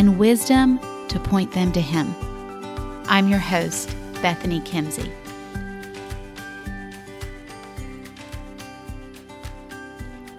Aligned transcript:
and 0.00 0.18
wisdom 0.18 0.80
to 1.08 1.20
point 1.20 1.52
them 1.52 1.70
to 1.70 1.80
Him. 1.80 2.14
I'm 3.06 3.28
your 3.28 3.38
host, 3.38 3.94
Bethany 4.22 4.60
Kimsey. 4.60 5.12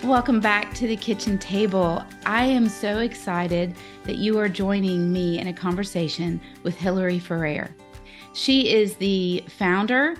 Welcome 0.03 0.39
back 0.39 0.73
to 0.73 0.87
the 0.87 0.97
kitchen 0.97 1.37
table. 1.37 2.03
I 2.25 2.45
am 2.45 2.67
so 2.67 3.01
excited 3.01 3.75
that 4.05 4.15
you 4.15 4.39
are 4.39 4.49
joining 4.49 5.13
me 5.13 5.37
in 5.37 5.45
a 5.45 5.53
conversation 5.53 6.41
with 6.63 6.75
Hillary 6.75 7.19
Ferrer. 7.19 7.69
She 8.33 8.73
is 8.73 8.95
the 8.95 9.43
founder 9.47 10.15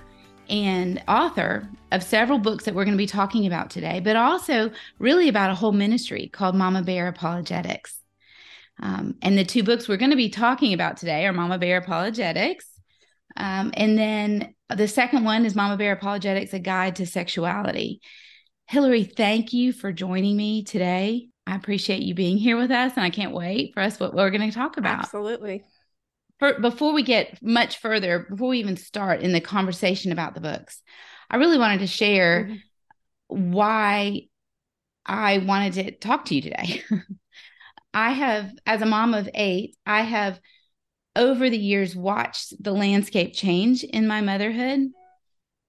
and 0.50 1.02
author 1.08 1.68
of 1.92 2.04
several 2.04 2.38
books 2.38 2.66
that 2.66 2.76
we're 2.76 2.86
going 2.86 2.94
to 2.94 2.96
be 2.96 3.08
talking 3.08 3.48
about 3.48 3.72
today, 3.72 4.02
but 4.02 4.16
also 4.16 4.70
really 5.00 5.30
about 5.30 5.50
a 5.50 5.56
whole 5.56 5.72
ministry 5.72 6.30
called 6.32 6.54
Mama 6.54 6.84
Bear 6.84 7.08
Apologetics. 7.08 8.01
Um, 8.82 9.16
and 9.22 9.38
the 9.38 9.46
two 9.46 9.64
books 9.64 9.88
we're 9.88 9.98
going 9.98 10.12
to 10.12 10.18
be 10.18 10.30
talking 10.30 10.74
about 10.74 10.98
today 10.98 11.26
are 11.28 11.34
Mama 11.34 11.58
Bear 11.58 11.78
Apologetics. 11.78 12.68
Um, 13.38 13.72
and 13.76 13.98
then 13.98 14.56
the 14.76 14.88
second 14.88 15.24
one 15.24 15.46
is 15.46 15.56
Mama 15.56 15.78
Bear 15.78 15.94
Apologetics, 15.94 16.54
A 16.54 16.60
Guide 16.60 16.96
to 16.98 17.06
Sexuality. 17.06 18.02
Hillary, 18.68 19.04
thank 19.04 19.54
you 19.54 19.74
for 19.74 19.92
joining 19.92 20.36
me 20.36 20.64
today. 20.64 21.28
I 21.46 21.56
appreciate 21.56 22.02
you 22.02 22.14
being 22.14 22.38
here 22.38 22.58
with 22.58 22.72
us, 22.72 22.94
and 22.96 23.04
I 23.04 23.10
can't 23.10 23.34
wait 23.34 23.74
for 23.74 23.82
us 23.82 24.00
what 24.00 24.14
we're 24.14 24.30
going 24.30 24.50
to 24.50 24.56
talk 24.56 24.78
about. 24.78 25.00
Absolutely. 25.00 25.64
For, 26.40 26.60
before 26.60 26.94
we 26.94 27.04
get 27.04 27.42
much 27.42 27.80
further, 27.80 28.26
before 28.30 28.50
we 28.50 28.60
even 28.60 28.78
start 28.78 29.22
in 29.22 29.32
the 29.32 29.42
conversation 29.42 30.12
about 30.12 30.34
the 30.34 30.42
books, 30.42 30.82
I 31.30 31.38
really 31.38 31.58
wanted 31.58 31.80
to 31.80 31.88
share 31.88 32.46
mm-hmm. 32.46 33.52
why 33.52 34.28
I 35.06 35.40
wanted 35.40 35.74
to 35.74 35.92
talk 35.92 36.26
to 36.26 36.36
you 36.36 36.42
today. 36.42 36.84
I 37.94 38.12
have, 38.12 38.52
as 38.66 38.82
a 38.82 38.86
mom 38.86 39.14
of 39.14 39.30
eight, 39.34 39.76
I 39.86 40.02
have 40.02 40.40
over 41.16 41.50
the 41.50 41.58
years 41.58 41.96
watched 41.96 42.62
the 42.64 42.72
landscape 42.72 43.34
change 43.34 43.84
in 43.84 44.08
my 44.08 44.22
motherhood. 44.22 44.92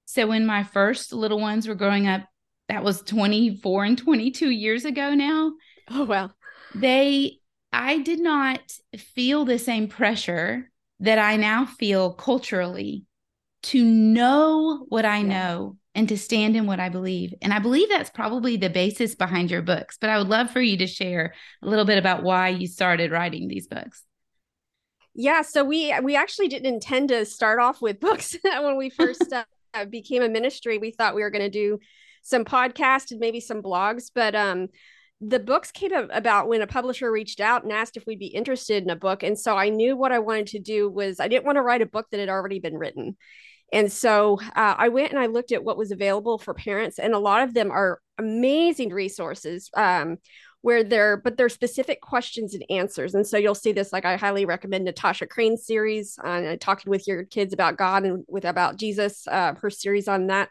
So 0.06 0.27
when 0.27 0.47
my 0.47 0.62
first 0.62 1.12
little 1.12 1.41
ones 1.41 1.67
were 1.67 1.75
growing 1.75 2.06
up, 2.06 2.23
that 2.69 2.84
was 2.84 3.03
24 3.03 3.84
and 3.84 3.98
22 3.98 4.50
years 4.50 4.84
ago 4.84 5.15
now. 5.15 5.53
Oh, 5.91 6.05
wow. 6.05 6.31
They, 6.75 7.39
I 7.73 7.98
did 7.98 8.20
not 8.20 8.61
feel 8.97 9.45
the 9.45 9.59
same 9.59 9.89
pressure 9.89 10.70
that 11.00 11.19
I 11.19 11.37
now 11.37 11.67
feel 11.67 12.12
culturally 12.12 13.05
to 13.65 13.84
know 13.84 14.87
what 14.89 15.05
I 15.05 15.19
yeah. 15.19 15.23
know 15.23 15.77
and 15.95 16.09
to 16.09 16.17
stand 16.17 16.57
in 16.57 16.67
what 16.67 16.81
I 16.81 16.89
believe. 16.89 17.35
And 17.43 17.53
I 17.53 17.59
believe 17.59 17.89
that's 17.89 18.11
probably 18.11 18.57
the 18.57 18.71
basis 18.71 19.15
behind 19.15 19.51
your 19.51 19.62
books. 19.62 19.99
But 20.01 20.11
I 20.11 20.19
would 20.19 20.29
love 20.29 20.51
for 20.51 20.61
you 20.61 20.77
to 20.79 20.87
share 20.87 21.34
a 21.62 21.69
little 21.69 21.84
bit 21.84 21.99
about 21.99 22.23
why 22.23 22.49
you 22.49 22.67
started 22.67 23.11
writing 23.11 23.49
these 23.49 23.67
books. 23.67 24.03
Yeah, 25.15 25.43
so 25.43 25.62
we 25.62 25.95
we 26.03 26.17
actually 26.17 26.49
didn't 26.49 26.73
intend 26.73 27.11
to 27.11 27.27
start 27.27 27.61
off 27.61 27.83
with 27.83 28.01
books 28.01 28.37
when 28.43 28.79
we 28.79 28.89
first 28.89 29.33
uh, 29.75 29.84
became 29.84 30.22
a 30.22 30.28
ministry. 30.28 30.78
We 30.78 30.91
thought 30.91 31.15
we 31.15 31.22
were 31.22 31.31
going 31.31 31.43
to 31.43 31.50
do 31.50 31.78
some 32.22 32.45
podcasts 32.45 33.11
and 33.11 33.21
maybe 33.21 33.41
some 33.41 33.62
blogs, 33.62 34.11
but 34.15 34.34
um 34.34 34.69
the 35.25 35.39
books 35.39 35.71
came 35.71 35.93
about 35.93 36.49
when 36.49 36.62
a 36.62 36.66
publisher 36.66 37.11
reached 37.11 37.41
out 37.41 37.62
and 37.62 37.72
asked 37.72 37.97
if 37.97 38.05
we'd 38.06 38.19
be 38.19 38.27
interested 38.27 38.83
in 38.83 38.91
a 38.91 38.97
book 38.97 39.22
and 39.22 39.39
so 39.39 39.56
i 39.56 39.69
knew 39.69 39.97
what 39.97 40.11
i 40.11 40.19
wanted 40.19 40.49
to 40.49 40.59
do 40.59 40.89
was 40.91 41.21
i 41.21 41.28
didn't 41.28 41.45
want 41.45 41.55
to 41.55 41.62
write 41.62 41.81
a 41.81 41.87
book 41.87 42.09
that 42.11 42.19
had 42.19 42.28
already 42.28 42.59
been 42.59 42.77
written 42.77 43.16
and 43.72 43.91
so 43.91 44.38
uh, 44.55 44.75
I 44.78 44.88
went 44.88 45.10
and 45.10 45.19
I 45.19 45.27
looked 45.27 45.53
at 45.53 45.65
what 45.65 45.78
was 45.78 45.91
available 45.91 46.38
for 46.38 46.55
parents, 46.55 46.99
and 46.99 47.15
a 47.15 47.19
lot 47.19 47.43
of 47.43 47.55
them 47.55 47.71
are 47.71 48.00
amazing 48.19 48.91
resources. 48.91 49.71
Um, 49.77 50.19
where 50.62 50.84
they're 50.84 51.16
but 51.16 51.37
they're 51.37 51.49
specific 51.49 52.00
questions 52.00 52.55
and 52.55 52.65
answers 52.71 53.15
and 53.15 53.27
so 53.27 53.37
you'll 53.37 53.55
see 53.55 53.72
this 53.72 53.93
like 53.93 54.05
i 54.05 54.16
highly 54.16 54.44
recommend 54.44 54.84
natasha 54.84 55.27
crain's 55.27 55.66
series 55.66 56.19
on 56.22 56.47
uh, 56.47 56.56
talking 56.59 56.88
with 56.88 57.06
your 57.06 57.25
kids 57.25 57.53
about 57.53 57.77
god 57.77 58.05
and 58.05 58.25
with 58.28 58.44
about 58.44 58.77
jesus 58.77 59.27
uh, 59.28 59.55
her 59.60 59.71
series 59.71 60.09
on 60.09 60.28
that 60.28 60.49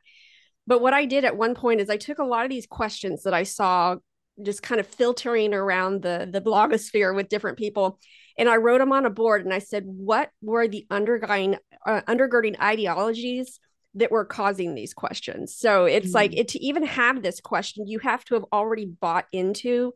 but 0.67 0.81
what 0.81 0.93
i 0.93 1.05
did 1.05 1.25
at 1.25 1.37
one 1.37 1.55
point 1.55 1.81
is 1.81 1.89
i 1.89 1.97
took 1.97 2.19
a 2.19 2.25
lot 2.25 2.43
of 2.43 2.49
these 2.49 2.67
questions 2.67 3.23
that 3.23 3.33
i 3.33 3.43
saw 3.43 3.95
just 4.43 4.61
kind 4.61 4.79
of 4.79 4.87
filtering 4.87 5.53
around 5.53 6.01
the 6.01 6.27
the 6.29 6.41
blogosphere 6.41 7.15
with 7.15 7.29
different 7.29 7.57
people 7.57 7.99
and 8.41 8.49
I 8.49 8.55
wrote 8.55 8.79
them 8.79 8.91
on 8.91 9.05
a 9.05 9.11
board 9.11 9.45
and 9.45 9.53
I 9.53 9.59
said, 9.59 9.83
what 9.85 10.31
were 10.41 10.67
the 10.67 10.87
undergirding 10.89 11.59
uh, 11.85 12.01
undergirding 12.07 12.59
ideologies 12.59 13.59
that 13.93 14.09
were 14.09 14.25
causing 14.25 14.73
these 14.73 14.95
questions? 14.95 15.55
So 15.55 15.85
it's 15.85 16.07
mm-hmm. 16.07 16.15
like 16.15 16.35
it, 16.35 16.47
to 16.49 16.59
even 16.59 16.83
have 16.87 17.21
this 17.21 17.39
question, 17.39 17.85
you 17.85 17.99
have 17.99 18.25
to 18.25 18.33
have 18.33 18.45
already 18.51 18.85
bought 18.85 19.25
into 19.31 19.93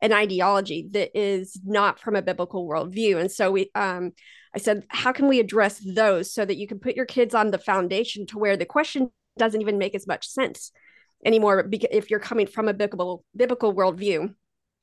an 0.00 0.12
ideology 0.12 0.86
that 0.92 1.18
is 1.18 1.60
not 1.64 1.98
from 1.98 2.14
a 2.14 2.22
biblical 2.22 2.68
worldview. 2.68 3.20
And 3.20 3.32
so 3.32 3.50
we, 3.50 3.68
um, 3.74 4.12
I 4.54 4.58
said, 4.58 4.84
how 4.90 5.10
can 5.10 5.26
we 5.26 5.40
address 5.40 5.82
those 5.84 6.32
so 6.32 6.44
that 6.44 6.56
you 6.56 6.68
can 6.68 6.78
put 6.78 6.94
your 6.94 7.04
kids 7.04 7.34
on 7.34 7.50
the 7.50 7.58
foundation 7.58 8.26
to 8.26 8.38
where 8.38 8.56
the 8.56 8.64
question 8.64 9.10
doesn't 9.36 9.60
even 9.60 9.76
make 9.76 9.96
as 9.96 10.06
much 10.06 10.28
sense 10.28 10.70
anymore 11.24 11.68
if 11.90 12.10
you're 12.10 12.20
coming 12.20 12.46
from 12.46 12.68
a 12.68 12.74
biblical 12.74 13.24
biblical 13.36 13.74
worldview 13.74 14.32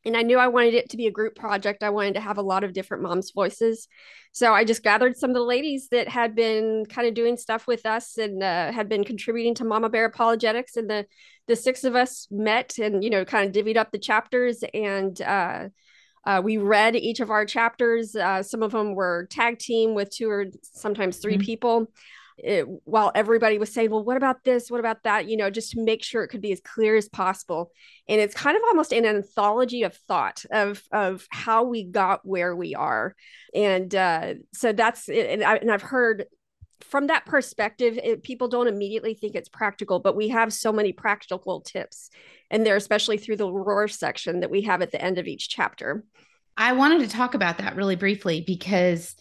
and 0.05 0.15
I 0.15 0.21
knew 0.21 0.37
I 0.37 0.47
wanted 0.47 0.75
it 0.75 0.89
to 0.89 0.97
be 0.97 1.07
a 1.07 1.11
group 1.11 1.35
project. 1.35 1.83
I 1.83 1.89
wanted 1.89 2.13
to 2.13 2.19
have 2.19 2.37
a 2.37 2.43
lot 2.43 2.63
of 2.63 2.73
different 2.73 3.03
moms' 3.03 3.31
voices. 3.31 3.87
So 4.31 4.53
I 4.53 4.63
just 4.63 4.83
gathered 4.83 5.17
some 5.17 5.31
of 5.31 5.35
the 5.35 5.41
ladies 5.41 5.87
that 5.89 6.07
had 6.07 6.35
been 6.35 6.85
kind 6.87 7.07
of 7.07 7.13
doing 7.13 7.37
stuff 7.37 7.67
with 7.67 7.85
us 7.85 8.17
and 8.17 8.43
uh, 8.43 8.71
had 8.71 8.87
been 8.87 9.03
contributing 9.03 9.55
to 9.55 9.65
Mama 9.65 9.89
Bear 9.89 10.05
Apologetics. 10.05 10.77
And 10.77 10.89
the 10.89 11.05
the 11.47 11.55
six 11.55 11.83
of 11.83 11.95
us 11.95 12.27
met 12.31 12.77
and 12.79 13.03
you 13.03 13.09
know 13.09 13.25
kind 13.25 13.47
of 13.47 13.65
divvied 13.65 13.77
up 13.77 13.91
the 13.91 13.99
chapters 13.99 14.63
and 14.73 15.21
uh, 15.21 15.69
uh, 16.25 16.41
we 16.43 16.57
read 16.57 16.95
each 16.95 17.19
of 17.19 17.29
our 17.29 17.45
chapters. 17.45 18.15
Uh, 18.15 18.41
some 18.41 18.63
of 18.63 18.71
them 18.71 18.95
were 18.95 19.27
tag 19.29 19.59
team 19.59 19.93
with 19.93 20.09
two 20.09 20.29
or 20.29 20.45
sometimes 20.61 21.17
3 21.17 21.33
mm-hmm. 21.33 21.43
people 21.43 21.87
it, 22.37 22.65
while 22.83 23.11
everybody 23.15 23.57
was 23.57 23.73
saying, 23.73 23.91
well, 23.91 24.03
what 24.03 24.17
about 24.17 24.43
this? 24.43 24.69
What 24.69 24.79
about 24.79 25.03
that? 25.03 25.29
You 25.29 25.37
know, 25.37 25.49
just 25.49 25.71
to 25.71 25.83
make 25.83 26.03
sure 26.03 26.23
it 26.23 26.27
could 26.27 26.41
be 26.41 26.51
as 26.51 26.61
clear 26.61 26.95
as 26.95 27.07
possible. 27.07 27.71
And 28.09 28.19
it's 28.19 28.35
kind 28.35 28.57
of 28.57 28.63
almost 28.67 28.91
an 28.91 29.05
anthology 29.05 29.83
of 29.83 29.95
thought 29.95 30.45
of, 30.51 30.83
of 30.91 31.25
how 31.29 31.63
we 31.63 31.83
got 31.83 32.25
where 32.25 32.55
we 32.55 32.75
are. 32.75 33.15
And 33.53 33.93
uh, 33.93 34.33
so 34.53 34.73
that's, 34.73 35.07
and, 35.09 35.43
I, 35.43 35.55
and 35.57 35.71
I've 35.71 35.81
heard 35.81 36.25
from 36.81 37.07
that 37.07 37.25
perspective, 37.25 37.97
it, 38.03 38.23
people 38.23 38.47
don't 38.47 38.67
immediately 38.67 39.13
think 39.13 39.35
it's 39.35 39.49
practical, 39.49 39.99
but 39.99 40.15
we 40.15 40.29
have 40.29 40.53
so 40.53 40.71
many 40.71 40.91
practical 40.91 41.61
tips. 41.61 42.09
And 42.51 42.65
they're 42.65 42.75
especially 42.75 43.17
through 43.17 43.37
the 43.37 43.51
roar 43.51 43.87
section 43.87 44.41
that 44.41 44.51
we 44.51 44.63
have 44.63 44.81
at 44.81 44.91
the 44.91 45.01
end 45.01 45.17
of 45.17 45.25
each 45.25 45.49
chapter. 45.49 46.03
I 46.57 46.73
wanted 46.73 47.01
to 47.01 47.07
talk 47.07 47.33
about 47.33 47.57
that 47.57 47.75
really 47.75 47.95
briefly 47.95 48.43
because 48.45 49.15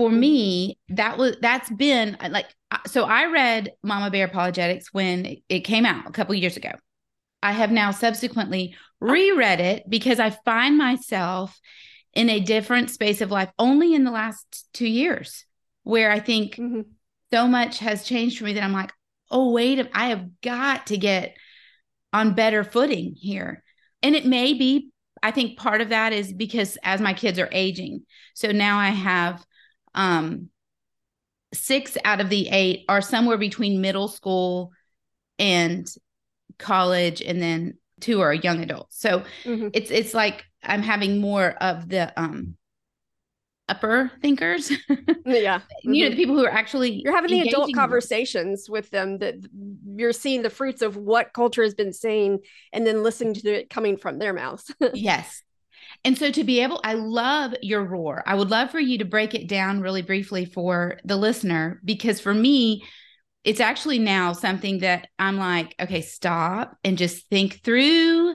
for 0.00 0.10
me, 0.10 0.78
that 0.88 1.18
was 1.18 1.36
that's 1.42 1.68
been 1.68 2.16
like 2.30 2.46
so 2.86 3.04
I 3.04 3.26
read 3.26 3.72
Mama 3.82 4.10
Bear 4.10 4.24
Apologetics 4.24 4.94
when 4.94 5.36
it 5.50 5.60
came 5.60 5.84
out 5.84 6.08
a 6.08 6.10
couple 6.10 6.34
years 6.34 6.56
ago. 6.56 6.70
I 7.42 7.52
have 7.52 7.70
now 7.70 7.90
subsequently 7.90 8.74
reread 8.98 9.60
it 9.60 9.82
because 9.90 10.18
I 10.18 10.30
find 10.30 10.78
myself 10.78 11.60
in 12.14 12.30
a 12.30 12.40
different 12.40 12.88
space 12.88 13.20
of 13.20 13.30
life 13.30 13.50
only 13.58 13.92
in 13.92 14.04
the 14.04 14.10
last 14.10 14.70
2 14.72 14.86
years 14.86 15.44
where 15.82 16.10
I 16.10 16.18
think 16.18 16.54
mm-hmm. 16.54 16.80
so 17.30 17.46
much 17.46 17.80
has 17.80 18.02
changed 18.02 18.38
for 18.38 18.44
me 18.44 18.54
that 18.54 18.64
I'm 18.64 18.72
like, 18.72 18.92
"Oh, 19.30 19.52
wait, 19.52 19.86
I 19.92 20.06
have 20.06 20.40
got 20.40 20.86
to 20.86 20.96
get 20.96 21.36
on 22.14 22.32
better 22.32 22.64
footing 22.64 23.16
here." 23.18 23.62
And 24.02 24.16
it 24.16 24.24
may 24.24 24.54
be 24.54 24.92
I 25.22 25.30
think 25.30 25.58
part 25.58 25.82
of 25.82 25.90
that 25.90 26.14
is 26.14 26.32
because 26.32 26.78
as 26.82 27.02
my 27.02 27.12
kids 27.12 27.38
are 27.38 27.50
aging. 27.52 28.06
So 28.32 28.50
now 28.50 28.78
I 28.78 28.88
have 28.88 29.44
um, 29.94 30.50
six 31.52 31.96
out 32.04 32.20
of 32.20 32.28
the 32.28 32.48
eight 32.48 32.84
are 32.88 33.00
somewhere 33.00 33.38
between 33.38 33.80
middle 33.80 34.08
school 34.08 34.72
and 35.38 35.86
college, 36.58 37.22
and 37.22 37.40
then 37.40 37.78
two 38.00 38.20
are 38.20 38.34
young 38.34 38.62
adults. 38.62 39.00
So 39.00 39.24
mm-hmm. 39.44 39.68
it's 39.72 39.90
it's 39.90 40.14
like 40.14 40.44
I'm 40.62 40.82
having 40.82 41.20
more 41.20 41.50
of 41.60 41.88
the 41.88 42.12
um 42.20 42.56
upper 43.70 44.10
thinkers. 44.20 44.70
yeah. 45.24 45.58
Mm-hmm. 45.58 45.94
You 45.94 46.04
know, 46.04 46.10
the 46.10 46.16
people 46.16 46.36
who 46.36 46.44
are 46.44 46.50
actually 46.50 47.02
You're 47.04 47.14
having 47.14 47.30
the 47.30 47.48
adult 47.48 47.72
conversations 47.72 48.68
with 48.68 48.90
them 48.90 49.18
that 49.18 49.36
you're 49.96 50.12
seeing 50.12 50.42
the 50.42 50.50
fruits 50.50 50.82
of 50.82 50.96
what 50.96 51.32
culture 51.32 51.62
has 51.62 51.74
been 51.74 51.92
saying 51.92 52.40
and 52.72 52.86
then 52.86 53.02
listening 53.02 53.34
to 53.34 53.60
it 53.60 53.70
coming 53.70 53.96
from 53.96 54.18
their 54.18 54.32
mouths. 54.32 54.74
yes. 54.92 55.42
And 56.04 56.16
so 56.16 56.30
to 56.30 56.44
be 56.44 56.60
able, 56.60 56.80
I 56.82 56.94
love 56.94 57.54
your 57.60 57.84
roar. 57.84 58.22
I 58.26 58.34
would 58.34 58.50
love 58.50 58.70
for 58.70 58.80
you 58.80 58.98
to 58.98 59.04
break 59.04 59.34
it 59.34 59.48
down 59.48 59.80
really 59.80 60.02
briefly 60.02 60.46
for 60.46 60.98
the 61.04 61.16
listener, 61.16 61.80
because 61.84 62.20
for 62.20 62.32
me, 62.32 62.84
it's 63.44 63.60
actually 63.60 63.98
now 63.98 64.32
something 64.32 64.78
that 64.78 65.08
I'm 65.18 65.36
like, 65.36 65.74
okay, 65.80 66.00
stop 66.00 66.76
and 66.84 66.98
just 66.98 67.28
think 67.28 67.62
through 67.62 68.34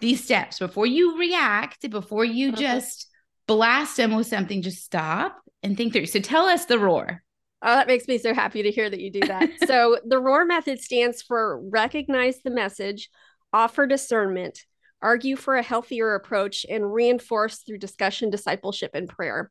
these 0.00 0.24
steps 0.24 0.58
before 0.58 0.86
you 0.86 1.18
react, 1.18 1.88
before 1.90 2.24
you 2.24 2.48
uh-huh. 2.48 2.60
just 2.60 3.08
blast 3.46 3.96
them 3.96 4.14
with 4.14 4.26
something, 4.26 4.62
just 4.62 4.84
stop 4.84 5.38
and 5.62 5.76
think 5.76 5.92
through. 5.92 6.06
So 6.06 6.20
tell 6.20 6.46
us 6.46 6.66
the 6.66 6.78
roar. 6.78 7.22
Oh, 7.62 7.76
that 7.76 7.86
makes 7.86 8.08
me 8.08 8.18
so 8.18 8.34
happy 8.34 8.62
to 8.64 8.70
hear 8.70 8.90
that 8.90 9.00
you 9.00 9.10
do 9.10 9.20
that. 9.26 9.50
so 9.66 9.98
the 10.04 10.18
ROAR 10.18 10.44
method 10.44 10.80
stands 10.80 11.22
for 11.22 11.60
recognize 11.60 12.40
the 12.42 12.50
message, 12.50 13.08
offer 13.52 13.86
discernment, 13.86 14.60
argue 15.02 15.36
for 15.36 15.56
a 15.56 15.62
healthier 15.62 16.14
approach, 16.14 16.64
and 16.68 16.92
reinforce 16.92 17.58
through 17.58 17.78
discussion, 17.78 18.30
discipleship, 18.30 18.92
and 18.94 19.08
prayer. 19.08 19.50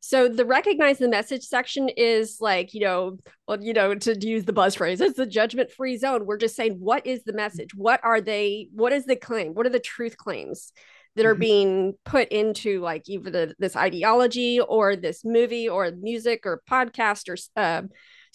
So 0.00 0.28
the 0.28 0.44
recognize 0.44 0.98
the 0.98 1.08
message 1.08 1.42
section 1.42 1.88
is 1.88 2.38
like, 2.40 2.74
you 2.74 2.80
know, 2.80 3.18
well, 3.48 3.62
you 3.62 3.72
know, 3.72 3.94
to 3.94 4.16
use 4.26 4.44
the 4.44 4.52
buzz 4.52 4.74
phrase, 4.74 5.00
it's 5.00 5.16
the 5.16 5.26
judgment 5.26 5.70
free 5.72 5.96
zone. 5.96 6.26
We're 6.26 6.36
just 6.36 6.54
saying, 6.54 6.76
what 6.78 7.06
is 7.06 7.24
the 7.24 7.32
message? 7.32 7.74
What 7.74 8.00
are 8.04 8.20
they? 8.20 8.68
What 8.72 8.92
is 8.92 9.06
the 9.06 9.16
claim? 9.16 9.54
What 9.54 9.66
are 9.66 9.70
the 9.70 9.80
truth 9.80 10.16
claims? 10.16 10.72
that 11.16 11.24
are 11.26 11.32
mm-hmm. 11.32 11.40
being 11.40 11.94
put 12.04 12.28
into 12.28 12.80
like 12.80 13.08
either 13.08 13.30
the, 13.30 13.54
this 13.58 13.74
ideology 13.74 14.60
or 14.60 14.96
this 14.96 15.24
movie 15.24 15.68
or 15.68 15.90
music 15.90 16.42
or 16.44 16.62
podcast 16.70 17.28
or 17.28 17.60
uh, 17.60 17.82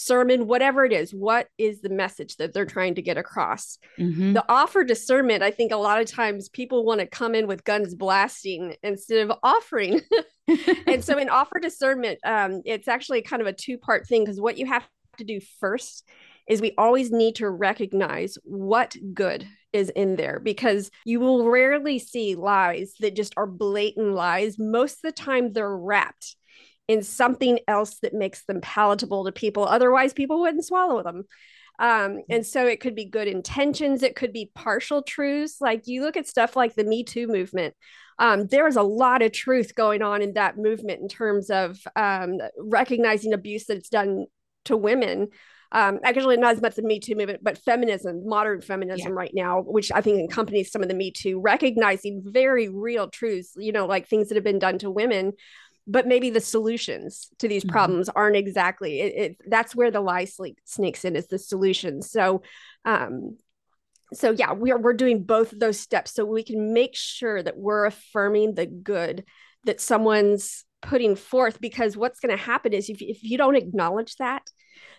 sermon, 0.02 0.48
whatever 0.48 0.84
it 0.86 0.92
is, 0.92 1.14
what 1.14 1.48
is 1.58 1.82
the 1.82 1.90
message 1.90 2.38
that 2.38 2.54
they're 2.54 2.66
trying 2.66 2.96
to 2.96 3.02
get 3.02 3.18
across? 3.18 3.78
Mm-hmm. 4.00 4.34
The 4.34 4.46
offer 4.50 4.84
discernment, 4.84 5.44
I 5.44 5.52
think 5.52 5.72
a 5.72 5.78
lot 5.78 6.02
of 6.02 6.08
times 6.08 6.50
people 6.50 6.84
want 6.86 7.00
to 7.00 7.08
come 7.08 7.36
in 7.36 7.48
with 7.48 7.64
guns 7.64 7.96
blasting 7.96 8.76
instead 8.84 9.30
of 9.30 9.38
offering. 9.44 10.02
and 10.88 11.04
so 11.04 11.18
in 11.18 11.30
offer 11.30 11.60
discernment, 11.60 12.20
um, 12.26 12.62
it's 12.66 12.88
actually 12.88 13.22
kind 13.22 13.42
of 13.42 13.48
a 13.48 13.54
two 13.54 13.78
part 13.78 14.08
thing 14.08 14.24
because 14.24 14.42
what 14.42 14.58
you 14.58 14.66
have 14.66 14.88
to 15.18 15.24
do 15.24 15.40
first 15.60 16.08
is 16.48 16.62
we 16.62 16.74
always 16.78 17.12
need 17.12 17.36
to 17.36 17.50
recognize 17.50 18.38
what 18.44 18.96
good 19.14 19.48
is 19.74 19.90
in 19.92 20.16
there 20.16 20.40
because 20.40 20.92
you 21.06 21.20
will 21.20 21.50
rarely 21.50 21.98
see 21.98 22.36
lies 22.36 22.94
that 23.00 23.16
just 23.16 23.34
are 23.38 23.48
blatant 23.48 24.14
lies. 24.14 24.58
Most 24.60 24.96
of 24.96 25.02
the 25.04 25.12
time, 25.12 25.54
they're 25.54 25.78
wrapped 25.78 26.36
in 26.92 27.02
something 27.02 27.58
else 27.70 28.00
that 28.02 28.14
makes 28.14 28.44
them 28.44 28.60
palatable 28.60 29.24
to 29.24 29.32
people. 29.32 29.64
Otherwise, 29.64 30.12
people 30.12 30.42
wouldn't 30.42 30.66
swallow 30.66 31.02
them. 31.02 31.24
Um, 31.80 32.20
and 32.30 32.46
so 32.46 32.68
it 32.68 32.82
could 32.82 32.96
be 32.96 33.06
good 33.06 33.30
intentions, 33.30 34.04
it 34.04 34.16
could 34.16 34.34
be 34.34 34.52
partial 34.54 35.02
truths. 35.02 35.62
Like 35.62 35.88
you 35.88 36.02
look 36.02 36.18
at 36.18 36.28
stuff 36.28 36.58
like 36.58 36.76
the 36.76 36.84
Me 36.84 37.06
Too 37.06 37.28
movement. 37.28 37.76
Um, 38.20 38.48
there 38.48 38.68
is 38.68 38.76
a 38.76 38.84
lot 38.84 39.22
of 39.22 39.32
truth 39.32 39.74
going 39.74 40.02
on 40.02 40.22
in 40.22 40.34
that 40.34 40.58
movement 40.58 41.00
in 41.02 41.08
terms 41.08 41.50
of 41.50 41.80
um, 41.96 42.40
recognizing 42.60 43.32
abuse 43.32 43.66
that's 43.66 43.90
done 43.90 44.26
to 44.66 44.76
women. 44.76 45.30
Um, 45.72 46.00
actually, 46.04 46.36
not 46.36 46.56
as 46.56 46.62
much 46.62 46.76
the 46.76 46.84
Me 46.84 47.00
Too 47.00 47.16
movement, 47.16 47.42
but 47.42 47.58
feminism, 47.58 48.28
modern 48.28 48.60
feminism 48.60 49.14
yeah. 49.14 49.18
right 49.18 49.32
now, 49.34 49.62
which 49.62 49.94
I 49.94 50.02
think 50.02 50.30
accompanies 50.30 50.74
some 50.74 50.84
of 50.84 50.90
the 50.90 50.94
Me 50.94 51.10
Too, 51.10 51.40
recognizing 51.40 52.22
very 52.26 52.68
real 52.68 53.08
truths, 53.08 53.54
you 53.56 53.72
know, 53.72 53.86
like 53.86 54.10
things 54.10 54.28
that 54.28 54.36
have 54.36 54.44
been 54.44 54.60
done 54.60 54.78
to 54.80 54.92
women 54.92 55.32
but 55.88 56.08
maybe 56.08 56.30
the 56.30 56.40
solutions 56.40 57.28
to 57.40 57.48
these 57.48 57.64
mm-hmm. 57.64 57.72
problems 57.72 58.10
aren't 58.10 58.36
exactly 58.36 59.00
it, 59.02 59.16
it, 59.16 59.38
that's 59.48 59.76
where 59.76 59.92
the 59.92 60.02
lie 60.02 60.28
sneaks 60.66 61.06
in 61.06 61.16
is 61.16 61.28
the 61.28 61.40
solution 61.40 62.02
so 62.02 62.42
um 62.86 63.36
so 64.14 64.32
yeah 64.32 64.52
we're 64.54 64.78
we're 64.78 64.94
doing 64.94 65.24
both 65.24 65.54
of 65.54 65.60
those 65.60 65.80
steps. 65.80 66.14
So 66.14 66.26
we 66.26 66.44
can 66.44 66.74
make 66.74 66.96
sure 66.96 67.42
that 67.42 67.58
we're 67.58 67.86
affirming 67.86 68.56
the 68.56 68.66
good 68.66 69.26
that 69.66 69.82
someone's 69.82 70.66
putting 70.82 71.16
forth 71.16 71.62
because 71.62 71.96
what's 71.96 72.20
going 72.20 72.36
to 72.36 72.44
happen 72.44 72.74
is 72.74 72.90
if, 72.90 73.02
if 73.02 73.24
you 73.24 73.38
don't 73.38 73.56
acknowledge 73.56 74.16
that 74.16 74.42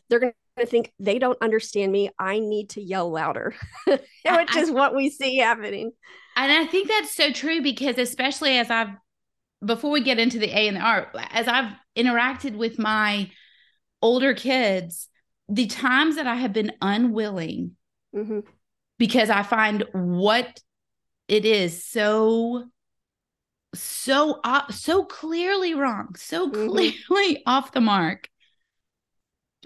they're 0.09 0.21
going 0.21 0.33
to 0.59 0.67
think 0.67 0.93
they 1.01 1.19
don't 1.19 1.39
understand 1.43 1.91
me. 1.91 2.11
I 2.19 2.39
need 2.39 2.71
to 2.71 2.83
yell 2.83 3.11
louder 3.11 3.55
which 3.87 4.01
I, 4.27 4.61
is 4.61 4.71
what 4.71 4.95
we 4.95 5.11
see 5.11 5.39
happening. 5.39 5.93
And 6.37 6.53
i 6.53 6.65
think 6.65 6.89
that's 6.89 7.15
so 7.15 7.31
true 7.31 7.61
because 7.61 7.99
especially 7.99 8.57
as 8.57 8.71
i've 8.71 8.95
before 9.65 9.91
we 9.91 10.03
get 10.03 10.19
into 10.19 10.39
the 10.39 10.51
A 10.51 10.69
and 10.69 10.77
the 10.77 10.81
R, 10.81 11.11
as 11.31 11.49
I've 11.49 11.73
interacted 11.97 12.57
with 12.57 12.79
my 12.79 13.31
older 14.01 14.35
kids, 14.35 15.09
the 15.49 15.67
times 15.67 16.17
that 16.17 16.27
I 16.27 16.37
have 16.37 16.53
been 16.53 16.73
unwilling 16.81 17.77
mm-hmm. 18.15 18.41
because 18.99 19.31
I 19.31 19.43
find 19.43 19.85
what 19.93 20.61
it 21.29 21.45
is 21.45 21.85
so 21.85 22.65
so 23.75 24.41
uh, 24.45 24.71
so 24.71 25.05
clearly 25.05 25.75
wrong, 25.75 26.15
so 26.17 26.49
mm-hmm. 26.49 26.69
clearly 26.69 27.43
off 27.47 27.73
the 27.73 27.81
mark. 27.81 28.29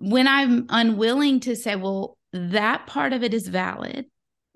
When 0.00 0.28
I'm 0.28 0.66
unwilling 0.68 1.40
to 1.40 1.56
say, 1.56 1.74
well, 1.74 2.18
that 2.32 2.86
part 2.86 3.14
of 3.14 3.22
it 3.22 3.32
is 3.32 3.48
valid, 3.48 4.06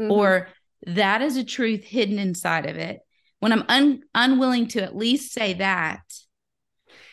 mm-hmm. 0.00 0.10
or 0.10 0.48
that 0.86 1.22
is 1.22 1.36
a 1.36 1.44
truth 1.44 1.82
hidden 1.82 2.18
inside 2.18 2.66
of 2.66 2.76
it, 2.76 3.00
when 3.40 3.52
I'm 3.52 3.64
un- 3.68 4.02
unwilling 4.14 4.68
to 4.68 4.82
at 4.82 4.96
least 4.96 5.32
say 5.32 5.54
that, 5.54 6.02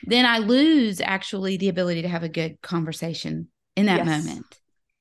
then 0.03 0.25
I 0.25 0.37
lose 0.37 1.01
actually 1.01 1.57
the 1.57 1.69
ability 1.69 2.03
to 2.03 2.07
have 2.07 2.23
a 2.23 2.29
good 2.29 2.61
conversation 2.61 3.47
in 3.75 3.87
that 3.87 4.05
yes. 4.05 4.05
moment. 4.05 4.45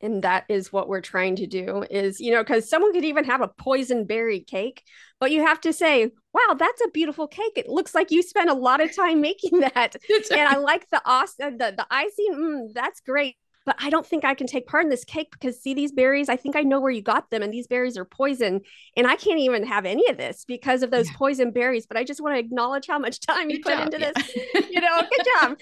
And 0.01 0.23
that 0.23 0.45
is 0.49 0.73
what 0.73 0.89
we're 0.89 1.01
trying 1.01 1.37
to 1.37 1.47
do 1.47 1.85
is, 1.91 2.21
you 2.21 2.33
know, 2.33 2.43
because 2.43 2.69
someone 2.69 2.93
could 2.93 3.05
even 3.05 3.25
have 3.25 3.41
a 3.41 3.49
poison 3.49 4.05
berry 4.05 4.41
cake, 4.41 4.83
but 5.19 5.31
you 5.31 5.45
have 5.45 5.61
to 5.63 5.73
say, 5.73 6.11
wow, 6.35 6.55
that's 6.55 6.83
a 6.83 6.91
beautiful 6.91 7.27
cake. 7.27 7.55
It 7.57 7.69
looks 7.69 7.95
like 7.95 8.11
you 8.11 8.23
spent 8.23 8.51
a 8.51 8.55
lot 8.55 8.81
of 8.81 8.95
time 8.95 9.21
making 9.21 9.61
that. 9.61 9.97
and 10.31 10.49
I 10.49 10.57
like 10.59 10.89
the, 10.91 11.01
awesome, 11.05 11.57
the, 11.59 11.75
the 11.77 11.87
icing. 11.91 12.35
Mm, 12.35 12.75
that's 12.75 13.01
great 13.01 13.37
but 13.67 13.77
I 13.81 13.91
don't 13.91 14.07
think 14.07 14.25
I 14.25 14.35
can 14.35 14.47
take 14.47 14.69
part 14.69 14.85
in 14.85 14.91
this 14.91 15.05
cake 15.05 15.33
because 15.33 15.61
see 15.61 15.75
these 15.75 15.91
berries, 15.91 16.29
I 16.29 16.37
think 16.37 16.55
I 16.55 16.63
know 16.63 16.81
where 16.81 16.91
you 16.91 17.03
got 17.03 17.31
them 17.31 17.43
and 17.43 17.53
these 17.53 17.67
berries 17.67 17.99
are 17.99 18.05
poison 18.05 18.61
and 18.97 19.07
I 19.07 19.17
can't 19.17 19.41
even 19.41 19.67
have 19.67 19.85
any 19.85 20.09
of 20.09 20.17
this 20.17 20.45
because 20.47 20.85
of 20.85 20.93
those 20.93 21.09
yeah. 21.09 21.17
poison 21.17 21.51
berries, 21.51 21.85
but 21.85 21.97
I 21.97 22.05
just 22.05 22.21
want 22.21 22.37
to 22.37 22.39
acknowledge 22.39 22.87
how 22.87 23.01
much 23.01 23.21
time 23.27 23.51
you 23.51 23.61
put 23.61 23.73
job, 23.73 23.87
into 23.87 24.01
yeah. 24.01 24.13
this. 24.15 24.71
you 24.71 24.81
know, 24.81 25.03
good 25.03 25.27
job. 25.41 25.59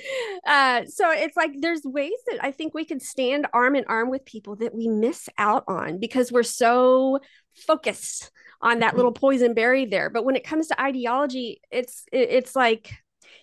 Uh, 0.47 0.85
so 0.87 1.11
it's 1.11 1.37
like 1.37 1.53
there's 1.59 1.83
ways 1.85 2.13
that 2.27 2.45
I 2.45 2.51
think 2.51 2.75
we 2.75 2.85
can 2.85 3.01
stand 3.01 3.47
arm 3.55 3.75
in 3.75 3.85
arm 3.89 4.11
with 4.11 4.25
people 4.27 4.57
that 4.57 4.75
we 4.75 4.87
miss 4.87 5.29
out 5.39 5.65
on 5.67 5.99
because 5.99 6.31
we're 6.31 6.43
so 6.43 7.21
focused 7.55 8.31
on 8.61 8.81
that 8.81 8.89
mm-hmm. 8.89 8.97
little 8.97 9.13
poison 9.13 9.55
berry 9.55 9.87
there. 9.87 10.11
But 10.11 10.25
when 10.25 10.37
it 10.37 10.45
comes 10.45 10.69
to 10.69 10.81
ideology, 10.81 11.63
it's 11.71 12.05
it, 12.13 12.29
it's 12.31 12.55
like 12.55 12.93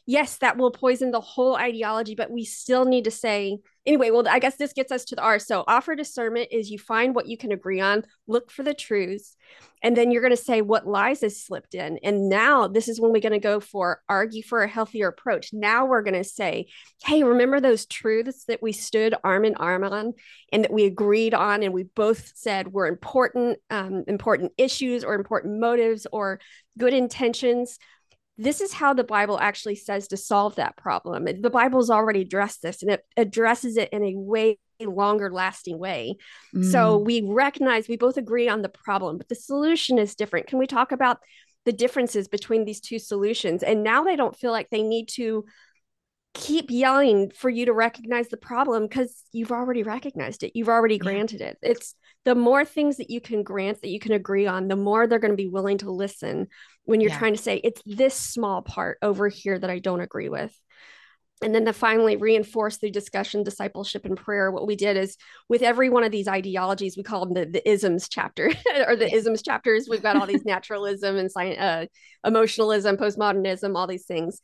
yes, 0.06 0.38
that 0.38 0.58
will 0.58 0.72
poison 0.72 1.12
the 1.12 1.22
whole 1.22 1.56
ideology, 1.56 2.16
but 2.16 2.32
we 2.32 2.44
still 2.44 2.86
need 2.86 3.04
to 3.06 3.12
say, 3.12 3.60
anyway, 3.86 4.10
well, 4.10 4.28
I 4.28 4.40
guess 4.40 4.56
this 4.58 4.74
gets 4.74 4.92
us 4.92 5.06
to 5.06 5.16
the 5.16 5.22
R. 5.22 5.40
So, 5.40 5.64
offer 5.68 5.96
discernment 5.96 6.50
is 6.52 6.70
you 6.70 6.80
find 6.80 7.16
what 7.16 7.28
you 7.28 7.38
can 7.38 7.52
agree 7.52 7.80
on, 7.80 8.04
look 8.28 8.52
for 8.52 8.64
the 8.64 8.74
truths, 8.74 9.36
and 9.84 9.96
then 9.96 10.12
you're 10.12 10.22
going 10.22 10.36
to 10.36 10.38
say 10.38 10.62
what 10.62 10.88
lies 10.88 11.22
has 11.22 11.42
slipped 11.42 11.74
in. 11.74 12.00
And 12.04 12.30
now 12.30 12.68
this 12.68 12.88
is 12.88 13.00
when 13.00 13.12
we're 13.12 13.22
going 13.22 13.32
to 13.32 13.40
go 13.40 13.60
for 13.60 14.02
argue 14.08 14.44
for 14.44 14.64
a 14.64 14.68
healthier 14.68 15.08
approach. 15.08 15.50
Now 15.54 15.86
we're 15.86 16.04
going 16.04 16.22
to 16.22 16.24
say, 16.24 16.68
hey, 17.04 17.24
remember 17.24 17.60
those 17.60 17.86
truths 17.86 18.46
that 18.46 18.62
we 18.62 18.72
stood 18.72 19.16
arm 19.24 19.46
in 19.46 19.56
arm 19.56 19.84
on 19.84 20.14
and 20.52 20.64
that 20.64 20.74
we 20.74 20.86
agreed 20.86 21.34
on, 21.34 21.64
and 21.64 21.74
we 21.74 21.84
both 21.84 22.32
said 22.36 22.74
were 22.74 22.88
important, 22.88 23.60
um, 23.70 24.04
important 24.08 24.52
issues 24.58 25.04
or 25.04 25.16
important 25.16 25.60
motives 25.60 26.06
or 26.12 26.40
good 26.78 26.94
intentions 26.94 27.78
this 28.42 28.60
is 28.60 28.74
how 28.74 28.94
the 28.94 29.04
Bible 29.04 29.40
actually 29.40 29.76
says 29.76 30.08
to 30.08 30.18
solve 30.18 30.56
that 30.56 30.76
problem. 30.76 31.26
The 31.26 31.50
Bible's 31.50 31.92
already 31.92 32.22
addressed 32.22 32.62
this 32.62 32.82
and 32.82 32.92
it 32.92 33.06
addresses 33.16 33.78
it 33.78 33.90
in 33.92 34.04
a 34.04 34.16
way 34.16 34.58
longer 34.80 35.32
lasting 35.32 35.78
way. 35.78 36.18
Mm. 36.56 36.72
So 36.72 36.98
we 36.98 37.22
recognize, 37.22 37.88
we 37.88 37.98
both 37.98 38.18
agree 38.18 38.50
on 38.50 38.64
the 38.64 38.70
problem, 38.70 39.18
but 39.18 39.30
the 39.30 39.36
solution 39.36 40.00
is 40.00 40.16
different. 40.16 40.48
Can 40.48 40.58
we 40.58 40.66
talk 40.66 40.92
about 40.92 41.20
the 41.66 41.72
differences 41.72 42.28
between 42.28 42.66
these 42.66 42.82
two 42.82 42.98
solutions? 42.98 43.62
And 43.62 43.84
now 43.84 44.04
they 44.04 44.16
don't 44.16 44.36
feel 44.36 44.52
like 44.52 44.70
they 44.72 44.82
need 44.82 45.10
to 45.10 45.46
keep 46.34 46.72
yelling 46.72 47.30
for 47.30 47.50
you 47.50 47.66
to 47.66 47.74
recognize 47.74 48.30
the 48.30 48.38
problem 48.38 48.88
because 48.88 49.24
you've 49.32 49.52
already 49.52 49.84
recognized 49.84 50.42
it. 50.44 50.54
You've 50.56 50.70
already 50.70 50.98
granted 50.98 51.42
it. 51.42 51.58
It's 51.62 51.94
the 52.24 52.36
more 52.36 52.64
things 52.64 52.98
that 52.98 53.10
you 53.10 53.20
can 53.20 53.44
grant 53.44 53.82
that 53.82 53.90
you 53.90 54.00
can 54.00 54.12
agree 54.12 54.46
on, 54.46 54.68
the 54.68 54.76
more 54.76 55.08
they're 55.08 55.20
going 55.20 55.32
to 55.32 55.38
be 55.38 55.48
willing 55.48 55.80
to 55.80 55.92
listen 55.92 56.48
when 56.84 57.02
you're 57.02 57.10
yeah. 57.12 57.18
trying 57.18 57.36
to 57.36 57.42
say 57.42 57.58
it's 57.58 57.82
this 57.86 58.14
small 58.14 58.62
part 58.62 58.98
over 59.02 59.28
here 59.28 59.58
that 59.58 59.70
I 59.70 59.80
don't 59.80 60.02
agree 60.02 60.30
with. 60.30 60.56
And 61.44 61.56
then 61.56 61.66
to 61.66 61.74
finally 61.74 62.18
reinforce 62.18 62.78
the 62.78 62.92
discussion, 62.92 63.42
discipleship, 63.42 64.06
and 64.06 64.16
prayer, 64.16 64.52
what 64.52 64.68
we 64.68 64.76
did 64.76 64.96
is 64.96 65.18
with 65.50 65.64
every 65.64 65.90
one 65.90 66.04
of 66.04 66.12
these 66.12 66.28
ideologies, 66.28 66.96
we 66.96 67.02
call 67.02 67.26
them 67.26 67.34
the, 67.34 67.46
the 67.48 67.68
isms 67.68 68.08
chapter 68.08 68.52
or 68.88 68.96
the 68.96 69.12
isms 69.12 69.42
chapters. 69.42 69.88
We've 69.90 70.04
got 70.04 70.16
all 70.16 70.28
these 70.28 70.46
naturalism 70.46 71.18
and 71.18 71.32
science, 71.32 71.58
uh, 71.58 71.86
emotionalism, 72.24 72.98
postmodernism, 72.98 73.76
all 73.76 73.88
these 73.88 74.06
things. 74.06 74.40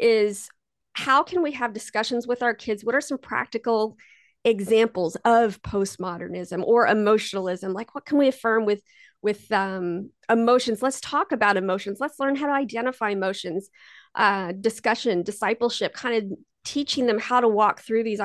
Is 0.00 0.48
how 0.94 1.22
can 1.22 1.42
we 1.42 1.52
have 1.52 1.72
discussions 1.72 2.26
with 2.26 2.42
our 2.42 2.54
kids? 2.54 2.84
What 2.84 2.96
are 2.96 3.00
some 3.00 3.18
practical 3.18 3.96
examples 4.44 5.16
of 5.24 5.60
postmodernism 5.62 6.64
or 6.64 6.86
emotionalism? 6.86 7.72
Like, 7.72 7.94
what 7.94 8.04
can 8.04 8.18
we 8.18 8.28
affirm 8.28 8.64
with 8.66 8.82
with 9.22 9.50
um, 9.52 10.10
emotions. 10.28 10.82
Let's 10.82 11.00
talk 11.00 11.32
about 11.32 11.56
emotions. 11.56 11.98
Let's 12.00 12.18
learn 12.18 12.36
how 12.36 12.48
to 12.48 12.52
identify 12.52 13.10
emotions. 13.10 13.70
Uh, 14.14 14.52
discussion, 14.52 15.22
discipleship, 15.22 15.94
kind 15.94 16.32
of 16.32 16.38
teaching 16.64 17.06
them 17.06 17.18
how 17.18 17.40
to 17.40 17.48
walk 17.48 17.80
through 17.80 18.04
these 18.04 18.20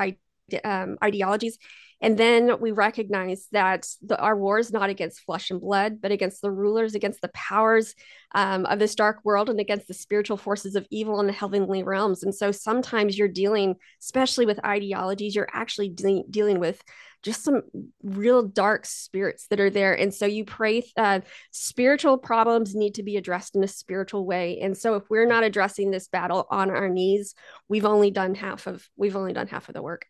um, 0.64 0.98
ideologies 1.02 1.56
and 2.00 2.16
then 2.16 2.60
we 2.60 2.70
recognize 2.70 3.48
that 3.50 3.86
the, 4.02 4.18
our 4.18 4.36
war 4.36 4.58
is 4.58 4.72
not 4.72 4.88
against 4.88 5.20
flesh 5.20 5.50
and 5.50 5.60
blood, 5.60 6.00
but 6.00 6.12
against 6.12 6.42
the 6.42 6.50
rulers, 6.50 6.94
against 6.94 7.20
the 7.20 7.30
powers 7.30 7.94
um, 8.34 8.66
of 8.66 8.78
this 8.78 8.94
dark 8.94 9.18
world, 9.24 9.50
and 9.50 9.58
against 9.58 9.88
the 9.88 9.94
spiritual 9.94 10.36
forces 10.36 10.76
of 10.76 10.86
evil 10.90 11.18
in 11.18 11.26
the 11.26 11.32
heavenly 11.32 11.82
realms. 11.82 12.22
And 12.22 12.34
so 12.34 12.52
sometimes 12.52 13.18
you're 13.18 13.26
dealing, 13.26 13.76
especially 14.00 14.46
with 14.46 14.64
ideologies, 14.64 15.34
you're 15.34 15.48
actually 15.52 15.88
de- 15.88 16.24
dealing 16.30 16.60
with 16.60 16.80
just 17.24 17.42
some 17.42 17.62
real 18.04 18.44
dark 18.44 18.86
spirits 18.86 19.48
that 19.48 19.58
are 19.58 19.70
there. 19.70 19.92
And 19.92 20.14
so 20.14 20.24
you 20.24 20.44
pray, 20.44 20.84
uh, 20.96 21.20
spiritual 21.50 22.16
problems 22.16 22.76
need 22.76 22.94
to 22.94 23.02
be 23.02 23.16
addressed 23.16 23.56
in 23.56 23.64
a 23.64 23.68
spiritual 23.68 24.24
way. 24.24 24.60
And 24.60 24.78
so 24.78 24.94
if 24.94 25.10
we're 25.10 25.26
not 25.26 25.42
addressing 25.42 25.90
this 25.90 26.06
battle 26.06 26.46
on 26.48 26.70
our 26.70 26.88
knees, 26.88 27.34
we've 27.68 27.86
only 27.86 28.12
done 28.12 28.36
half 28.36 28.68
of 28.68 28.88
we've 28.96 29.16
only 29.16 29.32
done 29.32 29.48
half 29.48 29.68
of 29.68 29.74
the 29.74 29.82
work. 29.82 30.06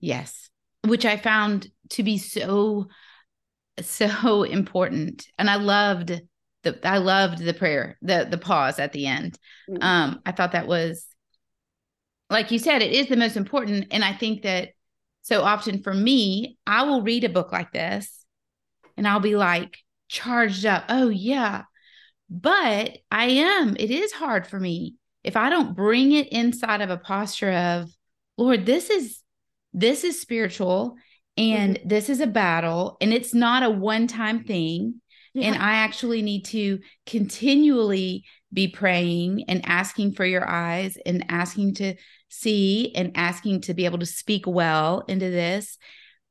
Yes 0.00 0.50
which 0.84 1.04
I 1.04 1.16
found 1.16 1.68
to 1.90 2.02
be 2.02 2.18
so 2.18 2.88
so 3.80 4.42
important. 4.44 5.26
And 5.38 5.48
I 5.48 5.56
loved 5.56 6.20
the 6.62 6.78
I 6.88 6.98
loved 6.98 7.38
the 7.38 7.54
prayer, 7.54 7.98
the 8.02 8.26
the 8.30 8.38
pause 8.38 8.78
at 8.78 8.92
the 8.92 9.06
end. 9.06 9.38
Mm-hmm. 9.68 9.82
Um, 9.82 10.20
I 10.24 10.32
thought 10.32 10.52
that 10.52 10.66
was 10.66 11.06
like 12.30 12.50
you 12.50 12.58
said, 12.58 12.82
it 12.82 12.92
is 12.92 13.08
the 13.08 13.16
most 13.16 13.36
important. 13.36 13.88
And 13.90 14.04
I 14.04 14.14
think 14.14 14.42
that 14.42 14.70
so 15.20 15.42
often 15.42 15.82
for 15.82 15.92
me, 15.92 16.58
I 16.66 16.84
will 16.84 17.02
read 17.02 17.24
a 17.24 17.28
book 17.28 17.52
like 17.52 17.72
this 17.72 18.24
and 18.96 19.06
I'll 19.06 19.20
be 19.20 19.36
like 19.36 19.78
charged 20.08 20.64
up. 20.64 20.84
Oh 20.88 21.10
yeah. 21.10 21.64
But 22.30 22.98
I 23.10 23.26
am, 23.26 23.76
it 23.78 23.90
is 23.90 24.12
hard 24.12 24.46
for 24.46 24.58
me 24.58 24.94
if 25.22 25.36
I 25.36 25.50
don't 25.50 25.76
bring 25.76 26.12
it 26.12 26.28
inside 26.28 26.80
of 26.80 26.90
a 26.90 26.96
posture 26.96 27.52
of, 27.52 27.90
Lord, 28.36 28.66
this 28.66 28.90
is 28.90 29.21
this 29.72 30.04
is 30.04 30.20
spiritual 30.20 30.96
and 31.36 31.76
mm-hmm. 31.76 31.88
this 31.88 32.08
is 32.08 32.20
a 32.20 32.26
battle 32.26 32.96
and 33.00 33.12
it's 33.12 33.34
not 33.34 33.62
a 33.62 33.70
one 33.70 34.06
time 34.06 34.44
thing. 34.44 35.00
Yeah. 35.34 35.48
And 35.48 35.62
I 35.62 35.76
actually 35.76 36.20
need 36.20 36.44
to 36.46 36.80
continually 37.06 38.24
be 38.52 38.68
praying 38.68 39.44
and 39.48 39.66
asking 39.66 40.12
for 40.12 40.26
your 40.26 40.46
eyes 40.48 40.98
and 41.06 41.24
asking 41.30 41.74
to 41.76 41.94
see 42.28 42.92
and 42.94 43.12
asking 43.14 43.62
to 43.62 43.74
be 43.74 43.86
able 43.86 43.98
to 43.98 44.06
speak 44.06 44.46
well 44.46 45.04
into 45.08 45.30
this. 45.30 45.78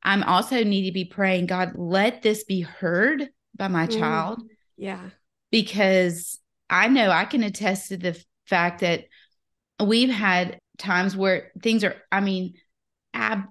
I'm 0.03 0.24
also 0.24 0.63
need 0.63 0.86
to 0.86 0.91
be 0.91 1.05
praying, 1.05 1.48
God, 1.48 1.74
let 1.75 2.21
this 2.21 2.43
be 2.43 2.62
heard 2.62 3.29
by 3.55 3.67
my 3.67 3.88
mm. 3.88 4.00
child. 4.00 4.41
Yeah. 4.77 5.10
Because 5.51 6.39
I 6.69 6.88
know 6.88 7.10
I 7.10 7.25
can 7.25 7.43
attest 7.43 7.89
to 7.89 7.98
the 7.98 8.24
fact 8.45 8.81
that 8.81 9.05
we've 9.79 10.10
had 10.10 10.60
times 10.77 11.15
where 11.15 11.51
things 11.62 11.83
are, 11.83 11.95
I 12.12 12.21
mean, 12.21 12.53
ab 13.13 13.44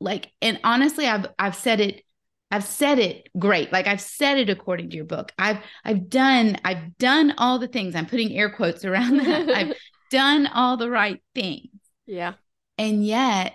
like 0.00 0.30
and 0.42 0.60
honestly 0.64 1.06
I've 1.06 1.26
I've 1.38 1.56
said 1.56 1.80
it 1.80 2.02
I've 2.50 2.64
said 2.64 2.98
it 2.98 3.28
great. 3.38 3.72
Like 3.72 3.86
I've 3.86 4.00
said 4.00 4.38
it 4.38 4.50
according 4.50 4.90
to 4.90 4.96
your 4.96 5.04
book. 5.04 5.32
I've 5.38 5.58
I've 5.84 6.08
done 6.08 6.56
I've 6.64 6.96
done 6.98 7.34
all 7.38 7.58
the 7.58 7.68
things. 7.68 7.94
I'm 7.94 8.06
putting 8.06 8.32
air 8.36 8.50
quotes 8.50 8.84
around 8.84 9.16
that. 9.24 9.50
I've 9.50 9.76
done 10.10 10.46
all 10.46 10.76
the 10.76 10.90
right 10.90 11.20
things. 11.34 11.70
Yeah. 12.06 12.34
And 12.78 13.04
yet 13.04 13.54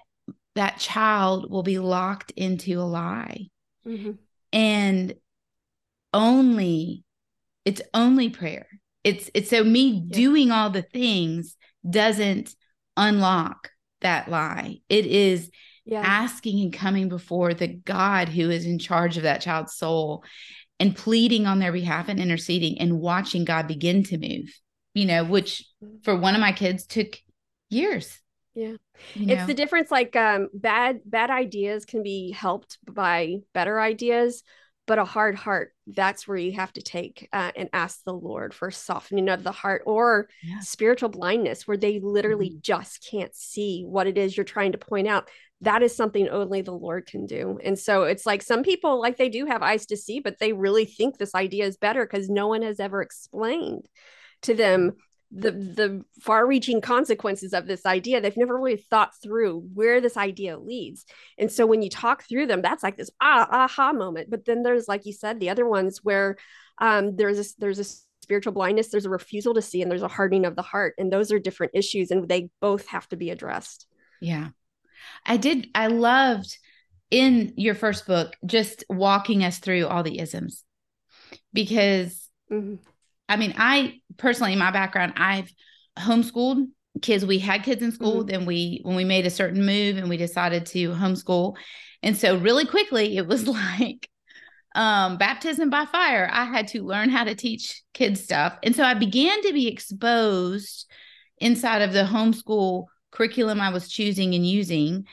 that 0.55 0.77
child 0.77 1.49
will 1.49 1.63
be 1.63 1.79
locked 1.79 2.31
into 2.31 2.79
a 2.79 2.83
lie. 2.83 3.47
Mm-hmm. 3.87 4.11
And 4.51 5.15
only 6.13 7.03
it's 7.63 7.81
only 7.93 8.29
prayer. 8.29 8.67
It's 9.03 9.31
it's 9.33 9.49
so 9.49 9.63
me 9.63 9.87
yeah. 9.87 10.15
doing 10.15 10.51
all 10.51 10.69
the 10.69 10.81
things 10.81 11.55
doesn't 11.89 12.53
unlock 12.97 13.70
that 14.01 14.29
lie. 14.29 14.79
It 14.89 15.05
is 15.05 15.49
yeah. 15.85 16.01
asking 16.01 16.59
and 16.61 16.73
coming 16.73 17.09
before 17.09 17.53
the 17.53 17.67
God 17.67 18.29
who 18.29 18.49
is 18.49 18.65
in 18.65 18.79
charge 18.79 19.17
of 19.17 19.23
that 19.23 19.41
child's 19.41 19.73
soul 19.73 20.23
and 20.79 20.95
pleading 20.95 21.45
on 21.45 21.59
their 21.59 21.71
behalf 21.71 22.09
and 22.09 22.19
interceding 22.19 22.79
and 22.79 22.99
watching 22.99 23.45
God 23.45 23.67
begin 23.67 24.03
to 24.05 24.17
move, 24.17 24.53
you 24.93 25.05
know, 25.05 25.23
which 25.23 25.63
mm-hmm. 25.83 25.97
for 26.03 26.15
one 26.15 26.35
of 26.35 26.41
my 26.41 26.51
kids 26.51 26.85
took 26.85 27.17
years. 27.69 28.19
Yeah. 28.53 28.75
You 29.15 29.27
know? 29.27 29.33
It's 29.33 29.45
the 29.45 29.53
difference 29.53 29.91
like 29.91 30.15
um 30.15 30.49
bad 30.53 31.01
bad 31.05 31.29
ideas 31.29 31.85
can 31.85 32.03
be 32.03 32.31
helped 32.31 32.77
by 32.89 33.37
better 33.53 33.79
ideas 33.79 34.43
but 34.91 34.99
a 34.99 35.05
hard 35.05 35.35
heart 35.35 35.71
that's 35.87 36.27
where 36.27 36.35
you 36.35 36.51
have 36.51 36.73
to 36.73 36.81
take 36.81 37.29
uh, 37.31 37.49
and 37.55 37.69
ask 37.71 38.03
the 38.03 38.13
lord 38.13 38.53
for 38.53 38.69
softening 38.69 39.29
of 39.29 39.41
the 39.41 39.51
heart 39.53 39.83
or 39.85 40.27
yeah. 40.43 40.59
spiritual 40.59 41.07
blindness 41.07 41.65
where 41.65 41.77
they 41.77 42.01
literally 42.01 42.49
mm-hmm. 42.49 42.59
just 42.61 43.07
can't 43.09 43.33
see 43.33 43.85
what 43.87 44.05
it 44.05 44.17
is 44.17 44.35
you're 44.35 44.43
trying 44.43 44.73
to 44.73 44.77
point 44.77 45.07
out 45.07 45.29
that 45.61 45.81
is 45.81 45.95
something 45.95 46.27
only 46.27 46.61
the 46.61 46.73
lord 46.73 47.05
can 47.05 47.25
do 47.25 47.57
and 47.63 47.79
so 47.79 48.03
it's 48.03 48.25
like 48.25 48.41
some 48.41 48.63
people 48.63 48.99
like 48.99 49.15
they 49.15 49.29
do 49.29 49.45
have 49.45 49.63
eyes 49.63 49.85
to 49.85 49.95
see 49.95 50.19
but 50.19 50.39
they 50.39 50.51
really 50.51 50.83
think 50.83 51.17
this 51.17 51.35
idea 51.35 51.65
is 51.65 51.77
better 51.77 52.05
because 52.05 52.29
no 52.29 52.49
one 52.49 52.61
has 52.61 52.81
ever 52.81 53.01
explained 53.01 53.87
to 54.41 54.53
them 54.53 54.91
the 55.31 55.51
the 55.51 56.05
far 56.19 56.45
reaching 56.45 56.81
consequences 56.81 57.53
of 57.53 57.65
this 57.65 57.85
idea. 57.85 58.19
They've 58.19 58.35
never 58.35 58.57
really 58.57 58.77
thought 58.77 59.13
through 59.21 59.67
where 59.73 60.01
this 60.01 60.17
idea 60.17 60.57
leads. 60.57 61.05
And 61.37 61.51
so 61.51 61.65
when 61.65 61.81
you 61.81 61.89
talk 61.89 62.23
through 62.23 62.47
them 62.47 62.61
that's 62.61 62.83
like 62.83 62.97
this 62.97 63.09
ah 63.21 63.47
aha 63.49 63.93
moment. 63.93 64.29
But 64.29 64.45
then 64.45 64.63
there's 64.63 64.87
like 64.87 65.05
you 65.05 65.13
said 65.13 65.39
the 65.39 65.49
other 65.49 65.67
ones 65.67 66.01
where 66.03 66.37
um, 66.79 67.15
there's 67.15 67.39
a 67.39 67.45
there's 67.59 67.79
a 67.79 67.85
spiritual 68.21 68.53
blindness 68.53 68.89
there's 68.89 69.05
a 69.05 69.09
refusal 69.09 69.53
to 69.53 69.61
see 69.61 69.81
and 69.81 69.89
there's 69.89 70.03
a 70.03 70.07
hardening 70.07 70.45
of 70.45 70.55
the 70.55 70.61
heart. 70.61 70.95
And 70.97 71.11
those 71.11 71.31
are 71.31 71.39
different 71.39 71.73
issues 71.75 72.11
and 72.11 72.27
they 72.27 72.49
both 72.59 72.87
have 72.87 73.07
to 73.09 73.15
be 73.15 73.29
addressed. 73.29 73.87
Yeah. 74.19 74.49
I 75.25 75.37
did 75.37 75.67
i 75.73 75.87
loved 75.87 76.57
in 77.09 77.53
your 77.57 77.75
first 77.75 78.05
book 78.05 78.35
just 78.45 78.83
walking 78.89 79.43
us 79.43 79.59
through 79.59 79.87
all 79.87 80.03
the 80.03 80.19
isms. 80.19 80.63
Because 81.53 82.29
mm-hmm. 82.51 82.75
I 83.31 83.37
mean, 83.37 83.53
I 83.57 84.01
personally, 84.17 84.51
in 84.51 84.59
my 84.59 84.71
background, 84.71 85.13
I've 85.15 85.49
homeschooled 85.97 86.67
kids. 87.01 87.25
We 87.25 87.39
had 87.39 87.63
kids 87.63 87.81
in 87.81 87.93
school. 87.93 88.19
Mm-hmm. 88.19 88.27
Then 88.27 88.45
we, 88.45 88.81
when 88.83 88.97
we 88.97 89.05
made 89.05 89.25
a 89.25 89.29
certain 89.29 89.65
move 89.65 89.95
and 89.95 90.09
we 90.09 90.17
decided 90.17 90.65
to 90.67 90.89
homeschool. 90.89 91.55
And 92.03 92.17
so, 92.17 92.37
really 92.37 92.65
quickly, 92.65 93.15
it 93.15 93.27
was 93.27 93.47
like 93.47 94.09
um, 94.75 95.17
baptism 95.17 95.69
by 95.69 95.85
fire. 95.85 96.29
I 96.29 96.43
had 96.43 96.67
to 96.69 96.83
learn 96.83 97.09
how 97.09 97.23
to 97.23 97.33
teach 97.33 97.81
kids 97.93 98.21
stuff. 98.21 98.57
And 98.63 98.75
so, 98.75 98.83
I 98.83 98.95
began 98.95 99.41
to 99.43 99.53
be 99.53 99.69
exposed 99.69 100.91
inside 101.37 101.81
of 101.81 101.93
the 101.93 102.03
homeschool 102.03 102.87
curriculum 103.11 103.61
I 103.61 103.69
was 103.69 103.89
choosing 103.89 104.35
and 104.35 104.45
using, 104.45 105.05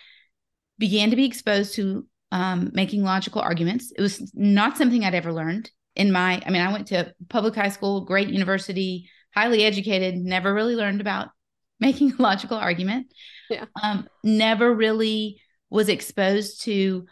began 0.77 1.11
to 1.11 1.17
be 1.17 1.25
exposed 1.25 1.75
to 1.77 2.05
um, 2.33 2.71
making 2.75 3.05
logical 3.05 3.43
arguments. 3.43 3.93
It 3.97 4.03
was 4.03 4.33
not 4.35 4.77
something 4.77 5.05
I'd 5.05 5.15
ever 5.15 5.33
learned 5.33 5.71
in 5.99 6.11
my 6.11 6.41
i 6.47 6.51
mean 6.51 6.63
i 6.63 6.73
went 6.73 6.87
to 6.87 7.13
public 7.29 7.55
high 7.55 7.69
school 7.69 8.05
great 8.05 8.29
university 8.29 9.09
highly 9.35 9.65
educated 9.65 10.17
never 10.17 10.55
really 10.55 10.75
learned 10.75 11.01
about 11.01 11.29
making 11.81 12.13
a 12.19 12.23
logical 12.23 12.57
argument. 12.57 13.07
Yeah. 13.49 13.67
Um, 13.81 14.09
never 14.25 14.75
really 14.75 15.41
was 15.71 15.89
exposed 15.89 16.63
to 16.63 17.07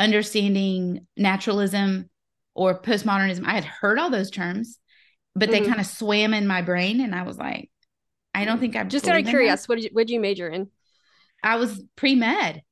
understanding 0.00 1.06
naturalism 1.16 2.10
or 2.56 2.80
postmodernism. 2.82 3.46
I 3.46 3.52
had 3.52 3.64
heard 3.64 3.98
all 3.98 4.10
those 4.10 4.30
terms 4.30 4.78
but 5.38 5.50
mm-hmm. 5.50 5.62
they 5.62 5.68
kind 5.68 5.80
of 5.80 5.86
swam 5.86 6.34
in 6.34 6.46
my 6.46 6.62
brain 6.62 7.00
and 7.00 7.14
i 7.14 7.22
was 7.22 7.38
like 7.38 7.70
i 8.34 8.44
don't 8.44 8.58
think 8.58 8.76
i'm 8.76 8.88
just 8.88 9.06
out 9.08 9.18
of 9.18 9.26
curious 9.26 9.68
what 9.68 9.76
did 9.76 9.84
you 9.84 9.90
what 9.92 10.06
did 10.06 10.12
you 10.12 10.20
major 10.20 10.48
in? 10.48 10.68
I 11.42 11.56
was 11.56 11.80
pre-med. 11.94 12.62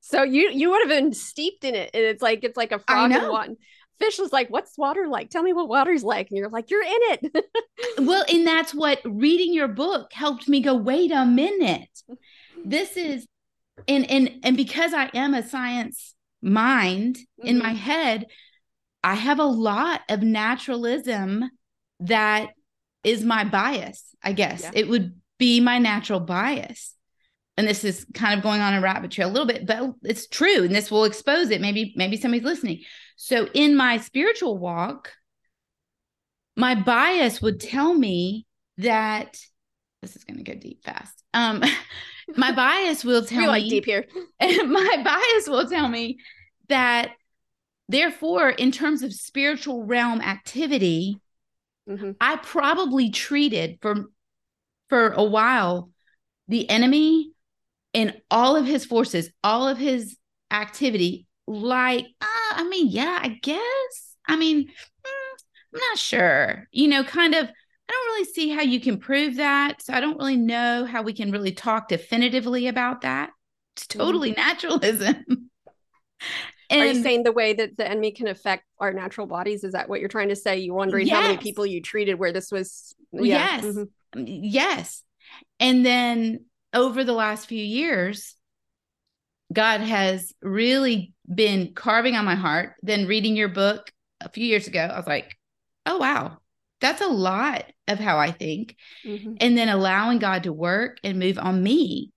So 0.00 0.22
you 0.22 0.50
you 0.50 0.70
would 0.70 0.80
have 0.82 0.88
been 0.88 1.12
steeped 1.12 1.64
in 1.64 1.74
it 1.74 1.90
and 1.92 2.02
it's 2.02 2.22
like 2.22 2.42
it's 2.42 2.56
like 2.56 2.72
a 2.72 2.78
frog 2.78 3.12
in 3.12 3.28
water 3.28 3.54
Fish 3.98 4.18
was 4.18 4.32
like, 4.32 4.48
What's 4.50 4.76
water 4.76 5.06
like? 5.08 5.30
Tell 5.30 5.42
me 5.42 5.52
what 5.52 5.68
water's 5.68 6.02
like. 6.02 6.28
And 6.30 6.38
you're 6.38 6.48
like, 6.48 6.70
You're 6.70 6.82
in 6.82 6.98
it. 7.10 7.44
well, 7.98 8.24
and 8.32 8.46
that's 8.46 8.74
what 8.74 9.00
reading 9.04 9.54
your 9.54 9.68
book 9.68 10.12
helped 10.12 10.48
me 10.48 10.60
go, 10.60 10.74
wait 10.74 11.12
a 11.12 11.24
minute. 11.24 11.88
This 12.64 12.96
is 12.96 13.26
and 13.88 14.08
and 14.10 14.40
and 14.42 14.56
because 14.56 14.92
I 14.94 15.10
am 15.14 15.34
a 15.34 15.46
science 15.46 16.14
mind 16.42 17.16
mm-hmm. 17.16 17.48
in 17.48 17.58
my 17.58 17.70
mm-hmm. 17.70 17.76
head, 17.76 18.26
I 19.02 19.14
have 19.14 19.38
a 19.38 19.44
lot 19.44 20.02
of 20.08 20.22
naturalism 20.22 21.50
that 22.00 22.50
is 23.02 23.24
my 23.24 23.44
bias, 23.44 24.14
I 24.22 24.32
guess. 24.32 24.62
Yeah. 24.62 24.70
It 24.74 24.88
would 24.88 25.14
be 25.38 25.60
my 25.60 25.78
natural 25.78 26.20
bias. 26.20 26.94
And 27.56 27.68
this 27.68 27.84
is 27.84 28.04
kind 28.14 28.36
of 28.36 28.42
going 28.42 28.60
on 28.60 28.74
a 28.74 28.80
rabbit 28.80 29.12
trail 29.12 29.28
a 29.28 29.30
little 29.30 29.46
bit, 29.46 29.64
but 29.66 29.92
it's 30.02 30.26
true. 30.26 30.64
And 30.64 30.74
this 30.74 30.90
will 30.90 31.04
expose 31.04 31.50
it. 31.50 31.60
Maybe, 31.60 31.92
maybe 31.96 32.16
somebody's 32.16 32.44
listening. 32.44 32.80
So 33.16 33.48
in 33.54 33.76
my 33.76 33.98
spiritual 33.98 34.58
walk, 34.58 35.12
my 36.56 36.74
bias 36.74 37.40
would 37.42 37.60
tell 37.60 37.94
me 37.94 38.46
that 38.78 39.38
this 40.02 40.16
is 40.16 40.24
going 40.24 40.42
to 40.42 40.50
go 40.50 40.58
deep 40.58 40.84
fast. 40.84 41.22
Um, 41.32 41.62
my 42.36 42.52
bias 42.52 43.04
will 43.04 43.24
tell 43.26 43.52
we 43.52 43.62
me 43.64 43.70
deep 43.70 43.84
here. 43.84 44.06
my 44.40 45.02
bias 45.04 45.48
will 45.48 45.68
tell 45.68 45.88
me 45.88 46.18
that 46.68 47.12
therefore, 47.88 48.50
in 48.50 48.72
terms 48.72 49.02
of 49.02 49.12
spiritual 49.12 49.84
realm 49.84 50.20
activity, 50.20 51.20
Mm-hmm. 51.88 52.12
I 52.20 52.36
probably 52.36 53.10
treated 53.10 53.78
for 53.82 54.06
for 54.88 55.10
a 55.10 55.24
while 55.24 55.90
the 56.48 56.68
enemy 56.68 57.32
and 57.92 58.20
all 58.30 58.56
of 58.56 58.66
his 58.66 58.84
forces, 58.84 59.30
all 59.42 59.68
of 59.68 59.78
his 59.78 60.16
activity, 60.50 61.26
like, 61.46 62.06
uh, 62.20 62.52
I 62.56 62.66
mean, 62.68 62.88
yeah, 62.88 63.18
I 63.22 63.28
guess. 63.42 64.16
I 64.26 64.36
mean, 64.36 64.64
mm, 64.66 65.34
I'm 65.74 65.80
not 65.90 65.98
sure. 65.98 66.66
You 66.72 66.88
know, 66.88 67.04
kind 67.04 67.34
of. 67.34 67.48
I 67.86 67.92
don't 67.92 68.06
really 68.14 68.24
see 68.32 68.48
how 68.48 68.62
you 68.62 68.80
can 68.80 68.98
prove 68.98 69.36
that. 69.36 69.82
So 69.82 69.92
I 69.92 70.00
don't 70.00 70.16
really 70.18 70.38
know 70.38 70.86
how 70.86 71.02
we 71.02 71.12
can 71.12 71.30
really 71.30 71.52
talk 71.52 71.88
definitively 71.88 72.66
about 72.66 73.02
that. 73.02 73.30
It's 73.76 73.86
Mm-hmm. 73.86 73.98
totally 73.98 74.32
naturalism. 74.32 75.16
and 75.28 75.50
Are 76.80 76.86
you 76.86 77.02
saying 77.02 77.24
the 77.24 77.32
way 77.32 77.52
that 77.52 77.76
the 77.76 77.86
enemy 77.86 78.12
can 78.12 78.26
affect 78.26 78.64
our 78.78 78.92
natural 78.92 79.26
bodies? 79.26 79.64
Is 79.64 79.72
that 79.72 79.88
what 79.88 80.00
you're 80.00 80.08
trying 80.08 80.30
to 80.30 80.36
say? 80.36 80.58
You're 80.58 80.74
wondering 80.74 81.08
how 81.08 81.20
many 81.20 81.36
people 81.36 81.66
you 81.66 81.82
treated 81.82 82.14
where 82.18 82.32
this 82.32 82.50
was. 82.50 82.94
Yes. 83.12 83.64
Mhm. 83.64 83.88
Yes. 84.16 85.02
And 85.60 85.84
then 85.84 86.46
over 86.72 87.04
the 87.04 87.12
last 87.12 87.46
few 87.48 87.62
years, 87.62 88.34
God 89.52 89.80
has 89.80 90.32
really 90.42 91.13
been 91.32 91.74
carving 91.74 92.16
on 92.16 92.24
my 92.24 92.34
heart. 92.34 92.74
Then 92.82 93.06
reading 93.06 93.36
your 93.36 93.48
book 93.48 93.90
a 94.20 94.28
few 94.28 94.44
years 94.44 94.66
ago, 94.66 94.80
I 94.80 94.96
was 94.96 95.06
like, 95.06 95.36
oh, 95.86 95.98
wow, 95.98 96.38
that's 96.80 97.00
a 97.00 97.06
lot 97.06 97.64
of 97.88 97.98
how 97.98 98.18
I 98.18 98.30
think. 98.30 98.76
Mhm. 99.06 99.36
And 99.40 99.56
then 99.56 99.68
allowing 99.68 100.18
God 100.18 100.44
to 100.44 100.52
work 100.52 100.98
and 101.04 101.18
move 101.18 101.38
on 101.38 101.62
me. 101.62 102.10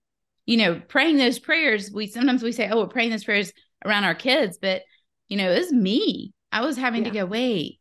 You 0.45 0.57
know, 0.57 0.81
praying 0.87 1.17
those 1.17 1.39
prayers, 1.39 1.91
we 1.91 2.07
sometimes 2.07 2.41
we 2.43 2.51
say, 2.51 2.69
oh, 2.69 2.79
we're 2.79 2.87
praying 2.87 3.11
those 3.11 3.25
prayers 3.25 3.51
around 3.85 4.05
our 4.05 4.15
kids, 4.15 4.57
but, 4.61 4.83
you 5.27 5.37
know, 5.37 5.51
it 5.51 5.59
was 5.59 5.71
me. 5.73 6.33
I 6.51 6.61
was 6.65 6.77
having 6.77 7.03
to 7.03 7.09
Yeah. 7.09 7.23
go, 7.23 7.25
wait, 7.25 7.79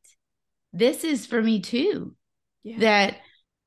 this 0.73 1.05
is 1.05 1.27
for 1.27 1.41
me 1.41 1.61
too 1.61 2.17
Yeah. 2.65 2.81
that 2.81 3.17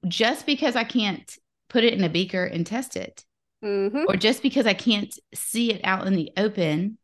just 0.08 0.46
because 0.46 0.76
I 0.76 0.84
can't 0.84 1.38
put 1.70 1.84
it 1.84 1.94
in 1.94 2.04
a 2.04 2.10
beaker 2.10 2.44
and 2.46 2.66
test 2.66 2.96
it, 2.98 3.24
Mhm. 3.64 4.06
or 4.08 4.16
just 4.18 4.42
because 4.44 4.68
I 4.68 4.74
can't 4.74 5.14
see 5.34 5.72
it 5.72 5.82
out 5.84 6.06
in 6.08 6.14
the 6.14 6.32
open, 6.36 6.98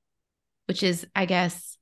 which 0.66 0.84
is, 0.84 1.06
I 1.16 1.26
guess, 1.26 1.78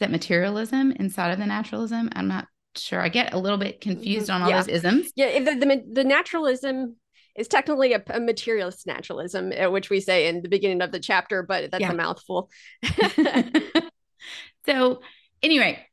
that 0.00 0.10
materialism 0.10 0.92
inside 0.92 1.30
of 1.32 1.38
the 1.38 1.46
naturalism. 1.46 2.10
I'm 2.14 2.28
not 2.28 2.46
sure. 2.76 3.00
I 3.00 3.08
get 3.08 3.34
a 3.34 3.38
little 3.38 3.58
bit 3.58 3.80
confused 3.80 4.30
on 4.30 4.42
all 4.42 4.50
Yeah. 4.50 4.62
those 4.62 4.68
isms. 4.68 5.12
Yeah, 5.16 5.38
the, 5.38 5.54
the 5.54 5.82
the 5.92 6.04
naturalism 6.04 6.96
is 7.36 7.48
technically 7.48 7.94
a, 7.94 8.02
a 8.10 8.20
materialist 8.20 8.86
naturalism, 8.86 9.52
which 9.72 9.90
we 9.90 10.00
say 10.00 10.28
in 10.28 10.42
the 10.42 10.48
beginning 10.48 10.82
of 10.82 10.92
the 10.92 11.00
chapter, 11.00 11.42
but 11.42 11.70
that's 11.70 11.82
Yeah. 11.82 11.92
a 11.92 11.94
mouthful. 11.94 12.50
so, 14.66 15.00
anyway, 15.42 15.86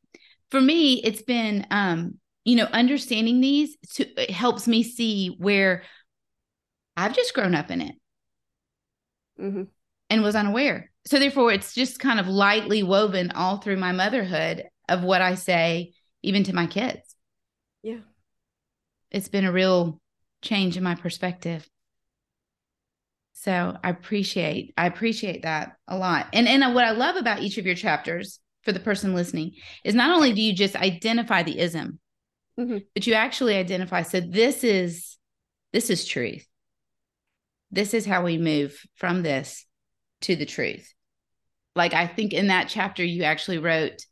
for 0.52 0.62
me, 0.62 0.96
it's 1.04 1.22
been, 1.22 1.66
um, 1.72 2.16
you 2.46 2.56
know, 2.56 2.66
understanding 2.66 3.42
these 3.42 3.78
to, 3.96 4.06
it 4.22 4.32
helps 4.32 4.68
me 4.68 4.84
see 4.84 5.36
where 5.40 5.84
I've 6.96 7.16
just 7.16 7.34
grown 7.34 7.56
up 7.56 7.72
in 7.72 7.82
it. 7.82 7.96
hmm 9.38 9.64
and 10.10 10.22
was 10.24 10.36
unaware. 10.36 10.89
So 11.06 11.20
therefore 11.20 11.52
it's 11.52 11.74
just 11.74 12.00
kind 12.00 12.20
of 12.20 12.28
lightly 12.28 12.84
woven 12.84 13.32
all 13.32 13.58
through 13.58 13.78
my 13.78 13.92
motherhood 13.92 14.66
of 14.88 15.04
what 15.04 15.22
I 15.22 15.36
say 15.36 15.94
even 16.22 16.44
to 16.44 16.54
my 16.54 16.68
kids. 16.68 17.16
Yeah. 17.82 18.00
It's 19.12 19.30
been 19.30 19.46
a 19.46 19.52
real 19.52 20.00
change 20.42 20.78
in 20.78 20.84
my 20.84 20.96
perspective. 20.96 21.68
So 23.34 23.78
I 23.84 23.90
appreciate 23.90 24.74
I 24.78 24.86
appreciate 24.86 25.44
that 25.44 25.78
a 25.88 25.98
lot. 25.98 26.28
And 26.34 26.48
and 26.48 26.76
what 26.76 26.84
I 26.84 26.92
love 26.92 27.16
about 27.16 27.42
each 27.42 27.58
of 27.58 27.66
your 27.66 27.76
chapters 27.76 28.40
for 28.64 28.74
the 28.74 28.80
person 28.82 29.16
listening 29.16 29.54
is 29.86 29.96
not 29.96 30.14
only 30.14 30.34
do 30.34 30.42
you 30.42 30.54
just 30.54 30.76
identify 30.76 31.44
the 31.44 31.58
ism, 31.60 32.00
Mhm. 32.60 32.86
but 32.94 33.08
you 33.08 33.14
actually 33.14 33.56
identify 33.56 34.02
so 34.02 34.20
this 34.20 34.64
is 34.66 35.18
this 35.72 35.90
is 35.90 36.06
truth. 36.06 36.46
This 37.72 37.94
is 37.94 38.06
how 38.06 38.24
we 38.26 38.38
move 38.38 38.86
from 38.96 39.24
this 39.24 39.66
to 40.22 40.36
the 40.36 40.46
truth. 40.46 40.94
Like 41.76 41.94
I 41.94 42.08
think 42.08 42.34
in 42.34 42.48
that 42.48 42.68
chapter 42.70 43.04
you 43.04 43.24
actually 43.24 43.58
wrote 43.60 44.06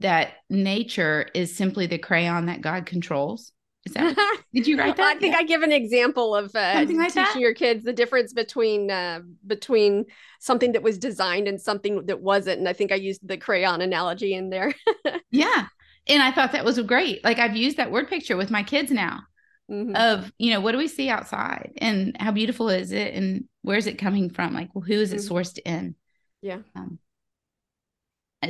that 0.00 0.34
nature 0.50 1.28
is 1.34 1.54
simply 1.56 1.86
the 1.86 1.98
crayon 1.98 2.46
that 2.46 2.60
God 2.60 2.86
controls. 2.86 3.52
Is 3.86 3.92
that 3.94 4.16
what- 4.16 4.40
did 4.54 4.66
you 4.66 4.78
write 4.78 4.96
that? 4.96 5.16
I 5.16 5.18
think 5.18 5.32
Yeah. 5.34 5.40
I 5.40 5.44
give 5.44 5.62
an 5.62 5.72
example 5.72 6.34
of 6.34 6.54
uh, 6.56 6.72
Something 6.74 6.96
like 6.98 7.08
teaching 7.08 7.22
that? 7.24 7.38
your 7.40 7.52
kids 7.54 7.84
the 7.84 7.92
difference 7.92 8.32
between 8.32 8.90
uh, 8.90 9.20
between 9.46 10.06
something 10.40 10.72
that 10.72 10.82
was 10.82 10.98
designed 10.98 11.48
and 11.48 11.60
something 11.60 12.06
that 12.06 12.20
wasn't, 12.20 12.58
and 12.60 12.68
I 12.68 12.72
think 12.72 12.92
I 12.92 12.96
used 12.96 13.26
the 13.26 13.36
crayon 13.36 13.80
analogy 13.82 14.34
in 14.34 14.50
there. 14.50 14.72
Yeah. 15.30 15.66
And 16.06 16.22
I 16.22 16.30
thought 16.32 16.52
that 16.52 16.64
was 16.64 16.78
great. 16.80 17.24
Like 17.24 17.38
I've 17.38 17.56
used 17.56 17.76
that 17.78 17.90
word 17.90 18.08
picture 18.08 18.36
with 18.36 18.50
my 18.50 18.62
kids 18.62 18.90
now 18.90 19.20
Mhm. 19.68 19.94
of, 19.96 20.32
you 20.38 20.50
know, 20.52 20.60
what 20.60 20.72
do 20.72 20.78
we 20.78 20.88
see 20.88 21.08
outside 21.08 21.72
and 21.78 22.16
how 22.20 22.32
beautiful 22.32 22.68
is 22.68 22.92
it 22.92 23.14
and 23.14 23.44
where's 23.62 23.86
it 23.86 23.98
coming 23.98 24.30
from? 24.30 24.52
Like, 24.54 24.74
well, 24.74 24.84
who 24.84 24.94
is 24.94 25.12
it 25.12 25.20
Mhm. 25.20 25.28
sourced 25.30 25.58
in? 25.64 25.94
Yeah. 26.42 26.58
Um, 26.74 26.98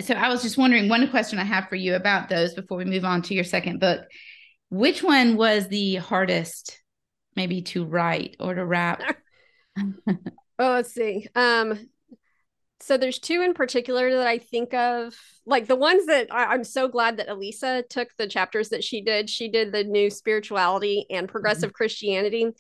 so 0.01 0.15
I 0.15 0.29
was 0.29 0.43
just 0.43 0.59
wondering 0.59 0.89
one 0.89 1.09
question 1.09 1.39
I 1.39 1.45
have 1.45 1.69
for 1.69 1.77
you 1.77 1.95
about 1.95 2.29
those 2.29 2.55
before 2.55 2.79
we 2.79 2.85
move 2.85 3.05
on 3.05 3.23
to 3.23 3.35
your 3.35 3.45
second 3.45 3.79
book. 3.79 4.01
Which 4.71 5.03
one 5.03 5.37
was 5.37 5.69
the 5.69 5.97
hardest 5.97 6.83
maybe 7.37 7.63
to 7.63 7.85
write 7.85 8.37
or 8.41 8.55
to 8.55 8.65
wrap? 8.65 9.03
Oh, 10.59 10.71
let's 10.75 10.93
see. 10.93 11.27
Um, 11.35 11.89
so 12.85 12.97
there's 12.97 13.19
two 13.19 13.43
in 13.43 13.55
particular 13.55 14.11
that 14.11 14.27
I 14.27 14.39
think 14.39 14.75
of, 14.75 15.15
like 15.47 15.67
the 15.67 15.77
ones 15.77 16.07
that 16.07 16.29
I, 16.31 16.47
I'm 16.47 16.65
so 16.65 16.89
glad 16.89 17.17
that 17.17 17.29
Alisa 17.29 17.89
took 17.89 18.09
the 18.17 18.27
chapters 18.27 18.69
that 18.71 18.85
she 18.85 19.01
did. 19.01 19.31
She 19.31 19.49
did 19.49 19.73
the 19.73 19.85
new 19.85 20.11
spirituality 20.11 21.07
and 21.11 21.29
progressive 21.29 21.73
Christianity. 21.73 22.51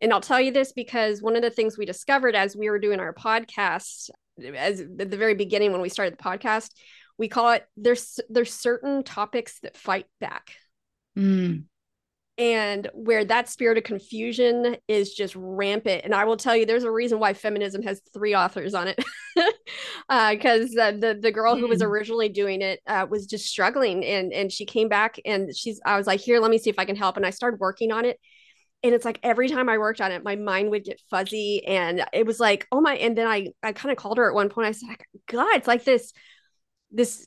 And 0.00 0.12
I'll 0.12 0.20
tell 0.20 0.40
you 0.40 0.52
this 0.52 0.72
because 0.72 1.22
one 1.22 1.36
of 1.36 1.42
the 1.42 1.50
things 1.50 1.78
we 1.78 1.86
discovered 1.86 2.34
as 2.34 2.56
we 2.56 2.70
were 2.70 2.78
doing 2.78 3.00
our 3.00 3.14
podcast, 3.14 4.10
as 4.56 4.80
at 4.80 5.10
the 5.10 5.16
very 5.16 5.34
beginning 5.34 5.72
when 5.72 5.80
we 5.80 5.88
started 5.88 6.14
the 6.14 6.22
podcast, 6.22 6.70
we 7.16 7.28
call 7.28 7.50
it 7.50 7.64
there's 7.76 8.20
there's 8.28 8.54
certain 8.54 9.02
topics 9.02 9.58
that 9.60 9.76
fight 9.76 10.06
back 10.20 10.52
Mm, 11.18 11.64
and 12.38 12.88
where 12.94 13.24
that 13.24 13.48
spirit 13.48 13.78
of 13.78 13.84
confusion 13.84 14.76
is 14.86 15.12
just 15.14 15.34
rampant. 15.36 16.02
And 16.04 16.14
I 16.14 16.24
will 16.24 16.36
tell 16.36 16.56
you, 16.56 16.64
there's 16.66 16.84
a 16.84 16.90
reason 16.90 17.18
why 17.18 17.34
feminism 17.34 17.82
has 17.82 18.00
three 18.14 18.34
authors 18.34 18.74
on 18.74 18.88
it, 18.88 18.98
because 20.08 20.76
uh, 20.76 20.92
the 20.92 21.18
the 21.20 21.32
girl 21.32 21.56
who 21.56 21.68
was 21.68 21.80
Mm. 21.80 21.86
originally 21.86 22.28
doing 22.28 22.62
it 22.62 22.80
uh, 22.86 23.06
was 23.10 23.26
just 23.26 23.46
struggling, 23.46 24.04
and 24.04 24.32
and 24.32 24.52
she 24.52 24.64
came 24.66 24.88
back 24.88 25.20
and 25.24 25.54
she's 25.56 25.80
I 25.84 25.96
was 25.98 26.06
like, 26.06 26.20
here, 26.20 26.40
let 26.40 26.50
me 26.50 26.58
see 26.58 26.70
if 26.70 26.78
I 26.78 26.84
can 26.84 26.96
help, 26.96 27.16
and 27.16 27.26
I 27.26 27.30
started 27.30 27.60
working 27.60 27.92
on 27.92 28.04
it. 28.04 28.18
And 28.84 28.94
it's 28.94 29.04
like 29.04 29.18
every 29.24 29.48
time 29.48 29.68
I 29.68 29.78
worked 29.78 30.00
on 30.00 30.12
it, 30.12 30.22
my 30.24 30.36
mind 30.36 30.70
would 30.70 30.84
get 30.84 31.00
fuzzy, 31.10 31.64
and 31.66 32.04
it 32.12 32.26
was 32.26 32.38
like, 32.40 32.66
oh 32.70 32.80
my! 32.80 32.94
And 32.96 33.18
then 33.18 33.26
I 33.26 33.48
I 33.62 33.72
kind 33.72 33.90
of 33.92 33.98
called 33.98 34.18
her 34.18 34.28
at 34.28 34.34
one 34.34 34.50
point. 34.50 34.68
I 34.68 34.72
said, 34.72 34.96
God, 35.28 35.56
it's 35.56 35.68
like 35.68 35.84
this 35.84 36.12
this 36.90 37.26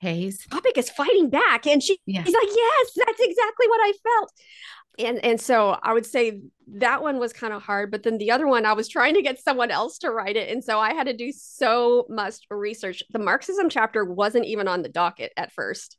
haze. 0.00 0.44
topic 0.50 0.76
is 0.78 0.90
fighting 0.90 1.30
back 1.30 1.66
and 1.66 1.82
she, 1.82 1.98
Yeah. 2.06 2.22
she's 2.24 2.34
like 2.34 2.48
yes 2.48 2.90
that's 2.96 3.20
exactly 3.20 3.66
what 3.68 3.80
i 3.82 3.92
felt 4.02 4.32
and 4.98 5.24
and 5.24 5.40
so 5.40 5.78
i 5.82 5.92
would 5.92 6.06
say 6.06 6.40
that 6.78 7.02
one 7.02 7.18
was 7.18 7.32
kind 7.32 7.52
of 7.52 7.62
hard 7.62 7.90
but 7.90 8.02
then 8.02 8.18
the 8.18 8.30
other 8.30 8.46
one 8.46 8.66
i 8.66 8.72
was 8.74 8.88
trying 8.88 9.14
to 9.14 9.22
get 9.22 9.38
someone 9.40 9.70
else 9.70 9.98
to 9.98 10.10
write 10.10 10.36
it 10.36 10.50
and 10.50 10.62
so 10.62 10.78
i 10.78 10.92
had 10.94 11.06
to 11.06 11.16
do 11.16 11.32
so 11.32 12.06
much 12.08 12.34
research 12.50 13.02
the 13.10 13.18
marxism 13.18 13.68
chapter 13.68 14.04
wasn't 14.04 14.44
even 14.44 14.68
on 14.68 14.82
the 14.82 14.88
docket 14.88 15.32
at 15.36 15.52
first 15.52 15.96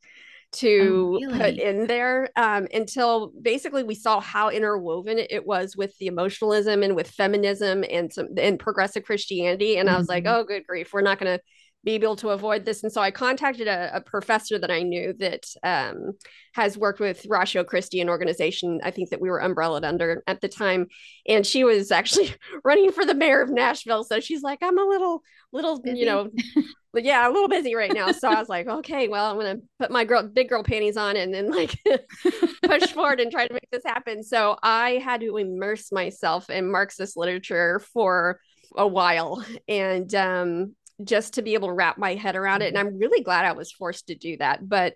to 0.54 1.20
Oh, 1.30 1.38
put 1.38 1.56
in 1.56 1.88
there 1.88 2.30
um, 2.38 2.68
until 2.74 3.34
basically 3.42 3.84
we 3.84 3.96
saw 3.96 4.22
how 4.22 4.50
interwoven 4.50 5.20
it 5.20 5.46
was 5.46 5.76
with 5.76 5.96
the 5.98 6.08
emotionalism 6.08 6.84
and 6.84 6.96
with 6.96 7.10
feminism 7.10 7.84
and 7.92 8.14
some 8.14 8.30
and 8.38 8.58
progressive 8.58 9.04
christianity 9.04 9.78
and 9.78 9.90
i 9.90 9.98
was 9.98 10.08
like 10.08 10.24
Mhm. 10.24 10.34
oh 10.36 10.44
good 10.46 10.66
grief 10.66 10.94
we're 10.94 11.02
not 11.02 11.20
going 11.20 11.38
to 11.38 11.44
be 11.88 11.94
able 11.94 12.18
to 12.18 12.32
avoid 12.32 12.66
this. 12.66 12.84
And 12.84 12.92
so 12.92 13.00
I 13.00 13.12
contacted 13.12 13.66
a, 13.66 13.96
a 13.96 14.02
professor 14.02 14.60
that 14.60 14.70
I 14.70 14.84
knew 14.84 15.14
that 15.20 15.46
um, 15.64 16.12
has 16.54 16.78
worked 16.78 17.00
with 17.00 17.26
Ratio 17.30 17.64
Christi 17.64 18.04
organization. 18.04 18.82
I 18.84 18.92
think 18.92 19.10
that 19.12 19.22
we 19.22 19.30
were 19.30 19.40
umbrellaed 19.40 19.86
under 19.86 20.22
at 20.28 20.42
the 20.42 20.50
time. 20.50 20.88
And 21.30 21.48
she 21.48 21.64
was 21.64 21.90
actually 21.90 22.36
running 22.66 22.92
for 22.92 23.06
the 23.06 23.16
mayor 23.16 23.42
of 23.42 23.50
Nashville. 23.50 24.04
So 24.04 24.20
she's 24.20 24.42
like, 24.42 24.60
I'm 24.62 24.78
a 24.78 24.84
little, 24.84 25.22
little, 25.54 25.82
Busy? 25.82 26.00
you 26.00 26.06
know, 26.08 26.30
yeah, 26.94 27.26
a 27.26 27.32
little 27.32 27.48
busy 27.48 27.74
right 27.74 27.94
now. 27.94 28.12
So 28.12 28.28
I 28.28 28.38
was 28.38 28.50
like, 28.50 28.68
okay, 28.68 29.08
well, 29.08 29.32
I'm 29.32 29.38
gonna 29.38 29.62
put 29.80 29.90
my 29.90 30.04
girl 30.04 30.24
big 30.24 30.50
girl 30.50 30.64
panties 30.64 30.98
on 30.98 31.16
and 31.16 31.34
then 31.34 31.50
like 31.50 31.74
push 32.64 32.92
forward 32.92 33.22
and 33.22 33.32
try 33.32 33.48
to 33.48 33.54
make 33.54 33.70
this 33.72 33.84
happen. 33.86 34.24
So 34.24 34.58
I 34.62 35.02
had 35.04 35.22
to 35.22 35.38
immerse 35.38 35.90
myself 35.94 36.50
in 36.50 36.70
Marxist 36.70 37.16
literature 37.16 37.80
for 37.94 38.42
a 38.76 38.86
while 38.86 39.42
and 39.70 40.14
um 40.14 40.76
just 41.04 41.36
to 41.36 41.42
be 41.42 41.54
able 41.54 41.68
to 41.68 41.74
wrap 41.74 41.98
my 41.98 42.16
head 42.16 42.36
around 42.36 42.62
it. 42.62 42.68
And 42.68 42.78
I'm 42.78 42.98
really 42.98 43.24
glad 43.24 43.46
I 43.46 43.52
was 43.52 43.72
forced 43.72 44.08
to 44.08 44.16
do 44.16 44.38
that. 44.38 44.68
But 44.68 44.94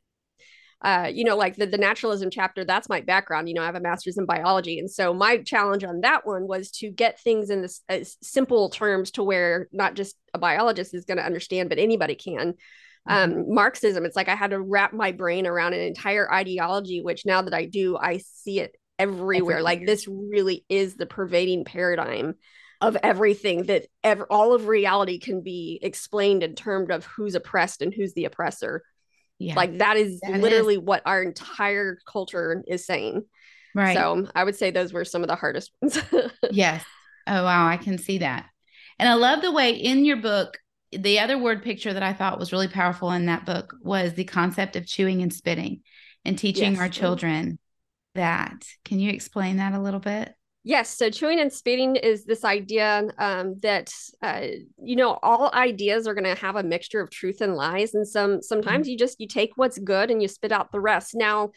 uh, 0.83 1.11
you 1.13 1.23
know, 1.23 1.37
like 1.37 1.55
the, 1.55 1.67
the 1.67 1.77
naturalism 1.77 2.31
chapter, 2.31 2.65
that's 2.65 2.89
my 2.89 3.01
background. 3.01 3.47
You 3.47 3.53
know, 3.53 3.61
I 3.61 3.67
have 3.67 3.75
a 3.75 3.79
master's 3.79 4.17
in 4.17 4.25
biology. 4.25 4.79
And 4.79 4.89
so 4.89 5.13
my 5.13 5.37
challenge 5.37 5.83
on 5.83 6.01
that 6.01 6.25
one 6.25 6.47
was 6.47 6.71
to 6.79 6.89
get 6.89 7.19
things 7.19 7.51
in 7.51 7.61
this 7.61 7.81
as 7.87 8.17
simple 8.23 8.71
terms 8.71 9.11
to 9.11 9.23
where 9.23 9.67
not 9.71 9.93
just 9.93 10.15
a 10.33 10.39
biologist 10.39 10.95
is 10.95 11.05
going 11.05 11.19
to 11.19 11.23
understand, 11.23 11.69
but 11.69 11.77
anybody 11.77 12.15
can. 12.15 12.55
um, 13.07 13.31
mm-hmm. 13.31 13.53
Marxism. 13.53 14.05
It's 14.05 14.15
like 14.15 14.27
I 14.29 14.35
had 14.35 14.51
to 14.51 14.59
wrap 14.59 14.93
my 14.93 15.11
brain 15.11 15.47
around 15.47 15.73
an 15.73 15.81
entire 15.81 16.31
ideology, 16.31 17.01
which 17.01 17.25
now 17.25 17.41
that 17.41 17.53
I 17.53 17.65
do, 17.65 17.97
I 17.97 18.17
see 18.17 18.59
it 18.59 18.75
everywhere. 18.99 19.35
everywhere. 19.35 19.61
Like 19.61 19.85
this 19.85 20.07
really 20.07 20.65
is 20.69 20.95
the 20.95 21.05
pervading 21.05 21.65
paradigm 21.65 22.35
of 22.81 22.97
everything 23.03 23.63
that 23.63 23.85
ever 24.03 24.25
all 24.29 24.53
of 24.53 24.67
reality 24.67 25.19
can 25.19 25.41
be 25.41 25.79
explained 25.81 26.43
in 26.43 26.55
terms 26.55 26.89
of 26.89 27.05
who's 27.05 27.35
oppressed 27.35 27.81
and 27.81 27.93
who's 27.93 28.13
the 28.13 28.25
oppressor. 28.25 28.83
Yeah. 29.37 29.55
Like 29.55 29.77
that 29.77 29.97
is 29.97 30.19
that 30.21 30.39
literally 30.39 30.75
is. 30.75 30.81
what 30.81 31.03
our 31.05 31.21
entire 31.21 31.99
culture 32.07 32.63
is 32.67 32.85
saying. 32.85 33.23
Right. 33.73 33.95
So 33.95 34.27
I 34.35 34.43
would 34.43 34.55
say 34.55 34.71
those 34.71 34.93
were 34.93 35.05
some 35.05 35.21
of 35.21 35.27
the 35.27 35.35
hardest 35.35 35.71
ones. 35.81 35.99
yes. 36.51 36.83
Oh 37.27 37.43
wow, 37.43 37.67
I 37.67 37.77
can 37.77 37.97
see 37.97 38.19
that. 38.19 38.45
And 38.99 39.07
I 39.07 39.13
love 39.13 39.41
the 39.41 39.51
way 39.51 39.71
in 39.71 40.03
your 40.05 40.17
book, 40.17 40.57
the 40.91 41.19
other 41.19 41.37
word 41.37 41.63
picture 41.63 41.93
that 41.93 42.03
I 42.03 42.13
thought 42.13 42.39
was 42.39 42.51
really 42.51 42.67
powerful 42.67 43.11
in 43.11 43.27
that 43.27 43.45
book 43.45 43.75
was 43.81 44.13
the 44.13 44.25
concept 44.25 44.75
of 44.75 44.85
chewing 44.85 45.21
and 45.21 45.33
spitting 45.33 45.81
and 46.25 46.37
teaching 46.37 46.73
yes. 46.73 46.81
our 46.81 46.89
children 46.89 47.59
that. 48.15 48.63
Can 48.85 48.99
you 48.99 49.11
explain 49.11 49.57
that 49.57 49.73
a 49.73 49.79
little 49.79 49.99
bit? 49.99 50.33
Yes. 50.63 50.95
So 50.95 51.10
chewing 51.10 51.39
and 51.39 51.52
spitting 51.52 51.95
is 51.95 52.26
this 52.26 52.45
idea 52.45 53.08
um, 53.17 53.56
that 53.62 53.91
uh, 54.21 54.45
you 54.84 54.95
know 54.95 55.17
all 55.24 55.50
ideas 55.54 56.08
are 56.08 56.13
going 56.13 56.36
to 56.36 56.39
have 56.39 56.56
a 56.56 56.63
mixture 56.63 57.02
of 57.02 57.10
truth 57.10 57.41
and 57.41 57.56
lies, 57.56 57.95
and 57.95 58.08
some 58.08 58.41
sometimes 58.43 58.86
mm-hmm. 58.86 58.91
you 58.91 58.97
just 58.97 59.19
you 59.19 59.28
take 59.28 59.54
what's 59.56 59.80
good 59.80 60.12
and 60.12 60.21
you 60.21 60.28
spit 60.28 60.52
out 60.52 60.71
the 60.71 60.80
rest. 60.80 61.15
Now, 61.15 61.50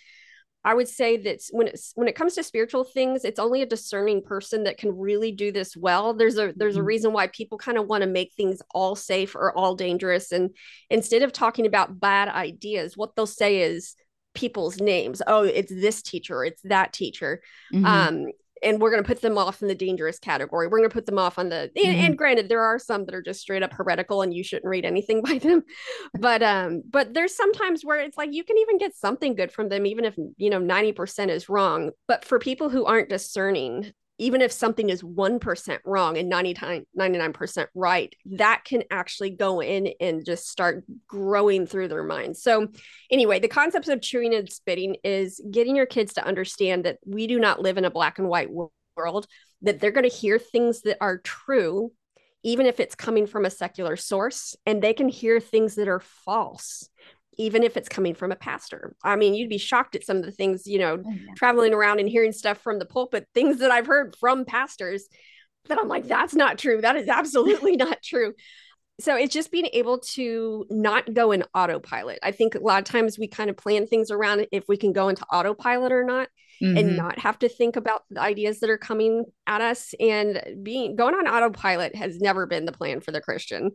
I 0.64 0.73
would 0.73 0.88
say 0.88 1.19
that 1.19 1.40
when 1.51 1.69
it's 1.69 1.93
when 1.97 2.09
it 2.09 2.17
comes 2.17 2.35
to 2.37 2.43
spiritual 2.43 2.85
things, 2.85 3.27
it's 3.27 3.38
only 3.38 3.61
a 3.61 3.67
discerning 3.67 4.23
person 4.23 4.64
that 4.64 4.79
can 4.79 4.97
really 4.97 5.33
do 5.33 5.53
this 5.53 5.77
well. 5.77 6.14
There's 6.14 6.38
a 6.38 6.55
there's 6.57 6.77
a 6.77 6.79
mm-hmm. 6.79 6.87
reason 6.87 7.12
why 7.12 7.27
people 7.27 7.59
kind 7.59 7.77
of 7.77 7.87
want 7.87 8.03
to 8.03 8.09
make 8.09 8.33
things 8.33 8.62
all 8.71 8.97
safe 8.97 9.37
or 9.37 9.57
all 9.57 9.75
dangerous, 9.75 10.33
and 10.33 10.51
instead 10.88 11.23
of 11.23 11.31
talking 11.31 11.67
about 11.67 12.01
bad 12.01 12.29
ideas, 12.29 12.97
what 12.97 13.14
they'll 13.14 13.27
say 13.27 13.61
is 13.61 13.97
people's 14.35 14.81
names. 14.81 15.21
Oh, 15.27 15.43
it's 15.43 15.71
this 15.71 16.01
teacher, 16.01 16.43
it's 16.43 16.62
that 16.62 16.95
teacher. 16.95 17.43
Mm-hmm. 17.73 17.85
Um, 17.85 18.27
and 18.64 18.81
we're 18.81 18.90
going 18.90 19.03
to 19.03 19.07
put 19.07 19.20
them 19.20 19.38
off 19.38 19.62
in 19.62 19.68
the 19.68 19.74
dangerous 19.74 20.18
category. 20.18 20.66
We're 20.66 20.79
going 20.79 20.88
to 20.88 20.94
put 20.94 21.07
them 21.07 21.18
off 21.18 21.38
on 21.38 21.48
the 21.48 21.70
mm-hmm. 21.77 21.88
and, 21.88 21.98
and, 21.98 22.18
granted 22.18 22.48
there 22.48 22.62
are 22.62 22.79
some 22.79 23.05
that 23.05 23.14
are 23.14 23.22
just 23.22 23.40
straight 23.40 23.62
up 23.62 23.72
heretical 23.72 24.22
and 24.22 24.33
you 24.33 24.42
shouldn't 24.42 24.68
read 24.68 24.85
anything 24.85 25.22
by 25.24 25.38
them. 25.38 25.62
But 26.18 26.42
um 26.42 26.83
but 26.88 27.14
there's 27.14 27.37
sometimes 27.37 27.85
where 27.85 28.00
it's 28.00 28.16
like 28.16 28.33
you 28.33 28.44
can 28.44 28.59
even 28.59 28.79
get 28.79 28.94
something 28.94 29.35
good 29.35 29.53
from 29.53 29.68
them 29.68 29.87
even 29.87 30.05
if 30.05 30.14
you 30.37 30.50
know 30.50 30.61
90% 30.61 31.29
is 31.29 31.48
wrong. 31.48 31.90
But 32.09 32.24
for 32.24 32.38
people 32.38 32.70
who 32.70 32.85
aren't 32.85 33.09
discerning, 33.09 33.92
even 34.18 34.40
if 34.40 34.53
something 34.53 34.90
is 34.90 35.03
1% 35.03 35.79
wrong 35.85 36.16
and 36.16 36.29
99, 36.29 36.87
99% 36.96 37.66
right, 37.74 38.14
that 38.27 38.62
can 38.64 38.85
actually 38.90 39.31
go 39.31 39.61
in 39.61 39.92
and 40.00 40.24
just 40.24 40.48
start 40.48 40.85
growing 41.09 41.66
through 41.66 41.88
their 41.88 42.05
minds. 42.05 42.42
So, 42.42 42.68
anyway, 43.11 43.40
the 43.40 43.48
concepts 43.48 43.88
of 43.88 44.00
chewing 44.00 44.35
and 44.35 44.50
spitting 44.50 44.96
is 45.03 45.40
getting 45.50 45.74
your 45.74 45.87
kids 45.87 46.14
to 46.14 46.24
understand 46.24 46.85
that 46.85 46.98
we 47.05 47.27
do 47.27 47.40
not 47.40 47.61
live 47.61 47.77
in 47.77 47.85
a 47.85 47.90
black 47.90 48.18
and 48.18 48.29
white 48.29 48.50
world, 48.96 49.27
that 49.62 49.81
they're 49.81 49.90
going 49.90 50.09
to 50.09 50.16
hear 50.16 50.38
things 50.38 50.83
that 50.83 50.98
are 51.00 51.18
true, 51.18 51.90
even 52.44 52.66
if 52.66 52.79
it's 52.79 52.94
coming 52.94 53.27
from 53.27 53.44
a 53.44 53.50
secular 53.50 53.96
source, 53.96 54.55
and 54.64 54.81
they 54.81 54.92
can 54.92 55.09
hear 55.09 55.40
things 55.40 55.74
that 55.74 55.88
are 55.88 56.00
false 56.00 56.88
even 57.38 57.62
if 57.62 57.77
it's 57.77 57.88
coming 57.88 58.14
from 58.14 58.33
a 58.33 58.37
pastor. 58.37 58.94
I 59.03 59.16
mean, 59.16 59.35
you'd 59.35 59.49
be 59.49 59.59
shocked 59.59 59.94
at 59.94 60.05
some 60.05 60.18
of 60.18 60.25
the 60.25 60.33
things, 60.33 60.66
you 60.66 60.79
know, 60.79 61.03
oh, 61.05 61.11
yeah. 61.11 61.35
traveling 61.37 61.75
around 61.75 62.01
and 62.01 62.09
hearing 62.09 62.33
stuff 62.33 62.59
from 62.59 62.79
the 62.79 62.87
pulpit, 62.87 63.29
things 63.35 63.59
that 63.59 63.70
I've 63.70 63.87
heard 63.87 64.16
from 64.16 64.44
pastors 64.44 65.09
that 65.68 65.79
I'm 65.79 65.88
like, 65.88 66.07
that's 66.07 66.35
not 66.35 66.59
true. 66.59 66.81
That 66.81 66.97
is 66.97 67.09
absolutely 67.09 67.77
not 67.77 68.03
true. 68.03 68.35
So 69.01 69.16
it's 69.16 69.35
just 69.35 69.51
being 69.51 69.68
able 69.73 69.99
to 69.99 70.66
not 70.70 71.12
go 71.12 71.33
in 71.33 71.44
autopilot. 71.55 72.20
I 72.23 72.31
think 72.31 72.55
a 72.55 72.61
lot 72.61 72.79
of 72.79 72.85
times 72.85 73.18
we 73.18 73.27
kind 73.27 73.51
of 73.51 73.57
plan 73.57 73.87
things 73.87 74.11
around 74.11 74.47
if 74.53 74.64
we 74.68 74.77
can 74.77 74.92
go 74.92 75.09
into 75.09 75.25
autopilot 75.25 75.90
or 75.90 76.05
not 76.05 76.29
mm-hmm. 76.62 76.77
and 76.77 76.97
not 76.97 77.19
have 77.19 77.38
to 77.40 77.49
think 77.49 77.77
about 77.77 78.03
the 78.11 78.21
ideas 78.21 78.61
that 78.61 78.71
are 78.71 78.79
coming 78.79 79.25
at 79.47 79.61
us 79.61 79.95
and 80.01 80.43
being 80.62 80.97
going 80.97 81.14
on 81.14 81.27
autopilot 81.27 81.95
has 81.95 82.19
never 82.19 82.47
been 82.47 82.64
the 82.64 82.73
plan 82.73 83.01
for 83.01 83.12
the 83.12 83.21
Christian. 83.21 83.71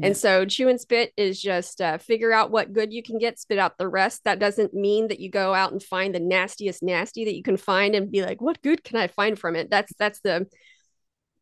And 0.00 0.16
so 0.16 0.44
chew 0.44 0.68
and 0.68 0.80
spit 0.80 1.12
is 1.16 1.40
just 1.42 1.80
uh, 1.80 1.98
figure 1.98 2.32
out 2.32 2.52
what 2.52 2.72
good 2.72 2.92
you 2.92 3.02
can 3.02 3.18
get, 3.18 3.38
spit 3.38 3.58
out 3.58 3.78
the 3.78 3.88
rest. 3.88 4.22
That 4.24 4.38
doesn't 4.38 4.72
mean 4.72 5.08
that 5.08 5.18
you 5.18 5.28
go 5.28 5.54
out 5.54 5.72
and 5.72 5.82
find 5.82 6.14
the 6.14 6.20
nastiest 6.20 6.84
nasty 6.84 7.24
that 7.24 7.34
you 7.34 7.42
can 7.42 7.56
find 7.56 7.96
and 7.96 8.10
be 8.10 8.22
like, 8.22 8.40
what 8.40 8.62
good 8.62 8.84
can 8.84 8.96
I 8.96 9.08
find 9.08 9.36
from 9.36 9.56
it? 9.56 9.70
That's 9.70 9.92
that's 9.98 10.20
the 10.20 10.46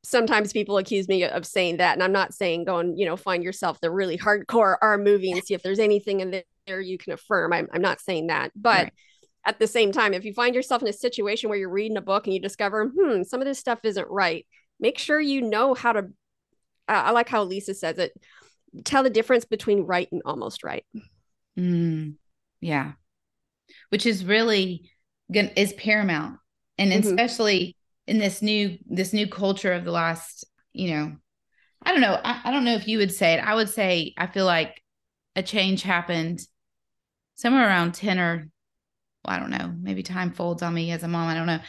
sometimes 0.05 0.53
people 0.53 0.79
accuse 0.79 1.09
me 1.09 1.25
of 1.25 1.45
saying 1.45 1.79
that. 1.79 1.95
And 1.95 2.03
I'm 2.03 2.13
not 2.13 2.33
saying 2.33 2.65
go 2.65 2.79
and, 2.79 2.99
you 2.99 3.07
know, 3.07 3.17
find 3.17 3.43
yourself 3.43 3.81
the 3.81 3.91
really 3.91 4.17
hardcore 4.17 4.77
R 4.81 4.97
movie 4.99 5.33
and 5.33 5.45
see 5.45 5.55
if 5.55 5.63
there's 5.63 5.81
anything 5.81 6.21
in 6.21 6.43
there 6.67 6.81
you 6.81 6.97
can 6.97 7.13
affirm. 7.13 7.53
I'm, 7.53 7.69
I'm 7.73 7.83
not 7.83 8.01
saying 8.01 8.29
that. 8.29 8.53
But 8.55 8.85
right. 8.85 8.93
At 9.47 9.59
the 9.59 9.67
same 9.67 9.93
time, 9.93 10.13
if 10.13 10.25
you 10.25 10.35
find 10.35 10.55
yourself 10.55 10.83
in 10.83 10.89
a 10.89 10.93
situation 10.93 11.49
where 11.49 11.59
you're 11.59 11.71
reading 11.71 11.97
a 11.97 12.03
book 12.03 12.27
and 12.27 12.35
you 12.35 12.41
discover, 12.41 12.89
hmm, 12.89 13.23
some 13.23 13.41
of 13.41 13.47
this 13.47 13.59
stuff 13.59 13.79
isn't 13.85 14.09
right, 14.11 14.47
make 14.81 14.99
sure 14.99 15.21
you 15.21 15.43
know 15.43 15.75
how 15.75 15.93
to. 15.93 16.09
I 16.89 17.11
like 17.11 17.29
how 17.29 17.43
Lisa 17.43 17.75
says 17.75 17.99
it 17.99 18.13
tell 18.85 19.03
the 19.03 19.11
difference 19.11 19.45
between 19.45 19.83
right 19.83 20.09
and 20.13 20.23
almost 20.25 20.65
right. 20.65 20.85
Mm, 21.59 22.15
yeah. 22.61 22.93
Which 23.89 24.07
is 24.07 24.25
really 24.25 24.91
good 25.33 25.53
is 25.57 25.73
paramount. 25.73 26.39
And 26.79 26.93
mm-hmm. 26.93 27.09
especially 27.09 27.77
in 28.07 28.19
this 28.19 28.43
new 28.43 28.79
this 28.87 29.13
new 29.13 29.27
culture 29.27 29.73
of 29.73 29.85
the 29.85 29.91
last, 29.91 30.45
you 30.73 30.91
know, 30.91 31.17
I 31.83 31.93
don't 31.93 32.01
know. 32.01 32.19
I, 32.23 32.43
I 32.45 32.51
don't 32.51 32.65
know 32.65 32.75
if 32.75 32.87
you 32.87 32.99
would 32.99 33.13
say 33.13 33.35
it. 33.35 33.41
I 33.41 33.55
would 33.55 33.69
say 33.69 34.15
I 34.17 34.27
feel 34.27 34.45
like 34.45 34.83
a 35.35 35.43
change 35.43 35.83
happened 35.83 36.41
somewhere 37.35 37.67
around 37.67 37.93
10 37.93 38.19
or 38.19 38.49
I 39.27 39.39
don't 39.39 39.51
know, 39.51 39.73
maybe 39.81 40.03
time 40.03 40.33
folds 40.33 40.63
on 40.63 40.75
me 40.75 40.91
as 40.93 41.03
a 41.03 41.09
mom. 41.09 41.29
I 41.29 41.35
don't 41.35 41.47
know. 41.47 41.61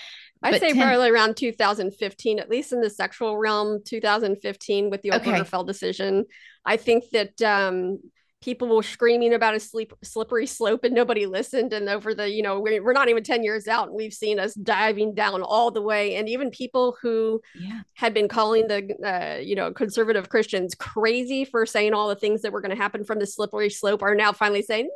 I'd 0.44 0.52
but 0.52 0.62
say 0.62 0.74
10... 0.74 0.82
probably 0.82 1.10
around 1.10 1.38
2015, 1.38 2.40
at 2.40 2.50
least 2.50 2.72
in 2.72 2.82
the 2.82 2.90
sexual 2.90 3.38
realm, 3.38 3.82
2015 3.84 4.90
with 4.90 5.02
the 5.02 5.14
okay. 5.14 5.44
decision. 5.66 6.26
I 6.66 6.78
think 6.78 7.06
that 7.12 7.42
um, 7.42 8.00
people 8.42 8.68
were 8.76 8.84
screaming 8.84 9.34
about 9.34 9.56
a 9.56 9.60
sleep, 9.60 9.94
slippery 10.04 10.46
slope 10.46 10.84
and 10.84 10.94
nobody 10.94 11.26
listened. 11.26 11.74
And 11.74 11.90
over 11.90 12.14
the, 12.14 12.30
you 12.30 12.44
know, 12.44 12.60
we're, 12.60 12.84
we're 12.84 12.94
not 12.94 13.10
even 13.10 13.24
10 13.24 13.44
years 13.44 13.68
out 13.68 13.88
and 13.88 13.96
we've 13.96 14.14
seen 14.14 14.40
us 14.40 14.54
diving 14.54 15.16
down 15.16 15.42
all 15.42 15.72
the 15.72 15.82
way. 15.82 16.16
And 16.16 16.30
even 16.30 16.52
people 16.52 16.96
who 17.02 17.42
yeah. 17.60 17.82
had 17.96 18.14
been 18.14 18.28
calling 18.28 18.68
the, 18.68 18.96
uh, 19.04 19.40
you 19.40 19.56
know, 19.56 19.74
conservative 19.74 20.30
Christians 20.30 20.76
crazy 20.76 21.46
for 21.46 21.66
saying 21.66 21.94
all 21.94 22.10
the 22.10 22.16
things 22.16 22.44
that 22.44 22.52
were 22.52 22.62
going 22.62 22.76
to 22.76 22.82
happen 22.82 23.04
from 23.04 23.20
the 23.20 23.28
slippery 23.28 23.70
slope 23.70 24.04
are 24.04 24.16
now 24.16 24.32
finally 24.32 24.62
saying, 24.62 24.90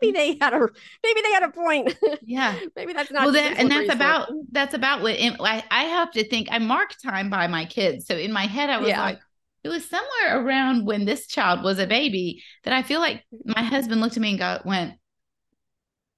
maybe 0.00 0.12
they 0.12 0.38
had 0.40 0.54
a 0.54 0.68
maybe 1.02 1.20
they 1.22 1.32
had 1.32 1.42
a 1.42 1.50
point. 1.50 1.96
Yeah, 2.22 2.58
maybe 2.76 2.92
that's 2.92 3.10
not. 3.10 3.24
Well, 3.24 3.32
that, 3.32 3.58
and 3.58 3.70
that's 3.70 3.92
about 3.92 4.30
that's 4.50 4.74
about 4.74 5.02
what 5.02 5.16
I, 5.18 5.64
I 5.70 5.84
have 5.84 6.10
to 6.12 6.28
think. 6.28 6.48
I 6.50 6.58
mark 6.58 6.94
time 7.02 7.30
by 7.30 7.46
my 7.46 7.64
kids, 7.64 8.06
so 8.06 8.16
in 8.16 8.32
my 8.32 8.44
head 8.44 8.70
I 8.70 8.78
was 8.78 8.88
yeah. 8.88 9.00
like, 9.00 9.20
it 9.64 9.68
was 9.68 9.88
somewhere 9.88 10.44
around 10.44 10.86
when 10.86 11.04
this 11.04 11.26
child 11.26 11.62
was 11.62 11.78
a 11.78 11.86
baby 11.86 12.42
that 12.64 12.74
I 12.74 12.82
feel 12.82 13.00
like 13.00 13.24
my 13.44 13.62
husband 13.62 14.00
looked 14.00 14.16
at 14.16 14.22
me 14.22 14.30
and 14.30 14.38
got 14.38 14.66
went, 14.66 14.94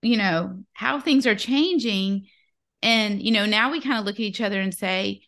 you 0.03 0.17
know, 0.17 0.65
how 0.73 1.01
things 1.01 1.27
are 1.27 1.37
changing, 1.37 2.27
and 2.83 3.23
you 3.23 3.31
know 3.31 3.47
now 3.47 3.71
we 3.71 3.81
kind 3.81 3.99
of 3.99 4.05
look 4.05 4.17
at 4.17 4.21
each 4.21 4.41
other 4.41 4.61
and 4.61 4.75
say, 4.75 5.23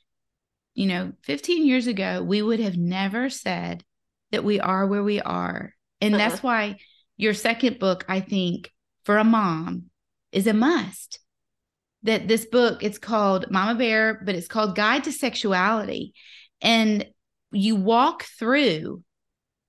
you 0.74 0.86
know, 0.86 1.12
15 1.22 1.66
years 1.66 1.86
ago 1.86 2.22
we 2.22 2.42
would 2.42 2.60
have 2.60 2.76
never 2.76 3.30
said 3.30 3.84
that 4.32 4.44
we 4.44 4.58
are 4.58 4.86
where 4.86 5.04
we 5.04 5.20
are, 5.20 5.74
and 6.00 6.14
uh-huh. 6.14 6.28
that's 6.28 6.42
why 6.42 6.78
your 7.16 7.34
second 7.34 7.78
book, 7.78 8.04
I 8.08 8.20
think, 8.20 8.70
for 9.04 9.18
a 9.18 9.24
mom 9.24 9.84
is 10.32 10.46
a 10.46 10.52
must. 10.52 11.18
That 12.04 12.26
this 12.26 12.46
book, 12.46 12.82
it's 12.82 12.98
called 12.98 13.50
Mama 13.50 13.78
Bear, 13.78 14.20
but 14.24 14.34
it's 14.34 14.48
called 14.48 14.74
Guide 14.74 15.04
to 15.04 15.12
Sexuality. 15.12 16.14
And 16.60 17.06
you 17.52 17.76
walk 17.76 18.24
through 18.24 19.02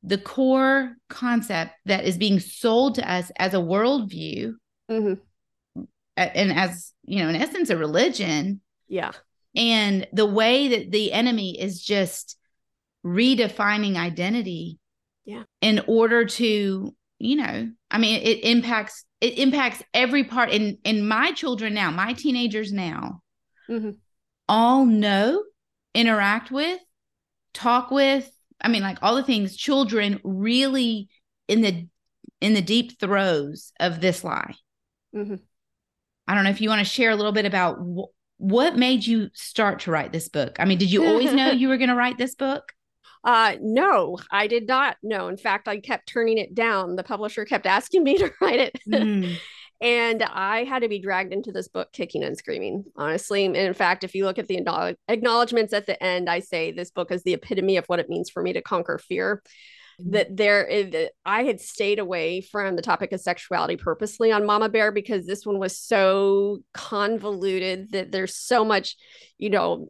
the 0.03 0.17
core 0.17 0.95
concept 1.09 1.73
that 1.85 2.05
is 2.05 2.17
being 2.17 2.39
sold 2.39 2.95
to 2.95 3.11
us 3.11 3.31
as 3.37 3.53
a 3.53 3.57
worldview 3.57 4.53
mm-hmm. 4.91 5.13
and 6.17 6.53
as 6.53 6.91
you 7.05 7.23
know 7.23 7.29
in 7.29 7.35
essence 7.35 7.69
a 7.69 7.77
religion 7.77 8.59
yeah 8.87 9.11
and 9.55 10.05
the 10.11 10.25
way 10.25 10.67
that 10.69 10.91
the 10.91 11.13
enemy 11.13 11.59
is 11.59 11.81
just 11.81 12.37
redefining 13.05 13.95
identity 13.95 14.77
yeah 15.23 15.43
in 15.61 15.81
order 15.87 16.25
to 16.25 16.93
you 17.19 17.35
know 17.35 17.69
i 17.91 17.97
mean 17.97 18.21
it 18.21 18.43
impacts 18.43 19.05
it 19.21 19.37
impacts 19.37 19.81
every 19.93 20.23
part 20.23 20.49
in 20.49 20.77
in 20.83 21.07
my 21.07 21.31
children 21.31 21.73
now 21.73 21.89
my 21.91 22.13
teenagers 22.13 22.71
now 22.71 23.21
mm-hmm. 23.69 23.91
all 24.49 24.85
know 24.85 25.41
interact 25.93 26.51
with 26.51 26.79
talk 27.53 27.91
with 27.91 28.29
i 28.61 28.67
mean 28.67 28.81
like 28.81 28.97
all 29.01 29.15
the 29.15 29.23
things 29.23 29.55
children 29.55 30.19
really 30.23 31.07
in 31.47 31.61
the 31.61 31.87
in 32.41 32.53
the 32.53 32.61
deep 32.61 32.99
throes 32.99 33.71
of 33.79 34.01
this 34.01 34.23
lie 34.23 34.55
mm-hmm. 35.15 35.35
i 36.27 36.35
don't 36.35 36.43
know 36.43 36.49
if 36.49 36.61
you 36.61 36.69
want 36.69 36.79
to 36.79 36.85
share 36.85 37.11
a 37.11 37.15
little 37.15 37.31
bit 37.31 37.45
about 37.45 37.77
wh- 37.77 38.11
what 38.41 38.75
made 38.75 39.05
you 39.05 39.29
start 39.33 39.79
to 39.79 39.91
write 39.91 40.11
this 40.11 40.27
book 40.29 40.57
i 40.59 40.65
mean 40.65 40.77
did 40.77 40.91
you 40.91 41.05
always 41.05 41.31
know 41.31 41.51
you 41.51 41.69
were 41.69 41.77
going 41.77 41.89
to 41.89 41.95
write 41.95 42.17
this 42.17 42.35
book 42.35 42.73
Uh, 43.23 43.55
no, 43.61 44.17
I 44.31 44.47
did 44.47 44.67
not 44.67 44.97
know. 45.01 45.27
In 45.29 45.37
fact, 45.37 45.67
I 45.67 45.79
kept 45.79 46.07
turning 46.07 46.37
it 46.37 46.53
down. 46.53 46.95
The 46.95 47.03
publisher 47.03 47.45
kept 47.45 47.65
asking 47.65 48.03
me 48.03 48.17
to 48.19 48.31
write 48.41 48.59
it. 48.59 48.79
Mm. 48.89 49.35
and 49.81 50.23
I 50.23 50.65
had 50.65 50.81
to 50.81 50.89
be 50.89 50.99
dragged 50.99 51.33
into 51.33 51.51
this 51.51 51.67
book 51.67 51.91
kicking 51.93 52.23
and 52.23 52.37
screaming, 52.37 52.85
honestly. 52.95 53.45
And 53.45 53.55
in 53.55 53.73
fact, 53.73 54.03
if 54.03 54.13
you 54.15 54.25
look 54.25 54.39
at 54.39 54.47
the 54.47 54.59
acknowledgments 55.07 55.73
at 55.73 55.85
the 55.85 56.01
end, 56.01 56.29
I 56.29 56.39
say 56.39 56.71
this 56.71 56.91
book 56.91 57.11
is 57.11 57.23
the 57.23 57.33
epitome 57.33 57.77
of 57.77 57.85
what 57.85 57.99
it 57.99 58.09
means 58.09 58.29
for 58.29 58.41
me 58.41 58.53
to 58.53 58.61
conquer 58.61 58.97
fear. 58.97 59.41
Mm-hmm. 60.01 60.11
That 60.11 60.35
there, 60.35 60.65
is, 60.65 61.09
I 61.23 61.43
had 61.43 61.61
stayed 61.61 61.99
away 61.99 62.41
from 62.41 62.75
the 62.75 62.81
topic 62.81 63.11
of 63.11 63.21
sexuality 63.21 63.77
purposely 63.77 64.31
on 64.31 64.45
Mama 64.45 64.67
Bear 64.67 64.91
because 64.91 65.27
this 65.27 65.45
one 65.45 65.59
was 65.59 65.77
so 65.77 66.59
convoluted 66.73 67.91
that 67.91 68.11
there's 68.11 68.35
so 68.35 68.65
much, 68.65 68.95
you 69.37 69.51
know, 69.51 69.89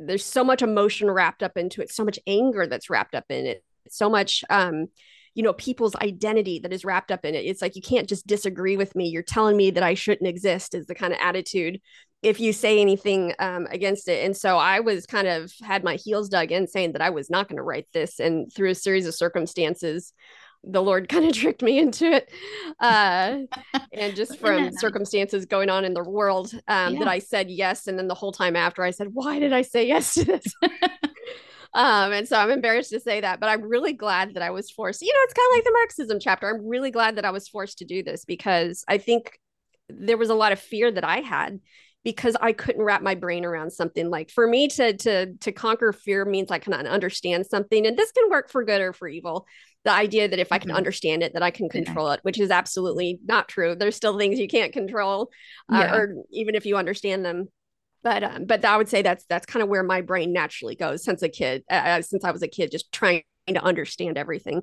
there's 0.00 0.24
so 0.24 0.42
much 0.42 0.62
emotion 0.62 1.10
wrapped 1.10 1.42
up 1.42 1.56
into 1.56 1.82
it, 1.82 1.92
so 1.92 2.04
much 2.04 2.18
anger 2.26 2.66
that's 2.66 2.90
wrapped 2.90 3.14
up 3.14 3.26
in 3.28 3.46
it, 3.46 3.62
so 3.88 4.08
much 4.08 4.42
um, 4.50 4.86
you 5.34 5.42
know, 5.42 5.52
people's 5.52 5.94
identity 5.96 6.58
that 6.58 6.72
is 6.72 6.84
wrapped 6.84 7.12
up 7.12 7.24
in 7.24 7.34
it. 7.34 7.44
It's 7.44 7.62
like 7.62 7.76
you 7.76 7.82
can't 7.82 8.08
just 8.08 8.26
disagree 8.26 8.76
with 8.76 8.96
me. 8.96 9.08
You're 9.08 9.22
telling 9.22 9.56
me 9.56 9.70
that 9.70 9.82
I 9.82 9.94
shouldn't 9.94 10.28
exist 10.28 10.74
is 10.74 10.86
the 10.86 10.94
kind 10.94 11.12
of 11.12 11.20
attitude 11.22 11.80
if 12.22 12.40
you 12.40 12.52
say 12.52 12.80
anything 12.80 13.32
um, 13.38 13.66
against 13.70 14.08
it. 14.08 14.24
And 14.24 14.36
so 14.36 14.58
I 14.58 14.80
was 14.80 15.06
kind 15.06 15.28
of 15.28 15.52
had 15.62 15.84
my 15.84 15.94
heels 15.94 16.28
dug 16.28 16.52
in 16.52 16.66
saying 16.66 16.92
that 16.92 17.00
I 17.00 17.10
was 17.10 17.30
not 17.30 17.48
going 17.48 17.56
to 17.56 17.62
write 17.62 17.86
this. 17.94 18.18
And 18.18 18.52
through 18.52 18.70
a 18.70 18.74
series 18.74 19.06
of 19.06 19.14
circumstances, 19.14 20.12
the 20.64 20.82
Lord 20.82 21.08
kind 21.08 21.24
of 21.24 21.32
tricked 21.36 21.62
me 21.62 21.78
into 21.78 22.10
it. 22.10 22.30
Uh, 22.78 23.38
and 23.92 24.14
just 24.14 24.38
from 24.38 24.70
circumstances 24.72 25.46
going 25.46 25.70
on 25.70 25.84
in 25.84 25.94
the 25.94 26.02
world, 26.02 26.52
um, 26.68 26.94
yeah. 26.94 26.98
that 27.00 27.08
I 27.08 27.18
said 27.18 27.50
yes. 27.50 27.86
And 27.86 27.98
then 27.98 28.08
the 28.08 28.14
whole 28.14 28.32
time 28.32 28.56
after, 28.56 28.82
I 28.82 28.90
said, 28.90 29.08
Why 29.12 29.38
did 29.38 29.52
I 29.52 29.62
say 29.62 29.86
yes 29.86 30.14
to 30.14 30.24
this? 30.24 30.44
um, 31.74 32.12
and 32.12 32.28
so 32.28 32.36
I'm 32.36 32.50
embarrassed 32.50 32.90
to 32.90 33.00
say 33.00 33.20
that, 33.20 33.40
but 33.40 33.48
I'm 33.48 33.62
really 33.62 33.92
glad 33.92 34.34
that 34.34 34.42
I 34.42 34.50
was 34.50 34.70
forced. 34.70 35.02
You 35.02 35.12
know, 35.12 35.20
it's 35.22 35.34
kind 35.34 35.48
of 35.50 35.56
like 35.56 35.64
the 35.64 35.72
Marxism 35.72 36.20
chapter. 36.20 36.48
I'm 36.48 36.66
really 36.66 36.90
glad 36.90 37.16
that 37.16 37.24
I 37.24 37.30
was 37.30 37.48
forced 37.48 37.78
to 37.78 37.84
do 37.84 38.02
this 38.02 38.24
because 38.24 38.84
I 38.88 38.98
think 38.98 39.38
there 39.88 40.18
was 40.18 40.30
a 40.30 40.34
lot 40.34 40.52
of 40.52 40.60
fear 40.60 40.90
that 40.90 41.04
I 41.04 41.18
had 41.20 41.60
because 42.04 42.36
I 42.40 42.52
couldn't 42.52 42.82
wrap 42.82 43.02
my 43.02 43.14
brain 43.14 43.44
around 43.44 43.72
something 43.72 44.08
like 44.08 44.30
for 44.30 44.46
me 44.46 44.68
to 44.68 44.96
to 44.96 45.34
to 45.34 45.52
conquer 45.52 45.92
fear 45.92 46.24
means 46.24 46.50
I 46.50 46.58
can 46.58 46.72
understand 46.72 47.46
something 47.46 47.86
and 47.86 47.96
this 47.96 48.12
can 48.12 48.30
work 48.30 48.50
for 48.50 48.64
good 48.64 48.80
or 48.80 48.92
for 48.92 49.06
evil 49.06 49.46
the 49.84 49.92
idea 49.92 50.28
that 50.28 50.38
if 50.38 50.52
I 50.52 50.58
can 50.58 50.68
mm-hmm. 50.68 50.76
understand 50.76 51.22
it 51.22 51.34
that 51.34 51.42
I 51.42 51.50
can 51.50 51.68
control 51.68 52.08
yeah. 52.08 52.14
it 52.14 52.20
which 52.22 52.40
is 52.40 52.50
absolutely 52.50 53.18
not 53.24 53.48
true 53.48 53.74
there's 53.74 53.96
still 53.96 54.18
things 54.18 54.38
you 54.38 54.48
can't 54.48 54.72
control 54.72 55.30
uh, 55.72 55.78
yeah. 55.78 55.94
or 55.94 56.14
even 56.30 56.54
if 56.54 56.66
you 56.66 56.76
understand 56.76 57.24
them 57.24 57.48
but 58.02 58.22
um, 58.22 58.44
but 58.44 58.64
I 58.64 58.76
would 58.76 58.88
say 58.88 59.02
that's 59.02 59.24
that's 59.26 59.46
kind 59.46 59.62
of 59.62 59.68
where 59.68 59.82
my 59.82 60.00
brain 60.00 60.32
naturally 60.32 60.76
goes 60.76 61.04
since 61.04 61.22
a 61.22 61.28
kid 61.28 61.64
uh, 61.70 61.74
uh, 61.74 62.02
since 62.02 62.24
I 62.24 62.30
was 62.30 62.42
a 62.42 62.48
kid 62.48 62.70
just 62.70 62.92
trying 62.92 63.22
to 63.48 63.62
understand 63.62 64.18
everything 64.18 64.62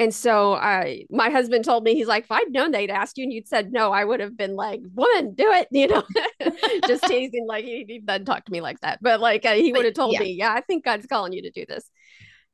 and 0.00 0.14
so 0.14 0.54
I, 0.54 1.04
my 1.10 1.28
husband 1.28 1.62
told 1.62 1.84
me, 1.84 1.94
he's 1.94 2.06
like, 2.06 2.24
if 2.24 2.32
I'd 2.32 2.50
known 2.50 2.70
they'd 2.70 2.88
asked 2.88 3.18
you 3.18 3.24
and 3.24 3.32
you'd 3.34 3.46
said 3.46 3.70
no, 3.70 3.92
I 3.92 4.02
would 4.02 4.20
have 4.20 4.34
been 4.34 4.56
like, 4.56 4.80
woman, 4.94 5.34
do 5.34 5.52
it, 5.52 5.68
you 5.72 5.88
know, 5.88 6.02
just 6.86 7.04
teasing. 7.04 7.46
Like 7.46 7.66
he, 7.66 7.84
he 7.86 7.98
doesn't 7.98 8.24
talk 8.24 8.46
to 8.46 8.52
me 8.52 8.62
like 8.62 8.80
that, 8.80 9.00
but 9.02 9.20
like 9.20 9.44
uh, 9.44 9.52
he 9.52 9.74
would 9.74 9.84
have 9.84 9.92
told 9.92 10.14
yeah. 10.14 10.20
me, 10.20 10.32
yeah, 10.32 10.54
I 10.54 10.62
think 10.62 10.86
God's 10.86 11.06
calling 11.06 11.34
you 11.34 11.42
to 11.42 11.50
do 11.50 11.66
this. 11.68 11.84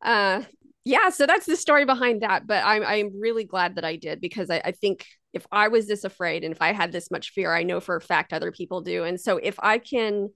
Uh, 0.03 0.43
yeah, 0.87 1.09
so 1.09 1.27
that's 1.27 1.47
the 1.47 1.57
story 1.57 1.85
behind 1.85 2.23
that. 2.23 2.47
But 2.47 2.65
I'm 2.65 2.85
I'm 2.85 3.21
really 3.21 3.43
glad 3.43 3.75
that 3.75 3.85
I 3.85 3.97
did 3.97 4.21
because 4.21 4.51
I, 4.51 4.63
I 4.65 4.71
think 4.71 5.05
if 5.33 5.45
I 5.51 5.67
was 5.67 5.89
this 5.89 6.05
afraid 6.05 6.45
and 6.45 6.53
if 6.53 6.63
I 6.63 6.73
had 6.73 6.93
this 6.93 7.11
much 7.11 7.31
fear, 7.31 7.53
I 7.53 7.65
know 7.65 7.81
for 7.81 7.97
a 7.97 8.01
fact 8.01 8.33
other 8.33 8.53
people 8.53 8.83
do. 8.83 9.03
And 9.03 9.21
so 9.21 9.39
if 9.39 9.57
I 9.59 9.79
can 9.79 10.29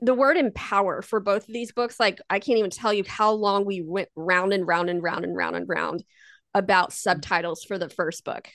the 0.00 0.14
word 0.14 0.36
empower 0.36 1.02
for 1.02 1.18
both 1.18 1.48
of 1.48 1.52
these 1.52 1.72
books, 1.72 1.98
like 1.98 2.20
I 2.30 2.38
can't 2.38 2.60
even 2.60 2.70
tell 2.70 2.94
you 2.94 3.02
how 3.08 3.32
long 3.32 3.64
we 3.64 3.82
went 3.82 4.08
round 4.14 4.52
and 4.52 4.64
round 4.68 4.88
and 4.88 5.02
round 5.02 5.24
and 5.24 5.36
round 5.36 5.56
and 5.56 5.68
round 5.68 6.04
about 6.54 6.92
subtitles 6.92 7.64
for 7.64 7.76
the 7.76 7.88
first 7.88 8.24
book. 8.24 8.48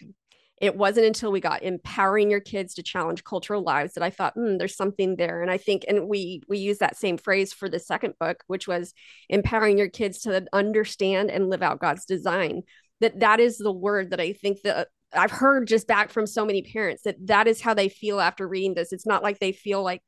It 0.63 0.77
wasn't 0.77 1.07
until 1.07 1.29
we 1.29 1.41
got 1.41 1.61
empowering 1.61 2.31
your 2.31 2.39
kids 2.39 2.75
to 2.75 2.83
challenge 2.83 3.25
cultural 3.25 3.63
lies 3.63 3.95
that 3.95 4.03
I 4.03 4.09
thought, 4.09 4.35
hmm, 4.35 4.55
there's 4.55 4.77
something 4.77 5.17
there. 5.17 5.41
And 5.41 5.51
I 5.51 5.57
think, 5.57 5.83
and 5.89 6.07
we 6.07 6.41
we 6.47 6.57
use 6.57 6.77
that 6.77 6.95
same 6.95 7.17
phrase 7.17 7.51
for 7.51 7.67
the 7.67 7.79
second 7.79 8.13
book, 8.17 8.45
which 8.47 8.65
was 8.65 8.93
empowering 9.27 9.77
your 9.77 9.89
kids 9.89 10.19
to 10.19 10.47
understand 10.53 11.31
and 11.31 11.49
live 11.49 11.61
out 11.61 11.81
God's 11.81 12.05
design. 12.05 12.61
That 13.01 13.19
that 13.19 13.41
is 13.41 13.57
the 13.57 13.73
word 13.73 14.11
that 14.11 14.21
I 14.21 14.31
think 14.31 14.61
that 14.61 14.87
I've 15.11 15.31
heard 15.31 15.67
just 15.67 15.85
back 15.85 16.11
from 16.11 16.25
so 16.25 16.45
many 16.45 16.61
parents 16.61 17.03
that 17.03 17.17
that 17.27 17.49
is 17.49 17.59
how 17.59 17.73
they 17.73 17.89
feel 17.89 18.21
after 18.21 18.47
reading 18.47 18.73
this. 18.73 18.93
It's 18.93 19.05
not 19.05 19.21
like 19.21 19.39
they 19.39 19.51
feel 19.51 19.83
like 19.83 20.01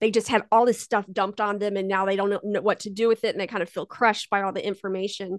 they 0.00 0.10
just 0.10 0.28
had 0.28 0.44
all 0.50 0.64
this 0.64 0.80
stuff 0.80 1.04
dumped 1.12 1.38
on 1.38 1.58
them 1.58 1.76
and 1.76 1.86
now 1.86 2.06
they 2.06 2.16
don't 2.16 2.42
know 2.42 2.62
what 2.62 2.80
to 2.80 2.90
do 2.90 3.08
with 3.08 3.24
it 3.24 3.34
and 3.34 3.40
they 3.40 3.46
kind 3.46 3.62
of 3.62 3.68
feel 3.68 3.84
crushed 3.84 4.30
by 4.30 4.40
all 4.40 4.52
the 4.52 4.66
information 4.66 5.38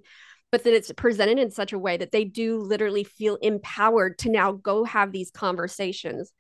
but 0.54 0.63
that 0.66 0.76
it's 0.76 0.92
presented 0.92 1.39
in 1.39 1.50
such 1.50 1.74
a 1.74 1.80
way 1.80 1.98
that 1.98 2.12
they 2.12 2.24
do 2.24 2.60
literally 2.60 3.04
feel 3.04 3.38
empowered 3.38 4.20
to 4.20 4.30
now 4.30 4.52
go 4.52 4.84
have 4.84 5.12
these 5.12 5.32
conversations 5.32 6.32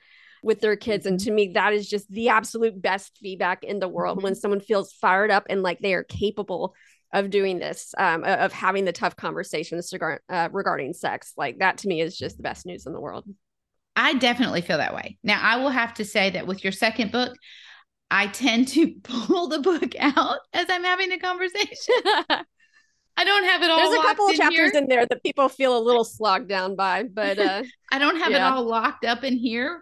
with 0.43 0.61
their 0.61 0.75
kids. 0.75 1.05
Mm-hmm. 1.05 1.13
And 1.13 1.19
to 1.21 1.31
me, 1.31 1.47
that 1.55 1.73
is 1.73 1.89
just 1.89 2.07
the 2.11 2.29
absolute 2.29 2.79
best 2.79 3.17
feedback 3.19 3.63
in 3.63 3.79
the 3.79 3.87
world 3.87 4.17
mm-hmm. 4.17 4.25
when 4.25 4.35
someone 4.35 4.59
feels 4.59 4.93
fired 4.93 5.31
up 5.31 5.47
and 5.49 5.63
like 5.63 5.79
they 5.79 5.95
are 5.95 6.03
capable 6.03 6.75
of 7.11 7.31
doing 7.31 7.57
this, 7.57 7.95
um, 7.97 8.23
of 8.23 8.53
having 8.53 8.85
the 8.85 8.91
tough 8.91 9.15
conversations 9.15 9.91
regard, 9.91 10.21
uh, 10.29 10.47
regarding 10.51 10.93
sex. 10.93 11.33
Like 11.35 11.57
that 11.57 11.79
to 11.79 11.87
me 11.87 11.99
is 11.99 12.15
just 12.15 12.37
the 12.37 12.43
best 12.43 12.67
news 12.67 12.85
in 12.85 12.93
the 12.93 13.01
world. 13.01 13.25
I 13.95 14.13
definitely 14.13 14.61
feel 14.61 14.77
that 14.77 14.93
way. 14.93 15.17
Now, 15.23 15.39
I 15.41 15.55
will 15.55 15.71
have 15.71 15.95
to 15.95 16.05
say 16.05 16.29
that 16.29 16.45
with 16.45 16.63
your 16.63 16.71
second 16.71 17.11
book, 17.11 17.33
I 18.11 18.27
tend 18.27 18.67
to 18.69 18.93
pull 19.03 19.47
the 19.47 19.57
book 19.57 19.95
out 19.99 20.37
as 20.53 20.67
I'm 20.69 20.83
having 20.83 21.09
the 21.09 21.17
conversation. 21.17 21.95
I 23.15 23.25
don't 23.25 23.43
have 23.43 23.61
it 23.61 23.69
all. 23.69 23.77
There's 23.77 23.99
a 23.99 24.07
couple 24.07 24.27
of 24.27 24.35
chapters 24.35 24.71
here. 24.71 24.81
in 24.81 24.87
there 24.87 25.05
that 25.05 25.23
people 25.23 25.49
feel 25.49 25.77
a 25.77 25.79
little 25.79 26.03
slogged 26.03 26.49
down 26.49 26.75
by, 26.75 27.03
but 27.03 27.37
uh, 27.37 27.63
I 27.91 27.99
don't 27.99 28.17
have 28.17 28.31
yeah. 28.31 28.37
it 28.37 28.41
all 28.51 28.63
locked 28.63 29.05
up 29.05 29.23
in 29.23 29.37
here. 29.37 29.81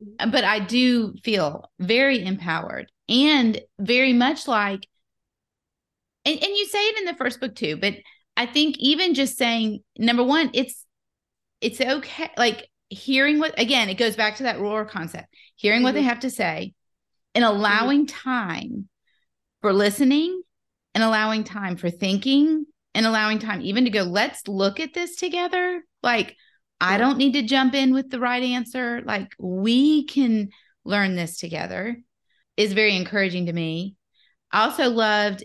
But 0.00 0.44
I 0.44 0.60
do 0.60 1.14
feel 1.24 1.68
very 1.80 2.24
empowered 2.24 2.86
and 3.08 3.60
very 3.80 4.12
much 4.12 4.46
like, 4.46 4.86
and, 6.24 6.34
and 6.40 6.56
you 6.56 6.66
say 6.66 6.78
it 6.78 6.98
in 6.98 7.04
the 7.04 7.14
first 7.14 7.40
book 7.40 7.56
too, 7.56 7.76
but 7.76 7.94
I 8.36 8.46
think 8.46 8.76
even 8.78 9.14
just 9.14 9.36
saying 9.36 9.80
number 9.98 10.22
one, 10.22 10.50
it's 10.54 10.84
it's 11.60 11.80
okay. 11.80 12.30
Like 12.36 12.68
hearing 12.88 13.40
what 13.40 13.58
again, 13.58 13.88
it 13.88 13.94
goes 13.94 14.14
back 14.14 14.36
to 14.36 14.44
that 14.44 14.60
roar 14.60 14.84
concept, 14.84 15.26
hearing 15.56 15.78
mm-hmm. 15.78 15.84
what 15.84 15.94
they 15.94 16.00
mm-hmm. 16.00 16.08
have 16.10 16.20
to 16.20 16.30
say 16.30 16.74
and 17.34 17.44
mm-hmm. 17.44 17.56
allowing 17.56 18.06
mm-hmm. 18.06 18.30
time 18.30 18.88
for 19.60 19.72
listening 19.72 20.42
and 20.98 21.04
allowing 21.04 21.44
time 21.44 21.76
for 21.76 21.90
thinking 21.90 22.66
and 22.92 23.06
allowing 23.06 23.38
time 23.38 23.60
even 23.60 23.84
to 23.84 23.90
go, 23.90 24.02
let's 24.02 24.48
look 24.48 24.80
at 24.80 24.94
this 24.94 25.14
together. 25.14 25.80
Like, 26.02 26.34
I 26.80 26.98
don't 26.98 27.18
need 27.18 27.34
to 27.34 27.42
jump 27.42 27.76
in 27.76 27.94
with 27.94 28.10
the 28.10 28.18
right 28.18 28.42
answer. 28.42 29.00
Like, 29.04 29.28
we 29.38 30.06
can 30.06 30.48
learn 30.84 31.14
this 31.14 31.38
together 31.38 31.96
is 32.56 32.72
very 32.72 32.96
encouraging 32.96 33.46
to 33.46 33.52
me. 33.52 33.94
I 34.50 34.64
also 34.64 34.90
loved 34.90 35.44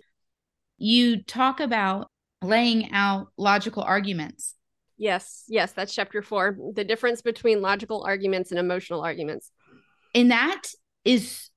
you 0.80 1.22
talk 1.22 1.60
about 1.60 2.10
laying 2.42 2.92
out 2.92 3.28
logical 3.38 3.84
arguments. 3.84 4.56
Yes, 4.98 5.44
yes, 5.48 5.72
that's 5.74 5.94
chapter 5.94 6.24
four. 6.24 6.58
The 6.74 6.84
difference 6.84 7.22
between 7.22 7.62
logical 7.62 8.02
arguments 8.02 8.50
and 8.50 8.60
emotional 8.60 9.02
arguments. 9.02 9.52
And 10.16 10.32
that 10.32 10.64
is 11.06 11.52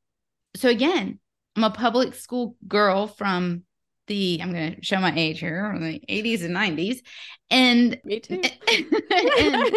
so 0.55 0.69
again, 0.69 1.19
I'm 1.57 1.65
a 1.65 1.71
public 1.71 2.15
school 2.15 2.57
girl 2.69 3.07
from 3.07 3.63
the 4.07 4.41
I'm 4.43 4.53
going 4.53 4.77
to 4.77 4.85
show 4.85 5.01
my 5.01 5.13
age 5.17 5.41
here, 5.41 5.77
the 5.79 6.01
80s 6.09 6.45
and 6.45 6.55
90s, 6.55 6.99
and 7.51 8.01
me 8.05 8.21
too. 8.21 8.41
and 8.73 9.77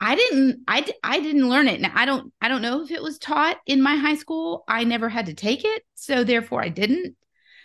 I 0.00 0.16
didn't 0.16 0.64
I 0.66 0.84
I 1.04 1.20
didn't 1.20 1.48
learn 1.48 1.68
it. 1.68 1.80
Now 1.80 1.92
I 1.94 2.04
don't 2.04 2.32
I 2.40 2.48
don't 2.48 2.62
know 2.62 2.82
if 2.82 2.90
it 2.90 3.02
was 3.02 3.18
taught 3.18 3.58
in 3.66 3.80
my 3.80 3.96
high 3.96 4.16
school. 4.16 4.64
I 4.66 4.84
never 4.84 5.08
had 5.08 5.26
to 5.26 5.34
take 5.34 5.64
it, 5.64 5.82
so 5.94 6.24
therefore 6.24 6.62
I 6.62 6.68
didn't. 6.68 7.16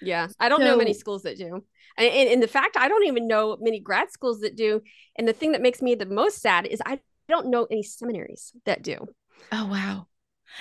Yeah, 0.01 0.27
I 0.39 0.47
don't 0.49 0.59
so, 0.59 0.65
know 0.65 0.77
many 0.77 0.93
schools 0.93 1.23
that 1.23 1.37
do. 1.37 1.63
And, 1.97 2.07
and, 2.07 2.29
and 2.29 2.43
the 2.43 2.47
fact 2.47 2.77
I 2.77 2.87
don't 2.87 3.05
even 3.05 3.27
know 3.27 3.57
many 3.59 3.79
grad 3.79 4.11
schools 4.11 4.41
that 4.41 4.55
do. 4.55 4.81
And 5.17 5.27
the 5.27 5.33
thing 5.33 5.53
that 5.53 5.61
makes 5.61 5.81
me 5.81 5.95
the 5.95 6.05
most 6.05 6.39
sad 6.39 6.67
is 6.67 6.79
I 6.85 6.99
don't 7.27 7.47
know 7.47 7.67
any 7.71 7.81
seminaries 7.81 8.53
that 8.65 8.83
do. 8.83 9.07
Oh 9.51 9.65
wow. 9.65 10.07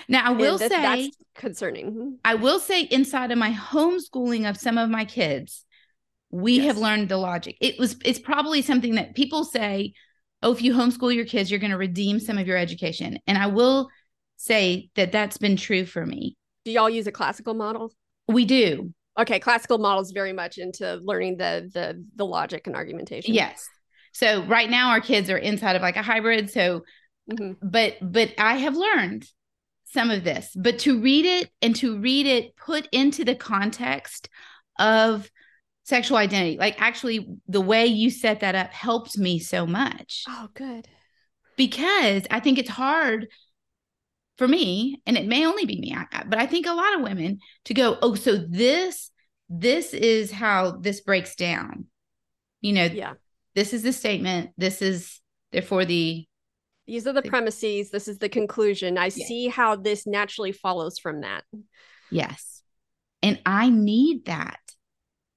Now 0.09 0.25
I 0.25 0.31
will 0.31 0.59
that, 0.59 0.70
say 0.70 0.83
that's 0.83 1.16
concerning. 1.35 1.87
Mm-hmm. 1.92 2.09
I 2.25 2.35
will 2.35 2.59
say 2.59 2.83
inside 2.83 3.31
of 3.31 3.38
my 3.38 3.53
homeschooling 3.53 4.49
of 4.49 4.57
some 4.57 4.79
of 4.79 4.90
my 4.90 5.05
kids, 5.05 5.64
we 6.31 6.57
yes. 6.57 6.66
have 6.66 6.79
learned 6.79 7.09
the 7.09 7.16
logic. 7.16 7.57
It 7.61 7.79
was 7.79 7.96
it's 8.05 8.18
probably 8.18 8.62
something 8.62 8.96
that 8.96 9.14
people 9.14 9.44
say, 9.44 9.94
"Oh, 10.42 10.53
if 10.53 10.62
you 10.62 10.75
homeschool 10.75 11.14
your 11.14 11.25
kids, 11.25 11.51
you're 11.51 11.61
going 11.61 11.70
to 11.70 11.79
redeem 11.79 12.20
some 12.20 12.38
of 12.38 12.46
your 12.46 12.57
education." 12.57 13.18
And 13.27 13.38
I 13.38 13.46
will 13.46 13.88
say 14.37 14.90
that 14.94 15.12
that's 15.12 15.38
been 15.38 15.57
true 15.57 15.87
for 15.87 16.05
me. 16.05 16.37
Do 16.64 16.70
y'all 16.72 16.90
use 16.90 17.07
a 17.07 17.12
classical 17.12 17.55
model? 17.55 17.92
We 18.29 18.44
do. 18.44 18.92
Okay, 19.18 19.38
classical 19.38 19.79
models 19.79 20.12
very 20.12 20.33
much 20.33 20.59
into 20.59 21.01
learning 21.03 21.38
the 21.38 21.70
the 21.72 22.05
the 22.16 22.27
logic 22.27 22.66
and 22.66 22.77
argumentation. 22.77 23.35
Yes. 23.35 23.66
So 24.12 24.42
right 24.44 24.68
now 24.68 24.90
our 24.90 25.01
kids 25.01 25.31
are 25.31 25.38
inside 25.38 25.77
of 25.77 25.83
like 25.83 25.96
a 25.96 26.03
hybrid. 26.03 26.51
So, 26.51 26.83
mm-hmm. 27.31 27.53
but 27.62 27.96
but 28.01 28.33
I 28.38 28.57
have 28.57 28.77
learned 28.77 29.27
some 29.87 30.11
of 30.11 30.25
this, 30.25 30.51
but 30.55 30.79
to 30.81 31.01
read 31.01 31.25
it 31.25 31.51
and 31.62 31.75
to 31.77 31.99
read 31.99 32.27
it 32.27 32.55
put 32.57 32.88
into 32.92 33.25
the 33.25 33.35
context 33.35 34.29
of 34.79 35.31
sexual 35.85 36.18
identity. 36.18 36.59
Like 36.59 36.81
actually 36.81 37.29
the 37.49 37.61
way 37.61 37.87
you 37.87 38.11
set 38.11 38.40
that 38.40 38.55
up 38.55 38.72
helped 38.72 39.16
me 39.16 39.38
so 39.38 39.66
much. 39.66 40.25
Oh, 40.29 40.49
good. 40.55 40.88
Because 41.57 42.25
I 42.31 42.40
think 42.40 42.59
it's 42.59 42.68
hard 42.68 43.29
for 44.37 44.46
me, 44.46 45.01
and 45.07 45.16
it 45.16 45.27
may 45.27 45.46
only 45.46 45.64
be 45.64 45.81
me, 45.81 45.96
but 46.27 46.38
I 46.38 46.44
think 46.44 46.66
a 46.66 46.75
lot 46.75 46.94
of 46.94 47.01
women 47.01 47.38
to 47.64 47.72
go, 47.72 47.96
oh, 48.03 48.14
so 48.14 48.37
this, 48.37 49.11
this 49.49 49.94
is 49.94 50.31
how 50.31 50.72
this 50.72 51.01
breaks 51.01 51.37
down. 51.37 51.87
You 52.61 52.75
know, 52.75 52.85
yeah. 52.85 53.14
This 53.55 53.72
is 53.72 53.83
the 53.83 53.94
statement. 53.94 54.51
This 54.59 54.83
is 54.83 55.18
therefore 55.51 55.87
the 55.87 56.27
these 56.87 57.07
are 57.07 57.12
the 57.12 57.22
premises. 57.22 57.90
This 57.90 58.09
is 58.09 58.18
the 58.18 58.29
conclusion. 58.29 58.99
I 58.99 59.07
yeah. 59.07 59.27
see 59.27 59.49
how 59.49 59.77
this 59.77 60.07
naturally 60.07 60.53
follows 60.53 60.99
from 60.99 61.22
that. 61.22 61.44
Yes. 62.11 62.62
And 63.22 63.40
I 63.44 63.70
need 63.70 64.27
that 64.27 64.61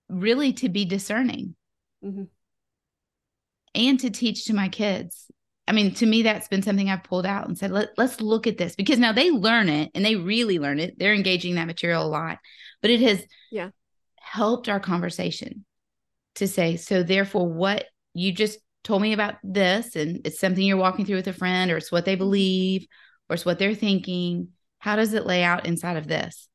really 0.10 0.54
to 0.54 0.70
be 0.70 0.86
discerning 0.86 1.56
mm-hmm. 2.04 2.24
and 3.74 4.00
to 4.00 4.10
teach 4.10 4.46
to 4.46 4.54
my 4.54 4.70
kids. 4.70 5.26
I 5.68 5.72
mean, 5.72 5.94
to 5.96 6.06
me, 6.06 6.24
that's 6.24 6.48
been 6.48 6.64
something 6.64 6.90
I've 6.90 7.04
pulled 7.04 7.28
out 7.28 7.48
and 7.48 7.58
said, 7.58 7.72
Let, 7.72 7.90
let's 7.98 8.22
look 8.22 8.48
at 8.48 8.58
this 8.58 8.76
because 8.76 8.98
now 8.98 9.12
they 9.12 9.30
learn 9.30 9.70
it 9.70 9.92
and 9.94 10.04
they 10.04 10.16
really 10.16 10.58
learn 10.60 10.80
it. 10.80 10.98
They're 10.98 11.14
engaging 11.14 11.56
that 11.56 11.68
material 11.68 12.04
a 12.04 12.10
lot, 12.10 12.40
but 12.82 12.92
it 12.92 13.02
has 13.02 13.24
yeah 13.52 13.70
helped 14.32 14.70
our 14.70 14.80
conversation 14.80 15.66
to 16.36 16.48
say, 16.48 16.78
so 16.78 17.04
therefore, 17.04 17.48
what 17.48 17.86
you 18.14 18.32
just 18.32 18.60
told 18.84 19.02
me 19.02 19.14
about 19.14 19.36
this, 19.44 19.96
and 19.96 20.22
it's 20.26 20.40
something 20.40 20.64
you're 20.64 20.78
walking 20.78 21.06
through 21.06 21.18
with 21.18 21.28
a 21.28 21.34
friend, 21.34 21.72
or 21.72 21.78
it's 21.78 21.92
what 21.92 22.06
they 22.06 22.14
mm-hmm. 22.14 22.20
believe, 22.20 22.88
or 23.30 23.36
it's 23.36 23.46
what 23.46 23.60
they're 23.60 23.76
thinking. 23.76 24.50
How 24.80 24.96
does 24.96 25.14
it 25.14 25.26
lay 25.26 25.44
out 25.44 25.66
inside 25.66 25.98
of 25.98 26.08
this? 26.08 26.50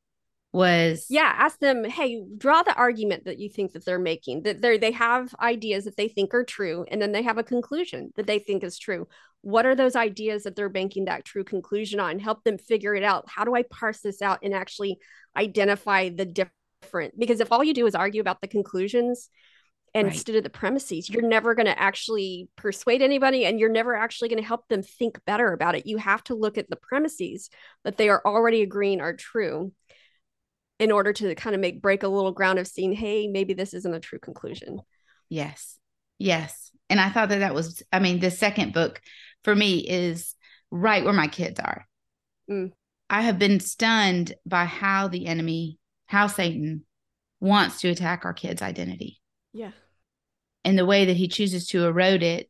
was 0.55 1.07
yeah 1.11 1.35
ask 1.37 1.59
them 1.59 1.83
hey 1.83 2.23
draw 2.39 2.63
the 2.63 2.75
argument 2.77 3.25
that 3.25 3.41
you 3.41 3.49
think 3.49 3.73
that 3.73 3.85
they're 3.85 3.99
making 3.99 4.41
that 4.43 4.63
they 4.63 4.79
they 4.79 4.93
have 4.93 5.35
ideas 5.41 5.85
that 5.85 5.97
they 5.97 6.07
think 6.07 6.33
are 6.33 6.45
true 6.45 6.87
and 6.93 7.03
then 7.03 7.11
they 7.11 7.23
have 7.23 7.39
a 7.39 7.43
conclusion 7.43 8.13
that 8.15 8.29
they 8.29 8.39
think 8.39 8.63
is 8.63 8.79
true 8.79 9.09
what 9.41 9.67
are 9.67 9.75
those 9.75 9.97
ideas 9.97 10.45
that 10.45 10.55
they're 10.55 10.69
banking 10.69 11.07
that 11.07 11.25
true 11.25 11.43
conclusion 11.43 11.99
on 11.99 12.21
help 12.21 12.45
them 12.45 12.57
figure 12.57 12.95
it 12.95 13.03
out 13.03 13.29
how 13.29 13.45
do 13.45 13.53
i 13.57 13.65
parse 13.65 13.99
this 13.99 14.23
out 14.23 14.39
and 14.45 14.55
actually 14.55 14.97
identify 15.37 16.09
the 16.09 16.25
different 16.25 17.19
because 17.19 17.41
if 17.41 17.51
all 17.51 17.65
you 17.65 17.75
do 17.75 17.85
is 17.89 17.97
argue 17.97 18.21
about 18.21 18.41
the 18.41 18.47
conclusions 18.47 19.31
right. 19.95 20.07
instead 20.07 20.37
of 20.37 20.43
the 20.43 20.51
premises 20.51 21.09
you're 21.09 21.23
never 21.23 21.55
going 21.55 21.67
to 21.67 21.79
actually 21.79 22.49
persuade 22.57 23.03
anybody 23.03 23.45
and 23.45 23.61
you're 23.61 23.69
never 23.69 23.95
actually 23.95 24.29
going 24.29 24.41
to 24.41 24.47
help 24.47 24.67
them 24.69 24.83
think 24.83 25.19
better 25.25 25.53
about 25.53 25.75
it 25.75 25.87
you 25.87 25.97
have 25.97 26.23
to 26.25 26.35
look 26.35 26.59
at 26.59 26.69
the 26.69 26.77
premises 26.77 27.51
that 27.85 27.97
they 27.97 28.09
are 28.09 28.23
already 28.25 28.63
agreeing 28.63 29.01
are 29.01 29.15
true 29.15 29.73
in 30.79 30.91
order 30.91 31.13
to 31.13 31.35
kind 31.35 31.55
of 31.55 31.61
make 31.61 31.83
break 31.83 32.03
a 32.03 32.09
little 32.09 32.33
ground 32.33 32.59
of 32.59 32.67
seeing, 32.67 32.93
hey, 32.93 33.29
maybe 33.29 33.55
this 33.55 33.75
isn't 33.75 33.95
a 33.95 34.01
true 34.01 34.19
conclusion. 34.19 34.81
Yes. 35.29 35.79
Yes. 36.19 36.71
And 36.91 37.01
I 37.01 37.11
thought 37.11 37.29
that 37.31 37.39
that 37.39 37.55
was, 37.55 37.83
I 37.93 37.99
mean, 38.01 38.21
the 38.21 38.31
second 38.31 38.73
book 38.73 39.01
for 39.43 39.55
me 39.55 39.79
is 39.79 40.35
right 40.71 41.05
where 41.05 41.13
my 41.13 41.29
kids 41.29 41.61
are. 41.61 41.87
Mm. 42.51 42.73
I 43.09 43.23
have 43.23 43.39
been 43.39 43.61
stunned 43.61 44.35
by 44.45 44.65
how 44.65 45.09
the 45.09 45.27
enemy, 45.27 45.79
how 46.07 46.27
Satan 46.27 46.85
wants 47.41 47.81
to 47.81 47.89
attack 47.89 48.25
our 48.25 48.35
kids' 48.35 48.63
identity. 48.63 49.21
Yeah. 49.53 49.71
And 50.65 50.79
the 50.79 50.87
way 50.87 51.07
that 51.07 51.17
he 51.17 51.29
chooses 51.29 51.67
to 51.69 51.85
erode 51.85 52.23
it 52.23 52.49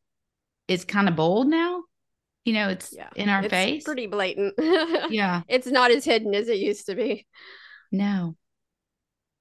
is 0.69 0.85
kind 0.85 1.09
of 1.09 1.17
bold 1.17 1.49
now. 1.49 1.83
You 2.45 2.53
know, 2.53 2.69
it's 2.69 2.93
yeah. 2.95 3.09
in 3.17 3.29
our 3.29 3.41
it's 3.41 3.51
face. 3.51 3.85
Pretty 3.85 4.07
blatant. 4.07 4.55
yeah. 5.11 5.43
It's 5.49 5.67
not 5.67 5.91
as 5.91 6.05
hidden 6.05 6.35
as 6.35 6.49
it 6.49 6.59
used 6.59 6.87
to 6.87 6.95
be. 6.95 7.27
No. 7.91 8.37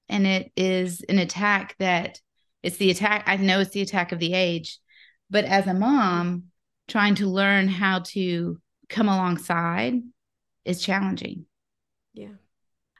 And 0.08 0.26
it 0.26 0.52
is 0.56 1.02
an 1.02 1.18
attack 1.18 1.76
that 1.78 2.20
it's 2.62 2.78
the 2.78 2.90
attack. 2.90 3.24
I 3.26 3.36
know 3.36 3.60
it's 3.60 3.72
the 3.72 3.82
attack 3.82 4.12
of 4.12 4.18
the 4.18 4.32
age, 4.32 4.78
but 5.30 5.44
as 5.44 5.66
a 5.66 5.74
mom, 5.74 6.44
trying 6.88 7.14
to 7.16 7.26
learn 7.26 7.68
how 7.68 8.00
to 8.00 8.58
come 8.88 9.08
alongside 9.08 9.94
is 10.64 10.82
challenging. 10.82 11.46
Yeah. 12.14 12.34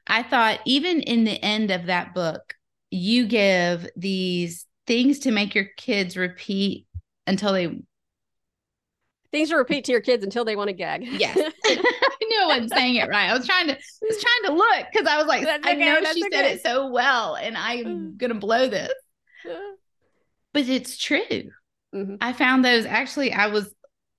I 0.06 0.22
thought 0.22 0.60
even 0.66 1.00
in 1.00 1.24
the 1.24 1.42
end 1.42 1.70
of 1.70 1.86
that 1.86 2.14
book, 2.14 2.54
you 2.90 3.26
give 3.26 3.88
these 3.96 4.66
things 4.86 5.20
to 5.20 5.30
make 5.30 5.54
your 5.54 5.66
kids 5.76 6.16
repeat 6.16 6.86
until 7.26 7.52
they 7.52 7.80
things 9.30 9.48
to 9.48 9.56
repeat 9.56 9.84
to 9.86 9.92
your 9.92 10.00
kids 10.00 10.22
until 10.22 10.44
they 10.44 10.54
want 10.54 10.68
to 10.68 10.74
gag. 10.74 11.04
Yes. 11.04 11.36
I 11.64 12.24
knew 12.28 12.42
I 12.42 12.46
wasn't 12.46 12.72
saying 12.72 12.96
it 12.96 13.08
right. 13.08 13.30
I 13.30 13.36
was 13.36 13.46
trying 13.46 13.66
to 13.66 13.74
I 13.74 14.06
was 14.06 14.22
trying 14.22 14.42
to 14.44 14.52
look 14.52 14.86
because 14.92 15.08
I 15.08 15.18
was 15.18 15.26
like, 15.26 15.42
okay, 15.42 15.70
I 15.70 15.74
know 15.74 16.12
she 16.12 16.24
okay. 16.24 16.36
said 16.36 16.44
it 16.52 16.62
so 16.62 16.90
well 16.90 17.34
and 17.36 17.56
I'm 17.56 18.16
gonna 18.16 18.34
blow 18.34 18.68
this. 18.68 18.92
But 20.52 20.68
it's 20.68 20.96
true. 20.96 21.50
Mm-hmm. 21.94 22.16
I 22.20 22.32
found 22.32 22.64
those 22.64 22.86
actually 22.86 23.32
I 23.32 23.48
was 23.48 23.74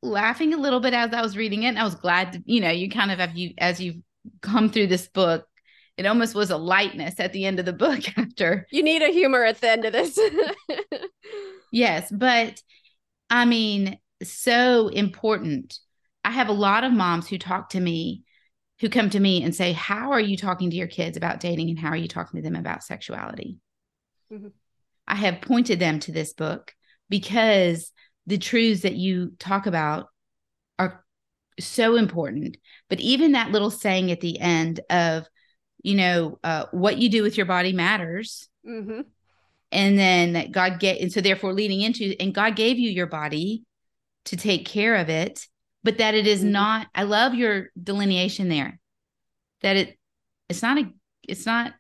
laughing 0.06 0.54
a 0.54 0.58
little 0.58 0.80
bit 0.80 0.94
as 0.94 1.14
I 1.14 1.22
was 1.22 1.36
reading 1.36 1.64
it. 1.64 1.70
And 1.70 1.80
I 1.80 1.84
was 1.84 1.96
glad 1.96 2.34
to, 2.34 2.44
you 2.46 2.62
know, 2.62 2.70
you 2.70 2.90
kind 2.90 3.12
of 3.12 3.20
have 3.20 3.36
you 3.36 3.54
as 3.58 3.82
you've 3.82 3.98
come 4.42 4.70
through 4.70 4.88
this 4.88 5.08
book, 5.08 5.48
it 5.98 6.06
almost 6.06 6.36
was 6.36 6.52
a 6.52 6.58
lightness 6.58 7.20
at 7.20 7.32
the 7.32 7.46
end 7.46 7.60
of 7.60 7.66
the 7.66 7.74
book 7.74 8.02
after. 8.18 8.68
You 8.72 8.84
need 8.84 9.02
a 9.02 9.12
humor 9.12 9.44
at 9.44 9.62
the 9.62 9.70
end 9.70 9.86
of 9.86 9.94
this. 9.94 10.20
yes, 11.72 12.12
but 12.12 12.62
I 13.30 13.46
mean, 13.46 13.98
so 14.24 14.90
important. 14.90 15.80
I 16.24 16.32
have 16.32 16.50
a 16.50 16.54
lot 16.54 16.84
of 16.84 16.92
moms 16.92 17.28
who 17.28 17.38
talk 17.38 17.70
to 17.70 17.80
me, 17.80 18.24
who 18.80 18.90
come 18.90 19.10
to 19.12 19.20
me 19.20 19.44
and 19.44 19.56
say, 19.56 19.74
How 19.74 20.12
are 20.12 20.20
you 20.20 20.38
talking 20.38 20.70
to 20.70 20.76
your 20.76 20.88
kids 20.88 21.18
about 21.18 21.40
dating 21.40 21.70
and 21.70 21.80
how 21.80 21.90
are 21.90 21.96
you 21.96 22.08
talking 22.08 22.42
to 22.42 22.44
them 22.44 22.56
about 22.56 22.84
sexuality? 22.84 23.58
Mm-hmm. 24.32 24.48
I 25.08 25.16
have 25.16 25.42
pointed 25.42 25.80
them 25.80 26.00
to 26.02 26.12
this 26.12 26.34
book 26.34 26.74
because 27.10 27.92
the 28.26 28.40
truths 28.40 28.82
that 28.82 28.96
you 28.96 29.34
talk 29.38 29.68
about 29.68 30.08
are 30.80 31.06
so 31.60 31.96
important. 31.96 32.58
But 32.90 33.00
even 33.00 33.34
that 33.34 33.52
little 33.52 33.70
saying 33.70 34.12
at 34.12 34.20
the 34.20 34.40
end 34.40 34.80
of, 34.90 35.28
you 35.86 35.96
know, 35.96 36.40
uh, 36.44 36.66
what 36.72 36.98
you 36.98 37.10
do 37.10 37.22
with 37.22 37.38
your 37.38 37.46
body 37.46 37.72
matters. 37.72 38.50
Mm-hmm. 38.68 39.02
And 39.72 40.00
then 40.00 40.34
that 40.34 40.52
God 40.52 40.80
get, 40.80 41.00
and 41.00 41.12
so 41.12 41.22
therefore 41.22 41.54
leading 41.54 41.82
into, 41.82 42.16
and 42.20 42.34
God 42.34 42.56
gave 42.56 42.80
you 42.80 42.90
your 42.90 43.08
body 43.08 43.64
to 44.26 44.36
take 44.36 44.66
care 44.66 44.96
of 44.96 45.10
it, 45.10 45.48
but 45.84 46.00
that 46.00 46.16
it 46.16 46.26
is 46.26 46.42
mm-hmm. 46.42 46.54
not, 46.54 46.88
I 46.96 47.04
love 47.04 47.36
your 47.36 47.70
delineation 47.82 48.50
there. 48.50 48.80
That 49.62 49.76
it 49.78 50.00
it's 50.50 50.62
not 50.62 50.78
a 50.78 50.92
it's 51.28 51.46
not 51.46 51.74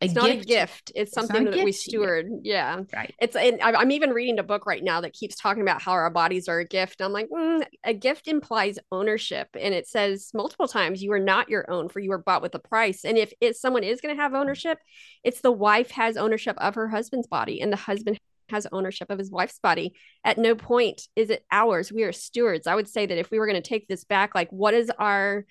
a 0.00 0.04
it's 0.04 0.14
gift. 0.14 0.26
not 0.26 0.30
a 0.30 0.44
gift. 0.44 0.92
It's, 0.94 1.10
it's 1.10 1.12
something 1.12 1.44
that 1.44 1.64
we 1.64 1.72
steward. 1.72 2.28
Yeah. 2.42 2.82
Right. 2.94 3.14
It's, 3.20 3.34
and 3.34 3.60
I'm 3.60 3.90
even 3.90 4.10
reading 4.10 4.38
a 4.38 4.42
book 4.42 4.66
right 4.66 4.82
now 4.82 5.00
that 5.00 5.12
keeps 5.12 5.36
talking 5.36 5.62
about 5.62 5.82
how 5.82 5.92
our 5.92 6.10
bodies 6.10 6.48
are 6.48 6.60
a 6.60 6.64
gift. 6.64 7.00
I'm 7.00 7.12
like, 7.12 7.28
mm, 7.30 7.64
a 7.84 7.94
gift 7.94 8.28
implies 8.28 8.78
ownership. 8.92 9.48
And 9.58 9.74
it 9.74 9.88
says 9.88 10.30
multiple 10.34 10.68
times, 10.68 11.02
you 11.02 11.12
are 11.12 11.18
not 11.18 11.48
your 11.48 11.68
own, 11.70 11.88
for 11.88 12.00
you 12.00 12.10
were 12.10 12.18
bought 12.18 12.42
with 12.42 12.54
a 12.54 12.60
price. 12.60 13.04
And 13.04 13.18
if, 13.18 13.32
if 13.40 13.56
someone 13.56 13.82
is 13.82 14.00
going 14.00 14.16
to 14.16 14.22
have 14.22 14.34
ownership, 14.34 14.78
it's 15.24 15.40
the 15.40 15.52
wife 15.52 15.90
has 15.92 16.16
ownership 16.16 16.56
of 16.58 16.76
her 16.76 16.88
husband's 16.88 17.26
body, 17.26 17.60
and 17.60 17.72
the 17.72 17.76
husband 17.76 18.18
has 18.50 18.66
ownership 18.72 19.10
of 19.10 19.18
his 19.18 19.30
wife's 19.30 19.58
body. 19.58 19.94
At 20.24 20.38
no 20.38 20.54
point 20.54 21.02
is 21.16 21.30
it 21.30 21.44
ours. 21.50 21.92
We 21.92 22.04
are 22.04 22.12
stewards. 22.12 22.66
I 22.66 22.74
would 22.74 22.88
say 22.88 23.04
that 23.04 23.18
if 23.18 23.30
we 23.30 23.38
were 23.38 23.46
going 23.46 23.60
to 23.60 23.68
take 23.68 23.88
this 23.88 24.04
back, 24.04 24.34
like 24.34 24.48
what 24.50 24.74
is 24.74 24.90
our 24.98 25.44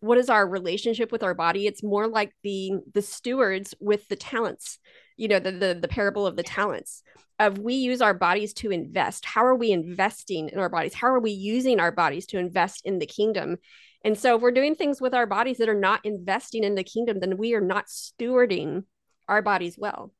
what 0.00 0.18
is 0.18 0.28
our 0.30 0.46
relationship 0.46 1.12
with 1.12 1.22
our 1.22 1.34
body? 1.34 1.66
It's 1.66 1.82
more 1.82 2.08
like 2.08 2.32
the 2.42 2.72
the 2.92 3.02
stewards 3.02 3.74
with 3.80 4.08
the 4.08 4.16
talents. 4.16 4.78
You 5.16 5.28
know, 5.28 5.38
the 5.38 5.52
the, 5.52 5.78
the 5.80 5.88
parable 5.88 6.26
of 6.26 6.36
the 6.36 6.42
talents 6.42 7.02
of 7.38 7.58
we 7.58 7.74
use 7.74 8.02
our 8.02 8.14
bodies 8.14 8.52
to 8.52 8.70
invest. 8.70 9.24
How 9.24 9.44
are 9.44 9.54
we 9.54 9.72
investing 9.72 10.50
in 10.50 10.58
our 10.58 10.68
bodies? 10.68 10.94
How 10.94 11.08
are 11.08 11.20
we 11.20 11.30
using 11.30 11.80
our 11.80 11.92
bodies 11.92 12.26
to 12.26 12.38
invest 12.38 12.82
in 12.84 12.98
the 12.98 13.06
kingdom? 13.06 13.56
And 14.04 14.18
so 14.18 14.36
if 14.36 14.42
we're 14.42 14.50
doing 14.50 14.74
things 14.74 15.00
with 15.00 15.14
our 15.14 15.26
bodies 15.26 15.58
that 15.58 15.68
are 15.68 15.74
not 15.74 16.04
investing 16.04 16.64
in 16.64 16.74
the 16.74 16.84
kingdom, 16.84 17.20
then 17.20 17.36
we 17.36 17.54
are 17.54 17.60
not 17.60 17.86
stewarding 17.86 18.84
our 19.28 19.42
bodies 19.42 19.76
well 19.78 20.12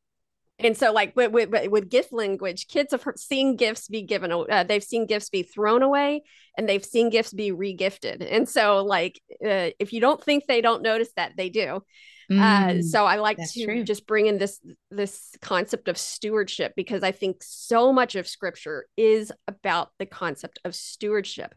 and 0.65 0.77
so 0.77 0.93
like 0.93 1.15
with, 1.17 1.33
with, 1.33 1.69
with 1.71 1.89
gift 1.89 2.13
language 2.13 2.69
kids 2.69 2.93
have 2.93 3.05
seen 3.17 3.57
gifts 3.57 3.89
be 3.89 4.03
given 4.03 4.33
uh, 4.33 4.65
they've 4.65 4.85
seen 4.85 5.07
gifts 5.07 5.31
be 5.31 5.43
thrown 5.43 5.83
away 5.83 6.23
and 6.57 6.69
they've 6.69 6.85
seen 6.85 7.11
gifts 7.11 7.33
be 7.33 7.53
regifted. 7.53 8.27
And 8.31 8.49
so 8.49 8.85
like 8.85 9.21
uh, 9.45 9.71
if 9.79 9.93
you 9.93 10.01
don't 10.01 10.23
think 10.23 10.47
they 10.47 10.61
don't 10.61 10.83
notice 10.83 11.11
that 11.17 11.33
they 11.37 11.49
do. 11.49 11.83
Uh, 12.31 12.35
mm, 12.35 12.79
uh, 12.79 12.83
so 12.83 13.05
i 13.05 13.17
like 13.17 13.37
to 13.39 13.65
true. 13.65 13.83
just 13.83 14.07
bring 14.07 14.27
in 14.27 14.39
this 14.39 14.61
this 14.93 15.35
concept 15.43 15.89
of 15.89 15.99
stewardship 15.99 16.73
because 16.77 17.03
i 17.03 17.11
think 17.11 17.43
so 17.43 17.93
much 17.93 18.15
of 18.15 18.29
scripture 18.29 18.87
is 18.97 19.33
about 19.49 19.91
the 19.99 20.07
concept 20.07 20.61
of 20.65 20.73
stewardship. 20.73 21.53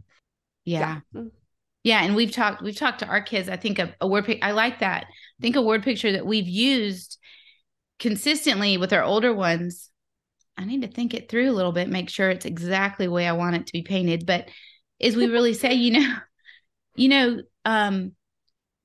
Yeah. 0.66 1.02
Yeah, 1.14 1.22
mm. 1.22 1.32
yeah 1.84 2.04
and 2.04 2.16
we've 2.16 2.32
talked 2.32 2.64
we've 2.64 2.76
talked 2.76 3.00
to 3.00 3.08
our 3.08 3.22
kids. 3.22 3.50
I 3.50 3.58
think 3.58 3.78
a, 3.78 3.94
a 4.02 4.08
word 4.08 4.26
i 4.42 4.52
like 4.52 4.80
that. 4.80 5.06
I 5.10 5.42
think 5.42 5.56
a 5.56 5.62
word 5.62 5.84
picture 5.84 6.14
that 6.14 6.26
we've 6.26 6.48
used 6.48 7.20
consistently 8.04 8.76
with 8.76 8.92
our 8.92 9.02
older 9.02 9.34
ones, 9.34 9.90
I 10.58 10.66
need 10.66 10.82
to 10.82 10.90
think 10.90 11.14
it 11.14 11.30
through 11.30 11.50
a 11.50 11.56
little 11.56 11.72
bit, 11.72 11.88
make 11.88 12.10
sure 12.10 12.30
it's 12.30 12.46
exactly 12.46 13.06
the 13.06 13.12
way 13.14 13.26
I 13.26 13.32
want 13.32 13.56
it 13.56 13.66
to 13.66 13.74
be 13.74 13.82
painted. 13.82 14.26
But 14.26 14.50
as 15.02 15.16
we 15.16 15.28
really 15.28 15.54
say, 15.54 15.74
you 15.74 15.92
know, 15.92 16.16
you 16.96 17.08
know, 17.08 17.42
um, 17.64 18.12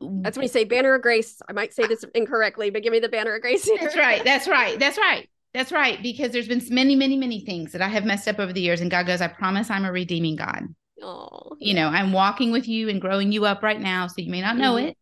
that's 0.01 0.37
when 0.37 0.45
you 0.45 0.49
say 0.49 0.63
banner 0.63 0.95
of 0.95 1.03
grace. 1.03 1.43
I 1.49 1.53
might 1.53 1.75
say 1.75 1.89
this 1.89 2.05
incorrectly, 2.15 2.71
but 2.71 2.85
give 2.85 2.93
me 2.93 3.01
the 3.01 3.09
banner 3.09 3.35
of 3.35 3.43
grace. 3.43 3.65
Here. 3.65 3.77
That's 3.81 3.97
right. 3.97 4.23
That's 4.25 4.47
right. 4.47 4.79
That's 4.79 4.97
right. 4.97 5.29
That's 5.53 5.73
right. 5.73 6.01
Because 6.01 6.31
there's 6.31 6.47
been 6.47 6.63
many, 6.71 6.95
many, 6.95 7.17
many 7.17 7.41
things 7.45 7.73
that 7.73 7.83
I 7.83 7.89
have 7.89 8.05
messed 8.05 8.29
up 8.29 8.39
over 8.39 8.53
the 8.53 8.61
years. 8.61 8.81
And 8.81 8.93
God 8.93 9.09
goes, 9.09 9.21
I 9.21 9.27
promise 9.27 9.69
I'm 9.69 9.85
a 9.85 9.91
redeeming 9.91 10.37
God. 10.37 10.63
Oh, 11.03 11.57
You 11.59 11.75
know, 11.75 11.89
I'm 11.89 12.13
walking 12.13 12.53
with 12.53 12.69
you 12.69 12.89
and 12.89 13.01
growing 13.01 13.33
you 13.33 13.47
up 13.47 13.65
right 13.65 13.81
now. 13.81 14.07
So 14.07 14.15
you 14.19 14.31
may 14.31 14.41
not 14.41 14.57
know 14.57 14.75
Mhm. 14.77 14.91
it, 14.91 14.97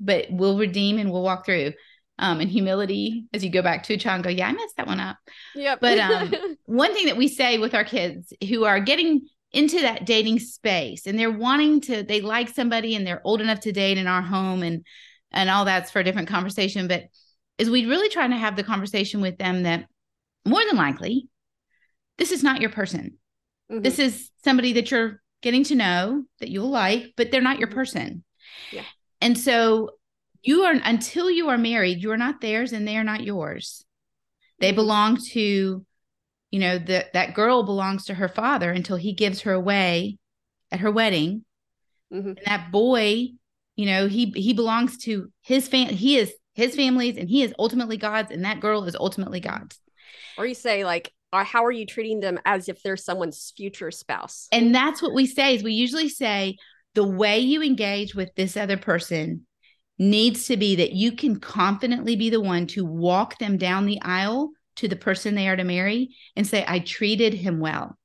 but 0.00 0.26
we'll 0.30 0.56
redeem 0.56 0.98
and 0.98 1.12
we'll 1.12 1.22
walk 1.22 1.44
through. 1.44 1.74
Um, 2.22 2.40
and 2.40 2.50
humility 2.50 3.24
as 3.32 3.42
you 3.42 3.50
go 3.50 3.62
back 3.62 3.82
to 3.84 3.94
a 3.94 3.96
child 3.96 4.16
and 4.16 4.24
go, 4.24 4.30
Yeah, 4.30 4.48
I 4.48 4.52
messed 4.52 4.76
that 4.76 4.86
one 4.86 5.00
up. 5.00 5.16
Yep. 5.54 5.80
But, 5.80 5.98
um, 5.98 6.34
One 6.66 6.92
thing 6.92 7.06
that 7.06 7.16
we 7.16 7.28
say 7.28 7.56
with 7.56 7.74
our 7.74 7.82
kids 7.82 8.32
who 8.46 8.64
are 8.64 8.78
getting 8.78 9.26
into 9.52 9.80
that 9.80 10.04
dating 10.04 10.38
space 10.38 11.06
and 11.06 11.18
they're 11.18 11.32
wanting 11.32 11.80
to, 11.80 12.02
they 12.02 12.20
like 12.20 12.50
somebody 12.50 12.94
and 12.94 13.06
they're 13.06 13.22
old 13.24 13.40
enough 13.40 13.60
to 13.60 13.72
date 13.72 13.96
in 13.96 14.06
our 14.06 14.22
home 14.22 14.62
and 14.62 14.84
and 15.32 15.48
all 15.48 15.64
that's 15.64 15.90
for 15.90 16.00
a 16.00 16.04
different 16.04 16.28
conversation. 16.28 16.88
But 16.88 17.04
is 17.56 17.70
we 17.70 17.86
really 17.86 18.10
trying 18.10 18.30
to 18.30 18.36
have 18.36 18.54
the 18.54 18.64
conversation 18.64 19.20
with 19.20 19.38
them 19.38 19.62
that 19.62 19.86
more 20.46 20.62
than 20.66 20.76
likely, 20.76 21.28
this 22.18 22.32
is 22.32 22.42
not 22.42 22.60
your 22.60 22.70
person. 22.70 23.18
Mhm. 23.72 23.82
This 23.82 23.98
is 23.98 24.30
somebody 24.44 24.74
that 24.74 24.90
you're 24.90 25.22
getting 25.42 25.64
to 25.64 25.74
know 25.74 26.24
that 26.40 26.50
you'll 26.50 26.70
like, 26.70 27.14
but 27.16 27.30
they're 27.30 27.40
not 27.40 27.58
your 27.58 27.68
person. 27.68 28.24
Yeah. 28.72 28.84
And 29.20 29.38
so 29.38 29.92
you 30.42 30.62
are 30.64 30.72
until 30.72 31.30
you 31.30 31.48
are 31.48 31.58
married, 31.58 32.02
you 32.02 32.10
are 32.12 32.16
not 32.16 32.40
theirs 32.40 32.72
and 32.72 32.86
they 32.86 32.96
are 32.96 33.04
not 33.04 33.22
yours. 33.22 33.84
They 34.58 34.72
Mhm. 34.72 34.76
belong 34.76 35.16
to, 35.32 35.84
you 36.50 36.58
know, 36.60 36.78
that 36.78 37.12
that 37.12 37.34
girl 37.34 37.62
belongs 37.62 38.06
to 38.06 38.14
her 38.14 38.28
father 38.28 38.70
until 38.70 38.96
he 38.96 39.12
gives 39.12 39.42
her 39.42 39.52
away 39.52 40.18
at 40.70 40.80
her 40.80 40.90
wedding. 40.90 41.44
Mhm. 42.12 42.36
And 42.36 42.46
that 42.46 42.70
boy, 42.72 43.28
you 43.76 43.86
know, 43.86 44.08
he 44.08 44.32
he 44.36 44.52
belongs 44.52 44.98
to 45.04 45.32
his 45.42 45.68
fam 45.68 45.88
he 45.88 46.16
is 46.16 46.32
his 46.54 46.74
family's 46.74 47.16
and 47.16 47.28
he 47.28 47.42
is 47.42 47.54
ultimately 47.58 47.96
God's 47.96 48.30
and 48.30 48.44
that 48.44 48.60
girl 48.60 48.84
is 48.84 48.96
ultimately 48.96 49.40
God's. 49.40 49.78
or 50.36 50.46
you 50.46 50.54
say 50.54 50.84
like, 50.84 51.12
uh, 51.32 51.44
how 51.44 51.64
are 51.64 51.70
you 51.72 51.86
treating 51.86 52.20
them 52.20 52.38
as 52.44 52.68
if 52.68 52.82
they're 52.82 52.96
someone's 52.96 53.52
future 53.56 53.90
spouse? 53.90 54.48
And 54.50 54.74
that's 54.74 55.00
what 55.00 55.14
we 55.14 55.26
say 55.26 55.54
is 55.54 55.62
we 55.62 55.72
usually 55.74 56.08
say 56.08 56.56
the 56.94 57.06
way 57.06 57.38
you 57.38 57.62
engage 57.62 58.14
with 58.14 58.34
this 58.34 58.56
other 58.56 58.76
person 58.76 59.46
needs 60.00 60.46
to 60.46 60.56
be 60.56 60.74
that 60.76 60.92
you 60.92 61.12
can 61.12 61.38
confidently 61.38 62.16
be 62.16 62.30
the 62.30 62.40
one 62.40 62.66
to 62.66 62.84
walk 62.84 63.38
them 63.38 63.56
down 63.58 63.84
the 63.86 64.00
aisle 64.00 64.50
to 64.76 64.88
the 64.88 64.96
person 64.96 65.34
they 65.34 65.46
are 65.46 65.56
to 65.56 65.62
marry 65.62 66.16
and 66.34 66.46
say, 66.46 66.64
I 66.66 66.78
treated 66.78 67.34
him 67.34 67.60
well. 67.60 67.98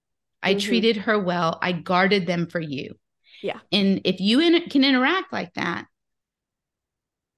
I 0.44 0.56
Mhm. 0.56 0.60
treated 0.60 0.98
her 0.98 1.18
well. 1.18 1.58
I 1.62 1.72
guarded 1.72 2.28
them 2.28 2.48
for 2.48 2.60
you. 2.60 3.00
Yeah. 3.42 3.62
And 3.72 4.02
if 4.04 4.20
you 4.20 4.42
in, 4.42 4.70
can 4.70 4.84
interact 4.84 5.32
like 5.32 5.54
that, 5.54 5.86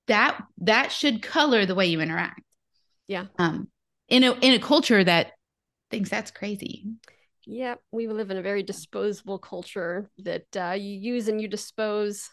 that 0.07 0.41
that 0.59 0.91
should 0.91 1.21
color 1.21 1.65
the 1.65 1.75
way 1.75 1.87
you 1.87 2.01
interact. 2.01 2.41
Yeah. 3.07 3.27
Um 3.37 3.69
in 4.09 4.23
a 4.23 4.31
in 4.39 4.53
a 4.53 4.59
culture 4.59 5.03
that 5.03 5.33
thinks 5.91 6.09
that's 6.09 6.31
crazy. 6.31 6.85
Yep, 7.45 7.79
we 7.91 8.07
live 8.07 8.31
in 8.31 8.37
a 8.37 8.41
very 8.41 8.63
disposable 8.63 9.39
culture 9.39 10.09
that 10.17 10.47
uh, 10.57 10.71
you 10.73 10.97
use 10.97 11.29
and 11.29 11.41
you 11.41 11.47
dispose, 11.47 12.29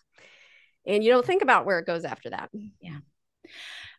and 0.87 1.03
you 1.03 1.11
don't 1.11 1.27
think 1.27 1.43
about 1.43 1.67
where 1.67 1.79
it 1.79 1.87
goes 1.87 2.05
after 2.05 2.31
that. 2.31 2.51
Yeah. 2.81 2.99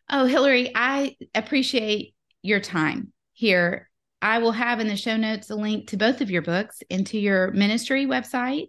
Oh, 0.08 0.26
Hillary, 0.26 0.70
I 0.74 1.16
appreciate 1.34 2.14
your 2.42 2.60
time 2.60 3.12
here. 3.32 3.90
I 4.22 4.38
will 4.38 4.52
have 4.52 4.80
in 4.80 4.88
the 4.88 4.96
show 4.96 5.16
notes 5.16 5.50
a 5.50 5.56
link 5.56 5.88
to 5.88 5.96
both 5.96 6.20
of 6.20 6.30
your 6.30 6.42
books 6.42 6.82
and 6.90 7.06
to 7.08 7.18
your 7.18 7.50
ministry 7.50 8.06
website. 8.06 8.68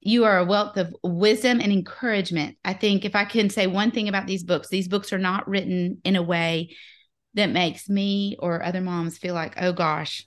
You 0.00 0.24
are 0.24 0.38
a 0.38 0.44
wealth 0.44 0.76
of 0.76 0.94
wisdom 1.04 1.60
and 1.60 1.72
encouragement. 1.72 2.56
I 2.64 2.72
think 2.74 3.04
if 3.04 3.14
I 3.14 3.24
can 3.24 3.50
say 3.50 3.66
one 3.68 3.92
thing 3.92 4.08
about 4.08 4.26
these 4.26 4.42
books, 4.42 4.68
these 4.68 4.88
books 4.88 5.12
are 5.12 5.18
not 5.18 5.48
written 5.48 5.98
in 6.04 6.16
a 6.16 6.22
way 6.22 6.74
that 7.34 7.50
makes 7.50 7.88
me 7.88 8.36
or 8.40 8.62
other 8.62 8.80
moms 8.80 9.16
feel 9.16 9.34
like, 9.34 9.54
oh 9.60 9.72
gosh, 9.72 10.26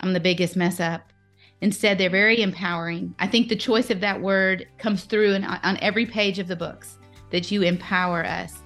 I'm 0.00 0.12
the 0.12 0.20
biggest 0.20 0.56
mess 0.56 0.80
up. 0.80 1.12
Instead, 1.60 1.98
they're 1.98 2.10
very 2.10 2.42
empowering. 2.42 3.14
I 3.18 3.26
think 3.26 3.48
the 3.48 3.56
choice 3.56 3.90
of 3.90 4.00
that 4.00 4.20
word 4.20 4.68
comes 4.78 5.04
through 5.04 5.34
in, 5.34 5.44
on 5.44 5.78
every 5.80 6.04
page 6.04 6.38
of 6.38 6.48
the 6.48 6.56
books 6.56 6.98
that 7.30 7.50
you 7.50 7.62
empower 7.62 8.24
us 8.24 8.58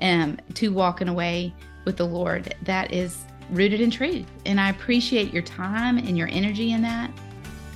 um, 0.00 0.38
to 0.54 0.68
walk 0.72 1.00
in 1.00 1.08
a 1.08 1.14
way 1.14 1.54
with 1.84 1.96
the 1.96 2.06
Lord 2.06 2.54
that 2.62 2.92
is 2.92 3.24
rooted 3.50 3.80
in 3.80 3.90
truth. 3.90 4.26
And 4.46 4.60
I 4.60 4.70
appreciate 4.70 5.32
your 5.32 5.42
time 5.42 5.98
and 5.98 6.16
your 6.16 6.28
energy 6.28 6.72
in 6.72 6.82
that. 6.82 7.10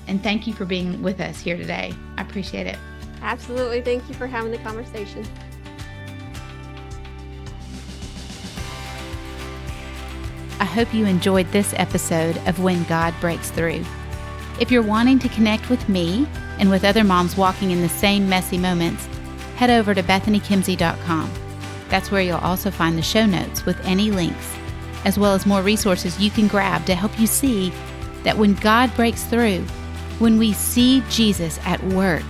And 0.07 0.23
thank 0.23 0.47
you 0.47 0.53
for 0.53 0.65
being 0.65 1.03
with 1.03 1.21
us 1.21 1.41
here 1.41 1.57
today. 1.57 1.93
I 2.17 2.23
appreciate 2.23 2.67
it. 2.67 2.79
Absolutely. 3.23 3.81
Thank 3.81 4.09
you 4.09 4.15
for 4.15 4.27
having 4.27 4.51
the 4.51 4.59
conversation. 4.59 5.25
I 10.61 10.65
hope 10.67 10.93
you 10.95 11.07
enjoyed 11.07 11.51
this 11.53 11.75
episode 11.77 12.37
of 12.47 12.61
When 12.61 12.85
God 12.85 13.15
Breaks 13.21 13.51
Through. 13.51 13.85
If 14.61 14.70
you're 14.70 14.82
wanting 14.82 15.18
to 15.20 15.28
connect 15.28 15.68
with 15.70 15.88
me 15.88 16.26
and 16.59 16.70
with 16.70 16.84
other 16.84 17.05
moms 17.05 17.36
walking 17.36 17.70
in 17.70 17.80
the 17.80 17.88
same 17.88 18.28
messy 18.28 18.59
moments, 18.59 19.07
head 19.57 19.70
over 19.70 19.94
to 19.94 20.02
bethanykimsey.com. 20.02 21.30
That's 21.88 22.11
where 22.11 22.22
you'll 22.22 22.38
also 22.38 22.70
find 22.70 22.96
the 22.96 23.02
show 23.02 23.26
notes 23.26 23.66
with 23.66 23.78
any 23.84 24.11
links, 24.11 24.55
as 25.05 25.18
well 25.18 25.34
as 25.34 25.46
more 25.46 25.62
resources 25.62 26.20
you 26.20 26.30
can 26.30 26.48
grab 26.48 26.86
to 26.86 26.94
help 26.94 27.18
you 27.18 27.26
see 27.26 27.72
that 28.22 28.38
when 28.38 28.55
God 28.55 28.94
breaks 28.96 29.24
through, 29.24 29.61
when 30.18 30.38
we 30.38 30.52
see 30.52 31.02
Jesus 31.11 31.59
at 31.64 31.82
work, 31.84 32.24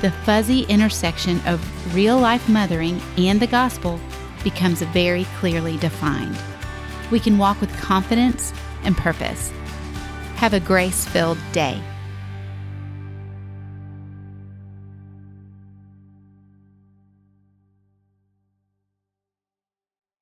the 0.00 0.10
fuzzy 0.24 0.62
intersection 0.64 1.40
of 1.46 1.94
real 1.94 2.18
life 2.18 2.48
mothering 2.48 3.00
and 3.16 3.40
the 3.40 3.46
gospel 3.46 3.98
becomes 4.44 4.82
very 4.82 5.24
clearly 5.40 5.76
defined 5.78 6.38
we 7.10 7.20
can 7.20 7.38
walk 7.38 7.60
with 7.60 7.74
confidence 7.80 8.52
and 8.84 8.96
purpose. 8.96 9.52
Have 10.38 10.54
a 10.54 10.60
grace 10.60 11.04
filled 11.04 11.38
day. 11.50 11.82